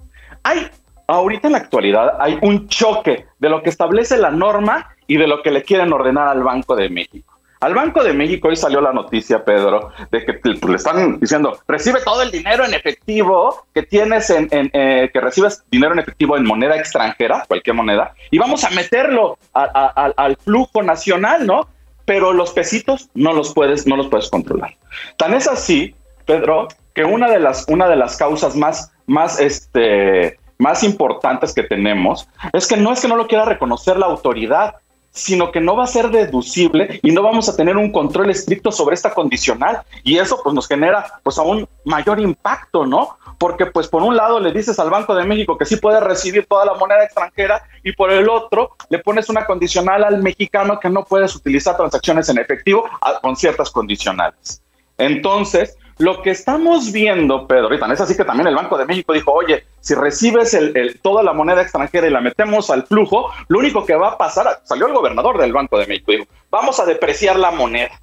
Hay, 0.43 0.67
ahorita 1.07 1.49
en 1.49 1.53
la 1.53 1.59
actualidad, 1.59 2.17
hay 2.19 2.39
un 2.43 2.69
choque 2.69 3.27
de 3.39 3.49
lo 3.49 3.63
que 3.63 3.71
establece 3.71 4.17
la 4.17 4.31
norma 4.31 4.89
y 5.07 5.19
de 5.19 5.27
lo 5.27 5.43
que 5.43 5.51
le 5.51 5.63
quieren 5.63 5.93
ordenar 5.93 6.29
al 6.29 6.43
Banco 6.43 6.75
de 6.75 6.89
México. 6.89 7.39
Al 7.61 7.75
Banco 7.75 8.03
de 8.03 8.13
México 8.13 8.49
hoy 8.49 8.57
salió 8.57 8.81
la 8.81 8.93
noticia, 8.93 9.45
Pedro, 9.45 9.93
de 10.11 10.25
que 10.25 10.33
pues, 10.35 10.65
le 10.65 10.77
están 10.77 11.21
diciendo, 11.21 11.59
recibe 11.69 12.01
todo 12.05 12.23
el 12.23 12.31
dinero 12.31 12.65
en 12.65 12.75
efectivo 12.75 13.67
que 13.73 13.85
tienes 13.85 14.31
en, 14.31 14.49
eh, 14.51 15.11
que 15.13 15.21
recibes 15.21 15.63
dinero 15.71 15.93
en 15.93 16.01
efectivo 16.01 16.37
en 16.37 16.45
moneda 16.45 16.77
extranjera, 16.77 17.45
cualquier 17.47 17.77
moneda, 17.77 18.15
y 18.31 18.39
vamos 18.39 18.65
a 18.65 18.71
meterlo 18.71 19.39
al 19.53 20.37
flujo 20.37 20.83
nacional, 20.83 21.47
¿no? 21.47 21.69
Pero 22.05 22.33
los 22.33 22.53
pesitos 22.53 23.09
no 23.15 23.33
los 23.33 23.53
puedes, 23.55 23.87
no 23.87 23.97
los 23.97 24.09
puedes 24.09 24.29
controlar. 24.31 24.77
Tan 25.17 25.35
es 25.35 25.47
así, 25.49 25.95
Pedro, 26.27 26.69
que 26.95 27.05
una 27.05 27.31
de 27.31 27.41
las, 27.41 27.67
una 27.69 27.89
de 27.89 27.97
las 27.97 28.17
causas 28.17 28.57
más, 28.57 28.93
más, 29.07 29.41
este, 29.41 30.39
más 30.59 30.85
importantes 30.85 31.53
que 31.53 31.63
tenemos 31.63 32.29
es 32.53 32.67
que 32.67 32.77
no 32.77 32.93
es 32.93 33.01
que 33.01 33.09
no 33.09 33.17
lo 33.17 33.27
quiera 33.27 33.45
reconocer 33.45 33.99
la 33.99 34.07
autoridad, 34.07 34.77
sino 35.13 35.53
que 35.53 35.61
no 35.61 35.77
va 35.77 35.85
a 35.85 35.89
ser 35.89 36.11
deducible 36.11 36.99
y 37.03 37.13
no 37.13 37.23
vamos 37.23 37.49
a 37.49 37.55
tener 37.55 37.77
un 37.77 37.93
control 37.93 38.31
estricto 38.31 38.73
sobre 38.73 38.95
esta 38.95 39.13
condicional 39.13 39.83
y 40.03 40.17
eso 40.17 40.41
pues 40.43 40.55
nos 40.55 40.67
genera 40.67 41.21
pues 41.23 41.39
aún 41.39 41.69
mayor 41.85 42.19
impacto, 42.19 42.87
¿no? 42.87 43.19
Porque 43.39 43.67
pues 43.67 43.89
por 43.89 44.03
un 44.03 44.17
lado 44.17 44.41
le 44.41 44.53
dices 44.53 44.79
al 44.79 44.89
Banco 44.89 45.15
de 45.15 45.25
México 45.25 45.59
que 45.59 45.67
sí 45.67 45.77
puede 45.77 46.01
recibir 46.01 46.47
toda 46.47 46.65
la 46.65 46.75
moneda 46.75 47.05
extranjera 47.05 47.63
y 47.85 47.93
por 47.93 48.11
el 48.11 48.29
otro 48.29 48.75
le 48.89 49.01
pones 49.01 49.29
una 49.29 49.45
condicional 49.45 50.03
al 50.03 50.23
mexicano 50.23 50.81
que 50.81 50.89
no 50.89 51.05
puedes 51.05 51.37
utilizar 51.37 51.77
transacciones 51.77 52.31
en 52.31 52.39
efectivo 52.39 52.85
con 53.21 53.37
ciertas 53.37 53.71
condicionales. 53.71 54.63
Entonces, 54.97 55.77
lo 56.03 56.21
que 56.21 56.31
estamos 56.31 56.91
viendo, 56.91 57.47
Pedro, 57.47 57.65
ahorita 57.65 57.93
es 57.93 58.01
así 58.01 58.17
que 58.17 58.25
también 58.25 58.49
el 58.49 58.57
Banco 58.57 58.77
de 58.77 58.87
México 58.87 59.13
dijo, 59.13 59.33
oye, 59.33 59.65
si 59.81 59.95
recibes 59.95 60.57
toda 61.01 61.23
la 61.23 61.33
moneda 61.33 61.63
extranjera 61.63 62.09
y 62.09 62.11
la 62.11 62.21
metemos 62.21 62.71
al 62.71 62.83
flujo, 62.89 63.31
lo 63.47 63.61
único 63.61 63.87
que 63.87 63.95
va 63.95 64.09
a 64.09 64.19
pasar, 64.19 64.61
salió 64.65 64.89
el 64.89 64.95
gobernador 64.95 65.39
del 65.39 65.53
Banco 65.53 65.79
de 65.79 65.87
México, 65.87 66.11
dijo, 66.11 66.25
vamos 66.51 66.81
a 66.81 66.87
depreciar 66.87 67.39
la 67.39 67.53
moneda. 67.53 68.01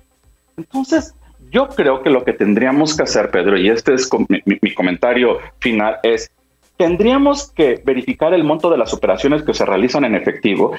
Entonces, 0.55 1.13
yo 1.51 1.67
creo 1.67 2.01
que 2.01 2.09
lo 2.09 2.23
que 2.23 2.31
tendríamos 2.31 2.95
que 2.95 3.03
hacer, 3.03 3.31
Pedro, 3.31 3.57
y 3.57 3.69
este 3.69 3.95
es 3.95 4.09
mi 4.45 4.73
comentario 4.73 5.39
final, 5.59 5.99
es 6.03 6.31
tendríamos 6.77 7.51
que 7.51 7.81
verificar 7.83 8.33
el 8.33 8.45
monto 8.45 8.69
de 8.69 8.77
las 8.77 8.93
operaciones 8.93 9.43
que 9.43 9.53
se 9.53 9.65
realizan 9.65 10.05
en 10.05 10.15
efectivo 10.15 10.71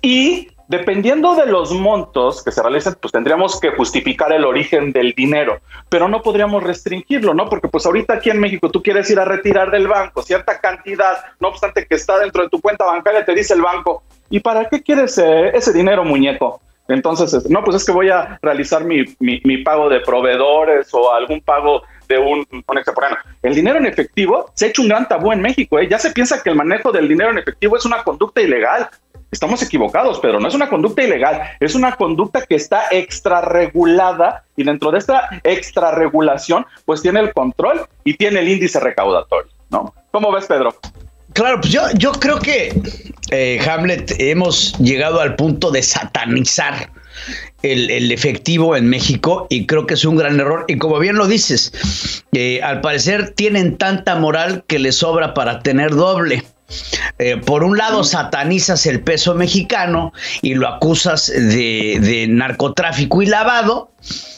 y 0.00 0.52
dependiendo 0.68 1.34
de 1.34 1.46
los 1.46 1.72
montos 1.72 2.44
que 2.44 2.52
se 2.52 2.62
realicen, 2.62 2.94
pues 3.00 3.10
tendríamos 3.10 3.58
que 3.58 3.70
justificar 3.70 4.32
el 4.32 4.44
origen 4.44 4.92
del 4.92 5.12
dinero, 5.12 5.60
pero 5.88 6.08
no 6.08 6.22
podríamos 6.22 6.62
restringirlo, 6.62 7.34
¿no? 7.34 7.48
Porque 7.48 7.68
pues 7.68 7.86
ahorita 7.86 8.14
aquí 8.14 8.30
en 8.30 8.38
México 8.38 8.70
tú 8.70 8.82
quieres 8.82 9.10
ir 9.10 9.18
a 9.18 9.24
retirar 9.24 9.70
del 9.70 9.88
banco 9.88 10.22
cierta 10.22 10.60
cantidad, 10.60 11.16
no 11.40 11.48
obstante 11.48 11.86
que 11.86 11.94
está 11.94 12.18
dentro 12.18 12.42
de 12.42 12.50
tu 12.50 12.60
cuenta 12.60 12.84
bancaria, 12.84 13.24
te 13.24 13.34
dice 13.34 13.54
el 13.54 13.62
banco, 13.62 14.02
¿y 14.28 14.40
para 14.40 14.68
qué 14.68 14.82
quieres 14.82 15.16
eh, 15.18 15.50
ese 15.54 15.72
dinero, 15.72 16.04
muñeco? 16.04 16.60
Entonces, 16.88 17.48
no, 17.50 17.62
pues 17.62 17.76
es 17.76 17.84
que 17.84 17.92
voy 17.92 18.08
a 18.08 18.38
realizar 18.40 18.82
mi, 18.82 19.04
mi, 19.20 19.58
pago 19.58 19.90
de 19.90 20.00
proveedores 20.00 20.88
o 20.92 21.12
algún 21.12 21.42
pago 21.42 21.82
de 22.08 22.18
un, 22.18 22.46
un. 22.50 22.64
El 23.42 23.54
dinero 23.54 23.78
en 23.78 23.84
efectivo 23.84 24.50
se 24.54 24.64
ha 24.64 24.68
hecho 24.70 24.80
un 24.80 24.88
gran 24.88 25.06
tabú 25.06 25.30
en 25.30 25.42
México. 25.42 25.78
¿eh? 25.78 25.86
Ya 25.86 25.98
se 25.98 26.12
piensa 26.12 26.42
que 26.42 26.48
el 26.48 26.56
manejo 26.56 26.90
del 26.90 27.06
dinero 27.06 27.30
en 27.30 27.38
efectivo 27.38 27.76
es 27.76 27.84
una 27.84 28.02
conducta 28.02 28.40
ilegal. 28.40 28.88
Estamos 29.30 29.62
equivocados, 29.62 30.20
pero 30.20 30.40
no 30.40 30.48
es 30.48 30.54
una 30.54 30.68
conducta 30.68 31.02
ilegal, 31.02 31.42
es 31.60 31.74
una 31.74 31.96
conducta 31.96 32.46
que 32.46 32.54
está 32.54 32.84
extrarregulada 32.90 34.44
y 34.56 34.64
dentro 34.64 34.90
de 34.90 34.98
esta 34.98 35.28
extrarregulación, 35.44 36.64
pues 36.84 37.02
tiene 37.02 37.20
el 37.20 37.32
control 37.32 37.86
y 38.04 38.14
tiene 38.14 38.40
el 38.40 38.48
índice 38.48 38.80
recaudatorio, 38.80 39.52
¿no? 39.70 39.94
¿Cómo 40.10 40.32
ves, 40.32 40.46
Pedro? 40.46 40.74
Claro, 41.34 41.60
pues 41.60 41.72
yo, 41.72 41.82
yo 41.94 42.12
creo 42.12 42.38
que 42.38 42.72
eh, 43.30 43.60
Hamlet 43.68 44.14
hemos 44.18 44.76
llegado 44.78 45.20
al 45.20 45.36
punto 45.36 45.70
de 45.70 45.82
satanizar 45.82 46.90
el, 47.62 48.12
efectivo 48.12 48.76
en 48.76 48.88
México 48.88 49.46
y 49.50 49.66
creo 49.66 49.86
que 49.86 49.94
es 49.94 50.04
un 50.04 50.16
gran 50.16 50.40
error. 50.40 50.64
Y 50.68 50.78
como 50.78 50.98
bien 50.98 51.16
lo 51.16 51.26
dices, 51.26 52.24
eh, 52.32 52.60
al 52.62 52.80
parecer 52.80 53.30
tienen 53.30 53.76
tanta 53.76 54.16
moral 54.16 54.64
que 54.66 54.78
les 54.78 54.96
sobra 54.96 55.34
para 55.34 55.60
tener 55.60 55.90
doble. 55.94 56.44
Eh, 57.18 57.36
por 57.36 57.64
un 57.64 57.78
lado 57.78 58.04
satanizas 58.04 58.84
el 58.86 59.00
peso 59.00 59.34
mexicano 59.34 60.12
y 60.42 60.54
lo 60.54 60.68
acusas 60.68 61.26
de, 61.26 62.26
narcotráfico 62.28 63.22
y 63.22 63.26
lavado, 63.26 63.90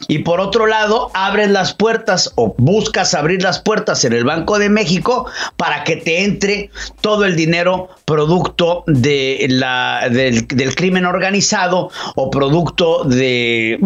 y 0.09 0.20
por 0.20 0.41
otro 0.41 0.66
lado 0.66 1.11
abres 1.12 1.51
las 1.51 1.74
puertas 1.74 2.33
o 2.37 2.55
buscas 2.57 3.14
abrir 3.14 3.43
las 3.43 3.61
puertas 3.61 4.05
en 4.05 4.12
el 4.12 4.24
Banco 4.24 4.59
de 4.59 4.70
México 4.70 5.26
para 5.57 5.85
que 5.85 5.97
te 5.97 6.24
entre 6.24 6.70
todo 7.01 7.24
el 7.24 7.37
dinero 7.37 7.91
producto 8.05 8.85
de 8.87 9.47
la, 9.49 10.09
del, 10.11 10.47
crimen 10.74 11.05
organizado 11.05 11.91
o 12.14 12.31
producto 12.31 13.05
de 13.05 13.78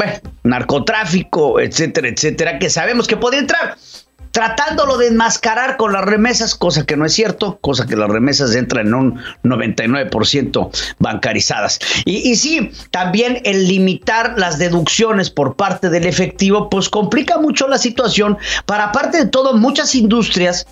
narcotráfico, 0.45 1.61
etcétera, 1.61 2.09
etcétera, 2.09 2.59
que 2.59 2.71
sabemos 2.71 3.09
que 3.09 3.17
puede 3.17 3.39
entrar 3.39 3.77
tratándolo 4.35 4.99
de 4.99 5.07
enmascarar 5.07 5.77
con 5.77 5.93
las 5.93 6.05
remesas, 6.05 6.57
cosa 6.57 6.85
que 6.85 6.97
no 6.97 7.07
es 7.07 7.13
cierto, 7.13 7.57
cosa 7.61 7.87
que 7.87 7.95
las 7.95 8.11
remesas 8.11 8.53
entran 8.57 8.89
en 8.89 8.95
un 8.95 9.21
99% 9.45 10.71
bancarizadas. 10.99 11.79
Y, 12.05 12.35
sí, 12.35 12.73
también 12.91 13.41
el 13.45 13.69
limitar 13.69 14.35
las 14.37 14.59
deducciones 14.59 15.31
por 15.31 15.55
parte 15.55 15.89
del 15.89 16.05
efectivo, 16.05 16.69
pues 16.69 16.89
complica 16.89 17.39
mucho 17.39 17.69
la 17.69 17.79
situación 17.79 18.37
para, 18.67 18.87
aparte 18.87 19.19
de 19.19 19.27
todo, 19.27 19.57
muchas 19.57 19.95
industrias 19.95 20.67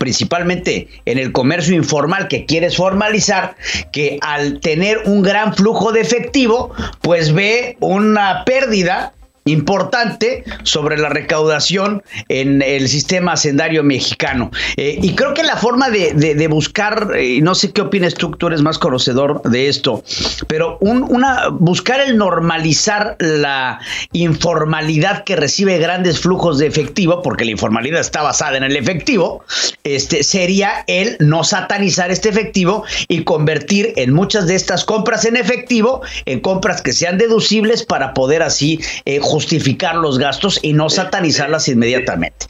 principalmente 0.00 0.88
en 1.04 1.18
el 1.18 1.30
comercio 1.30 1.76
informal 1.76 2.26
que 2.26 2.46
quieres 2.46 2.76
formalizar, 2.76 3.54
que 3.92 4.18
al 4.22 4.58
tener 4.58 5.02
un 5.04 5.22
gran 5.22 5.54
flujo 5.54 5.92
de 5.92 6.00
efectivo, 6.00 6.72
pues 7.00 7.32
ve 7.32 7.76
una 7.78 8.44
pérdida 8.44 9.12
importante 9.44 10.44
sobre 10.62 10.98
la 10.98 11.08
recaudación 11.08 12.02
en 12.28 12.62
el 12.62 12.88
sistema 12.88 13.32
hacendario 13.32 13.82
mexicano. 13.82 14.50
Eh, 14.76 14.98
y 15.02 15.14
creo 15.14 15.34
que 15.34 15.42
la 15.42 15.56
forma 15.56 15.90
de, 15.90 16.48
buscar, 16.48 17.12
y 17.20 17.40
no 17.40 17.54
sé 17.54 17.72
qué 17.72 17.82
opinas 17.82 18.14
tú, 18.14 18.30
tú 18.32 18.48
eres 18.48 18.62
más 18.62 18.78
conocedor 18.78 19.42
de 19.42 19.68
esto, 19.68 20.02
pero 20.46 20.78
un, 20.80 21.02
una, 21.02 21.48
buscar 21.48 22.00
el 22.00 22.16
normalizar 22.16 23.16
la 23.18 23.80
informalidad 24.12 25.24
que 25.24 25.36
recibe 25.36 25.78
grandes 25.78 26.20
flujos 26.20 26.58
de 26.58 26.66
efectivo, 26.66 27.22
porque 27.22 27.44
la 27.44 27.52
informalidad 27.52 28.00
está 28.00 28.22
basada 28.22 28.56
en 28.56 28.64
el 28.64 28.76
efectivo, 28.76 29.44
este, 29.84 30.22
sería 30.22 30.84
el 30.86 31.16
no 31.20 31.44
satanizar 31.44 32.10
este 32.10 32.28
efectivo 32.28 32.84
y 33.08 33.24
convertir 33.24 33.92
en 33.96 34.12
muchas 34.12 34.46
de 34.46 34.54
estas 34.54 34.84
compras 34.84 35.24
en 35.24 35.36
efectivo 35.36 36.02
en 36.26 36.40
compras 36.40 36.82
que 36.82 36.92
sean 36.92 37.18
deducibles 37.18 37.84
para 37.84 38.14
poder 38.14 38.42
así 38.42 38.80
eh, 39.04 39.18
justificar 39.32 39.94
los 39.94 40.18
gastos 40.18 40.60
y 40.62 40.74
no 40.74 40.90
satanizarlas 40.90 41.66
inmediatamente. 41.66 42.46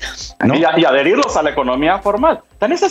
Y, 0.52 0.84
adherirlos 0.84 1.36
a 1.36 1.44
la 1.44 1.50
economía 1.50 2.00
formal. 2.00 2.40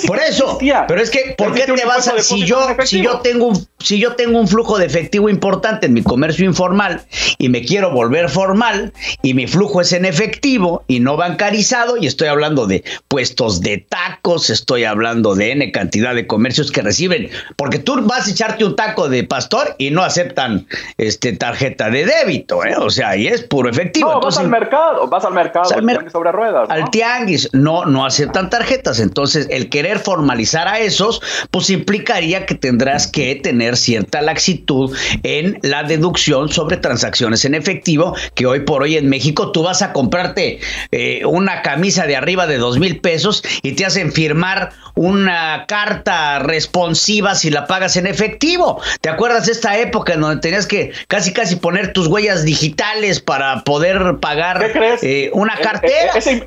Por 0.05 0.19
eso, 0.19 0.57
pero 0.87 1.01
es 1.01 1.09
que, 1.09 1.33
¿por 1.37 1.53
qué 1.53 1.63
te 1.63 1.85
vas 1.85 2.05
a, 2.09 2.21
si 2.21 2.43
yo, 2.43 2.59
si 2.83 3.01
yo 3.01 3.19
tengo 3.19 3.47
un, 3.47 3.67
si 3.79 3.99
yo 3.99 4.15
tengo 4.15 4.37
un 4.37 4.47
flujo 4.47 4.77
de 4.77 4.85
efectivo 4.85 5.29
importante 5.29 5.85
en 5.85 5.93
mi 5.93 6.03
comercio 6.03 6.45
informal 6.45 7.03
y 7.37 7.47
me 7.47 7.61
quiero 7.61 7.91
volver 7.91 8.29
formal 8.29 8.91
y 9.21 9.33
mi 9.33 9.47
flujo 9.47 9.79
es 9.79 9.93
en 9.93 10.03
efectivo 10.03 10.83
y 10.87 10.99
no 10.99 11.15
bancarizado 11.15 11.95
y 11.95 12.05
estoy 12.05 12.27
hablando 12.27 12.67
de 12.67 12.83
puestos 13.07 13.61
de 13.61 13.77
tacos, 13.77 14.49
estoy 14.49 14.83
hablando 14.83 15.35
de 15.35 15.51
n 15.51 15.71
cantidad 15.71 16.15
de 16.15 16.27
comercios 16.27 16.69
que 16.69 16.81
reciben, 16.81 17.29
porque 17.55 17.79
tú 17.79 17.95
vas 18.03 18.27
a 18.27 18.31
echarte 18.31 18.65
un 18.65 18.75
taco 18.75 19.07
de 19.07 19.23
pastor 19.23 19.75
y 19.77 19.91
no 19.91 20.03
aceptan 20.03 20.67
este 20.97 21.31
tarjeta 21.31 21.89
de 21.89 22.05
débito, 22.05 22.65
¿eh? 22.65 22.75
o 22.77 22.89
sea, 22.89 23.15
y 23.15 23.27
es 23.27 23.41
puro 23.43 23.69
efectivo. 23.69 24.11
No, 24.11 24.19
vas 24.19 24.37
al 24.37 24.49
mercado, 24.49 25.07
vas 25.07 25.23
al 25.23 25.33
mercado, 25.33 25.73
al 25.73 26.11
sobre 26.11 26.31
ruedas, 26.33 26.69
al 26.69 26.89
tianguis, 26.91 27.49
no, 27.53 27.85
no 27.85 28.05
aceptan 28.05 28.49
tarjetas, 28.49 28.99
entonces 28.99 29.47
el 29.49 29.60
querer 29.69 29.99
formalizar 29.99 30.67
a 30.67 30.79
esos, 30.79 31.21
pues 31.51 31.69
implicaría 31.69 32.45
que 32.45 32.55
tendrás 32.55 33.07
que 33.07 33.35
tener 33.35 33.77
cierta 33.77 34.21
laxitud 34.21 34.95
en 35.23 35.59
la 35.63 35.83
deducción 35.83 36.49
sobre 36.49 36.77
transacciones 36.77 37.45
en 37.45 37.55
efectivo, 37.55 38.15
que 38.35 38.45
hoy 38.45 38.61
por 38.61 38.83
hoy 38.83 38.97
en 38.97 39.09
México 39.09 39.51
tú 39.51 39.63
vas 39.63 39.81
a 39.81 39.93
comprarte 39.93 40.59
eh, 40.91 41.23
una 41.25 41.61
camisa 41.61 42.05
de 42.05 42.15
arriba 42.15 42.47
de 42.47 42.57
dos 42.57 42.79
mil 42.79 42.99
pesos 42.99 43.43
y 43.61 43.73
te 43.73 43.85
hacen 43.85 44.11
firmar 44.11 44.71
una 44.95 45.65
carta 45.67 46.39
responsiva 46.39 47.35
si 47.35 47.49
la 47.49 47.67
pagas 47.67 47.95
en 47.97 48.07
efectivo. 48.07 48.81
¿Te 49.01 49.09
acuerdas 49.09 49.45
de 49.45 49.53
esta 49.53 49.77
época 49.77 50.13
en 50.13 50.21
donde 50.21 50.41
tenías 50.41 50.67
que 50.67 50.91
casi 51.07 51.33
casi 51.33 51.55
poner 51.55 51.93
tus 51.93 52.07
huellas 52.07 52.43
digitales 52.43 53.19
para 53.19 53.63
poder 53.63 54.17
pagar 54.19 54.71
eh, 55.01 55.29
una 55.33 55.55
eh, 55.55 55.61
cartera? 55.61 56.11
ese 56.15 56.43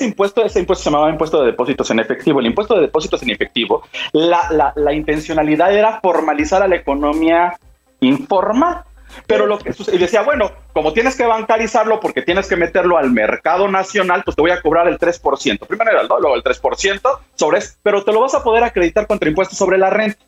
impuesto, 0.00 0.44
ese 0.44 0.60
impuesto 0.60 0.84
se 0.84 0.90
llamaba 0.90 1.10
impuesto 1.10 1.40
de 1.40 1.46
depósitos 1.46 1.90
en 1.90 2.00
efectivo. 2.00 2.40
El 2.40 2.46
impuesto 2.46 2.74
de 2.74 2.82
depósitos 2.82 3.22
en 3.22 3.30
efectivo, 3.30 3.82
la, 4.12 4.72
la, 4.74 4.92
intencionalidad 4.92 5.74
era 5.74 6.00
formalizar 6.00 6.62
a 6.62 6.68
la 6.68 6.76
economía 6.76 7.58
informal. 8.00 8.82
Pero 9.26 9.46
lo 9.46 9.58
que 9.58 9.72
y 9.92 9.98
decía, 9.98 10.22
bueno, 10.22 10.50
como 10.72 10.92
tienes 10.92 11.16
que 11.16 11.24
bancarizarlo 11.24 12.00
porque 12.00 12.22
tienes 12.22 12.48
que 12.48 12.56
meterlo 12.56 12.98
al 12.98 13.12
mercado 13.12 13.68
nacional, 13.68 14.22
pues 14.24 14.36
te 14.36 14.42
voy 14.42 14.50
a 14.50 14.60
cobrar 14.60 14.88
el 14.88 14.98
3%. 14.98 15.66
Primero 15.66 15.90
era 15.90 16.02
el 16.02 16.08
luego 16.08 16.34
el 16.34 16.42
3% 16.42 17.00
sobre 17.34 17.58
eso, 17.58 17.74
pero 17.82 18.04
te 18.04 18.12
lo 18.12 18.20
vas 18.20 18.34
a 18.34 18.42
poder 18.42 18.64
acreditar 18.64 19.06
contra 19.06 19.28
impuestos 19.28 19.56
sobre 19.56 19.78
la 19.78 19.90
renta. 19.90 20.18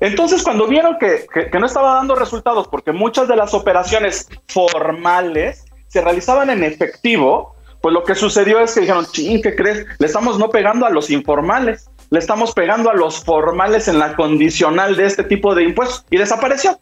Entonces, 0.00 0.42
cuando 0.42 0.66
vieron 0.66 0.98
que, 0.98 1.26
que 1.50 1.58
no 1.58 1.66
estaba 1.66 1.94
dando 1.94 2.16
resultados 2.16 2.68
porque 2.68 2.92
muchas 2.92 3.28
de 3.28 3.36
las 3.36 3.54
operaciones 3.54 4.28
formales 4.48 5.64
se 5.86 6.00
realizaban 6.00 6.50
en 6.50 6.64
efectivo, 6.64 7.56
pues 7.80 7.92
lo 7.92 8.04
que 8.04 8.14
sucedió 8.14 8.60
es 8.60 8.74
que 8.74 8.80
dijeron, 8.80 9.06
ching, 9.06 9.40
¿qué 9.40 9.54
crees? 9.54 9.86
Le 9.98 10.06
estamos 10.06 10.38
no 10.38 10.50
pegando 10.50 10.86
a 10.86 10.90
los 10.90 11.10
informales, 11.10 11.88
le 12.10 12.18
estamos 12.18 12.52
pegando 12.52 12.90
a 12.90 12.94
los 12.94 13.24
formales 13.24 13.88
en 13.88 13.98
la 13.98 14.14
condicional 14.16 14.96
de 14.96 15.06
este 15.06 15.24
tipo 15.24 15.54
de 15.54 15.64
impuestos 15.64 16.04
y 16.10 16.16
desapareció. 16.16 16.78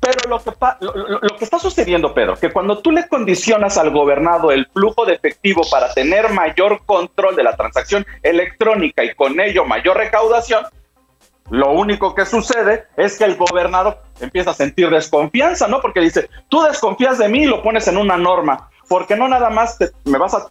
Pero 0.00 0.30
lo 0.30 0.38
que, 0.38 0.52
lo, 0.80 1.36
que 1.36 1.44
está 1.44 1.58
sucediendo, 1.58 2.14
Pedro, 2.14 2.36
que 2.36 2.50
cuando 2.50 2.78
tú 2.78 2.92
le 2.92 3.08
condicionas 3.08 3.76
al 3.78 3.90
gobernado 3.90 4.52
el 4.52 4.66
flujo 4.66 5.04
de 5.04 5.14
efectivo 5.14 5.62
para 5.70 5.92
tener 5.92 6.30
mayor 6.30 6.82
control 6.86 7.34
de 7.34 7.42
la 7.42 7.56
transacción 7.56 8.06
electrónica 8.22 9.02
y 9.02 9.14
con 9.14 9.40
ello 9.40 9.64
mayor 9.64 9.96
recaudación, 9.96 10.64
lo 11.50 11.72
único 11.72 12.14
que 12.14 12.26
sucede 12.26 12.84
es 12.96 13.18
que 13.18 13.24
el 13.24 13.36
gobernador 13.36 13.98
empieza 14.20 14.50
a 14.50 14.54
sentir 14.54 14.90
desconfianza, 14.90 15.66
¿no? 15.66 15.80
Porque 15.80 16.00
dice, 16.00 16.28
tú 16.48 16.62
desconfías 16.62 17.18
de 17.18 17.28
mí 17.28 17.42
y 17.42 17.46
lo 17.46 17.62
pones 17.62 17.88
en 17.88 17.96
una 17.96 18.16
norma 18.16 18.70
porque 18.88 19.16
no 19.16 19.28
nada 19.28 19.50
más 19.50 19.78
me 20.04 20.18
vas 20.18 20.34
a... 20.34 20.48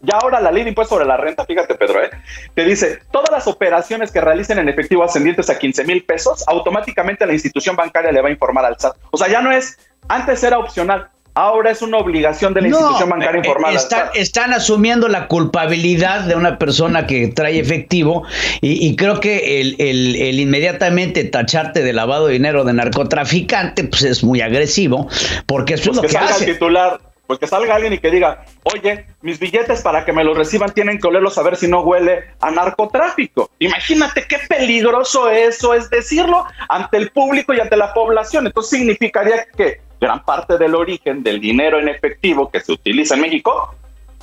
ya 0.00 0.18
ahora 0.22 0.40
la 0.40 0.52
ley 0.52 0.62
de 0.62 0.70
impuesto 0.70 0.94
sobre 0.94 1.06
la 1.06 1.16
renta, 1.16 1.44
fíjate 1.44 1.74
Pedro, 1.74 2.04
¿eh? 2.04 2.10
te 2.54 2.64
dice, 2.64 3.00
todas 3.10 3.30
las 3.30 3.46
operaciones 3.46 4.12
que 4.12 4.20
realicen 4.20 4.58
en 4.58 4.68
efectivo 4.68 5.02
ascendientes 5.02 5.50
a 5.50 5.58
15 5.58 5.84
mil 5.84 6.04
pesos, 6.04 6.44
automáticamente 6.46 7.26
la 7.26 7.32
institución 7.32 7.74
bancaria 7.74 8.12
le 8.12 8.22
va 8.22 8.28
a 8.28 8.32
informar 8.32 8.64
al 8.64 8.78
SAT. 8.78 8.96
O 9.10 9.16
sea, 9.16 9.28
ya 9.28 9.40
no 9.40 9.50
es, 9.50 9.76
antes 10.08 10.44
era 10.44 10.58
opcional, 10.58 11.08
ahora 11.34 11.72
es 11.72 11.82
una 11.82 11.98
obligación 11.98 12.54
de 12.54 12.62
la 12.62 12.68
institución 12.68 13.10
bancaria 13.10 13.40
eh, 13.40 13.46
informar. 13.46 13.74
Están, 13.74 14.08
están, 14.14 14.52
asumiendo 14.52 15.08
la 15.08 15.26
culpabilidad 15.26 16.20
de 16.20 16.36
una 16.36 16.58
persona 16.58 17.06
que 17.06 17.28
trae 17.28 17.58
efectivo 17.58 18.22
y, 18.60 18.94
creo 18.94 19.18
que 19.18 19.60
el, 19.60 19.76
el, 19.80 20.38
inmediatamente 20.38 21.24
tacharte 21.24 21.82
de 21.82 21.92
lavado 21.92 22.28
de 22.28 22.34
dinero 22.34 22.64
de 22.64 22.72
narcotraficante 22.72 23.84
pues 23.84 24.04
es 24.04 24.22
muy 24.22 24.40
agresivo 24.40 25.08
porque 25.46 25.74
eso 25.74 25.90
es 25.90 25.98
pues 25.98 26.12
lo 26.12 26.18
que, 26.18 26.24
hace. 26.24 26.46
titular 26.46 27.00
pues 27.26 27.38
que 27.38 27.46
salga 27.46 27.74
alguien 27.74 27.92
y 27.94 27.98
que 27.98 28.10
diga, 28.10 28.44
oye, 28.64 29.06
mis 29.22 29.38
billetes 29.38 29.82
para 29.82 30.04
que 30.04 30.12
me 30.12 30.24
los 30.24 30.36
reciban 30.36 30.72
tienen 30.72 30.98
que 30.98 31.08
olerlos 31.08 31.38
a 31.38 31.42
ver 31.42 31.56
si 31.56 31.68
no 31.68 31.80
huele 31.80 32.24
a 32.40 32.50
narcotráfico. 32.50 33.50
Imagínate 33.58 34.26
qué 34.28 34.38
peligroso 34.48 35.30
eso 35.30 35.74
es 35.74 35.88
decirlo 35.90 36.44
ante 36.68 36.96
el 36.98 37.10
público 37.10 37.54
y 37.54 37.60
ante 37.60 37.76
la 37.76 37.94
población. 37.94 38.46
Entonces 38.46 38.78
significaría 38.78 39.46
que 39.56 39.80
gran 40.00 40.24
parte 40.24 40.58
del 40.58 40.74
origen 40.74 41.22
del 41.22 41.40
dinero 41.40 41.78
en 41.78 41.88
efectivo 41.88 42.50
que 42.50 42.60
se 42.60 42.72
utiliza 42.72 43.14
en 43.14 43.22
México 43.22 43.74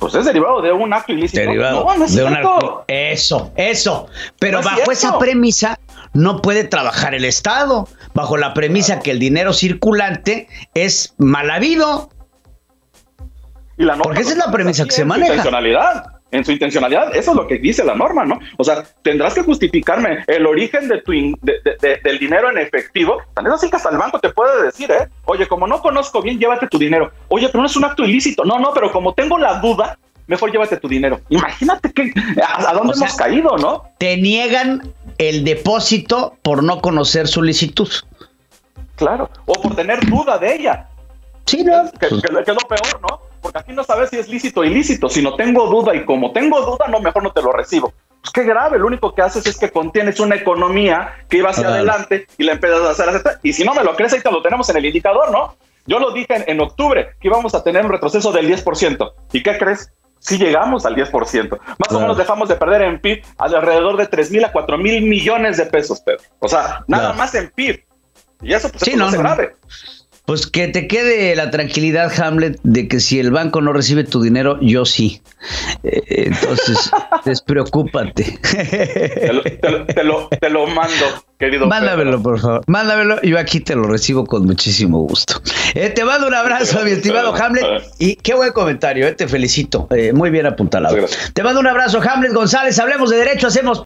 pues 0.02 0.16
es 0.16 0.24
derivado 0.24 0.60
de 0.60 0.72
un 0.72 0.92
acto 0.92 1.12
ilícito. 1.12 1.40
Derivado 1.40 1.86
de 1.96 2.24
un 2.24 2.36
Eso, 2.88 3.52
eso. 3.54 4.08
Pero 4.40 4.60
bajo 4.60 4.90
esa 4.90 5.16
premisa, 5.16 5.78
no 6.12 6.42
puede 6.42 6.64
trabajar 6.64 7.14
el 7.14 7.24
Estado, 7.24 7.88
bajo 8.12 8.36
la 8.36 8.52
premisa 8.52 8.98
que 8.98 9.12
el 9.12 9.20
dinero 9.20 9.52
circulante 9.52 10.48
es 10.74 11.14
mal 11.18 11.52
habido. 11.52 12.10
Porque 14.02 14.20
esa 14.20 14.32
es 14.32 14.38
la 14.38 14.50
premisa 14.50 14.84
que 14.84 14.92
se 14.92 15.04
maneja. 15.04 15.34
Intencionalidad, 15.34 16.04
en 16.32 16.44
su 16.44 16.52
intencionalidad, 16.52 17.14
eso 17.14 17.32
es 17.32 17.36
lo 17.36 17.46
que 17.46 17.58
dice 17.58 17.84
la 17.84 17.94
norma, 17.94 18.24
¿no? 18.24 18.40
O 18.56 18.64
sea, 18.64 18.82
tendrás 19.02 19.34
que 19.34 19.42
justificarme 19.42 20.24
el 20.26 20.46
origen 20.46 20.88
de 20.88 21.02
tu 21.02 21.12
del 21.12 22.18
dinero 22.18 22.50
en 22.50 22.58
efectivo. 22.58 23.18
Tan 23.34 23.46
es 23.46 23.52
así 23.52 23.68
que 23.68 23.76
hasta 23.76 23.90
el 23.90 23.98
banco 23.98 24.18
te 24.18 24.30
puede 24.30 24.64
decir, 24.64 24.90
¿eh? 24.90 25.08
Oye, 25.26 25.46
como 25.46 25.66
no 25.66 25.82
conozco 25.82 26.22
bien, 26.22 26.38
llévate 26.38 26.66
tu 26.68 26.78
dinero. 26.78 27.12
Oye, 27.28 27.48
pero 27.48 27.60
no 27.60 27.66
es 27.66 27.76
un 27.76 27.84
acto 27.84 28.04
ilícito. 28.04 28.44
No, 28.44 28.58
no, 28.58 28.72
pero 28.72 28.90
como 28.90 29.12
tengo 29.12 29.36
la 29.36 29.60
duda, 29.60 29.98
mejor 30.26 30.50
llévate 30.50 30.78
tu 30.78 30.88
dinero. 30.88 31.20
Imagínate 31.28 31.92
que 31.92 32.12
a, 32.42 32.72
dónde 32.72 32.94
hemos 32.96 33.14
caído, 33.14 33.58
¿no? 33.58 33.84
Te 33.98 34.16
niegan 34.16 34.90
el 35.18 35.44
depósito 35.44 36.38
por 36.40 36.62
no 36.62 36.80
conocer 36.80 37.28
su 37.28 37.42
licitud. 37.42 37.90
Claro, 38.96 39.28
o 39.44 39.52
por 39.52 39.76
tener 39.76 40.08
duda 40.08 40.38
de 40.38 40.54
ella. 40.54 40.88
Sí, 41.44 41.62
¿no? 41.62 41.90
Que, 42.00 42.06
es 42.06 42.12
lo 42.12 42.68
peor, 42.68 43.00
¿no? 43.02 43.31
Porque 43.42 43.58
aquí 43.58 43.72
no 43.72 43.82
sabes 43.82 44.10
si 44.10 44.18
es 44.18 44.28
lícito 44.28 44.60
o 44.60 44.64
ilícito. 44.64 45.08
Si 45.08 45.20
no 45.20 45.34
tengo 45.34 45.66
duda 45.66 45.94
y 45.94 46.04
como 46.04 46.32
tengo 46.32 46.60
duda, 46.60 46.86
no, 46.88 47.00
mejor 47.00 47.24
no 47.24 47.32
te 47.32 47.42
lo 47.42 47.52
recibo. 47.52 47.92
Pues 48.20 48.32
qué 48.32 48.44
grave, 48.44 48.78
lo 48.78 48.86
único 48.86 49.12
que 49.14 49.20
haces 49.20 49.44
es 49.46 49.58
que 49.58 49.70
contienes 49.70 50.20
una 50.20 50.36
economía 50.36 51.24
que 51.28 51.38
iba 51.38 51.50
hacia 51.50 51.66
adelante 51.66 52.28
y 52.38 52.44
la 52.44 52.52
empiezas 52.52 52.80
a 52.82 52.90
hacer 52.90 53.40
Y 53.42 53.52
si 53.52 53.64
no 53.64 53.74
me 53.74 53.82
lo 53.82 53.96
crees, 53.96 54.12
ahí 54.12 54.20
te 54.20 54.30
lo 54.30 54.40
tenemos 54.40 54.68
en 54.70 54.76
el 54.76 54.86
indicador, 54.86 55.32
¿no? 55.32 55.56
Yo 55.86 55.98
lo 55.98 56.12
dije 56.12 56.36
en, 56.36 56.44
en 56.46 56.60
octubre 56.60 57.16
que 57.20 57.26
íbamos 57.26 57.52
a 57.56 57.64
tener 57.64 57.84
un 57.84 57.90
retroceso 57.90 58.30
del 58.30 58.48
10%. 58.48 59.12
¿Y 59.32 59.42
qué 59.42 59.58
crees? 59.58 59.92
Si 60.20 60.38
llegamos 60.38 60.86
al 60.86 60.94
10%. 60.94 61.58
Más 61.78 61.92
o 61.92 61.98
menos 61.98 62.16
dejamos 62.16 62.48
de 62.48 62.54
perder 62.54 62.82
en 62.82 63.00
PIB 63.00 63.24
alrededor 63.38 63.96
de 63.96 64.06
3 64.06 64.30
mil 64.30 64.44
a 64.44 64.52
4 64.52 64.78
mil 64.78 65.02
millones 65.02 65.56
de 65.56 65.66
pesos, 65.66 66.00
Pedro. 66.00 66.22
O 66.38 66.48
sea, 66.48 66.84
nada 66.86 67.12
más 67.14 67.34
en 67.34 67.50
PIB. 67.50 67.84
Y 68.40 68.54
eso 68.54 68.68
pues, 68.68 68.96
no, 68.96 69.08
es 69.08 69.14
grave. 69.14 69.56
Pues 70.24 70.46
que 70.46 70.68
te 70.68 70.86
quede 70.86 71.34
la 71.34 71.50
tranquilidad, 71.50 72.12
Hamlet, 72.20 72.60
de 72.62 72.86
que 72.86 73.00
si 73.00 73.18
el 73.18 73.32
banco 73.32 73.60
no 73.60 73.72
recibe 73.72 74.04
tu 74.04 74.22
dinero, 74.22 74.56
yo 74.60 74.84
sí. 74.84 75.20
Eh, 75.82 76.02
entonces, 76.08 76.90
despreocúpate. 77.24 78.38
Te 78.42 79.32
lo, 79.32 79.42
te, 79.42 80.04
lo, 80.04 80.28
te 80.28 80.48
lo, 80.48 80.66
mando, 80.68 81.04
querido. 81.40 81.66
Mándamelo, 81.66 82.22
por 82.22 82.38
favor. 82.38 82.62
Mándamelo. 82.68 83.20
Yo 83.22 83.36
aquí 83.36 83.58
te 83.58 83.74
lo 83.74 83.82
recibo 83.82 84.24
con 84.24 84.46
muchísimo 84.46 85.00
gusto. 85.00 85.42
Eh, 85.74 85.90
te 85.90 86.04
mando 86.04 86.28
un 86.28 86.34
abrazo, 86.34 86.84
mi 86.84 86.92
estimado 86.92 87.34
Hamlet. 87.34 87.82
Y 87.98 88.14
qué 88.14 88.34
buen 88.34 88.52
comentario, 88.52 89.08
eh, 89.08 89.12
te 89.14 89.26
felicito. 89.26 89.88
muy 90.14 90.30
bien 90.30 90.46
apuntalado. 90.46 90.96
Te 91.34 91.42
mando 91.42 91.58
un 91.58 91.66
abrazo, 91.66 92.00
Hamlet 92.00 92.32
González. 92.32 92.78
Hablemos 92.78 93.10
de 93.10 93.16
derecho, 93.16 93.48
hacemos 93.48 93.80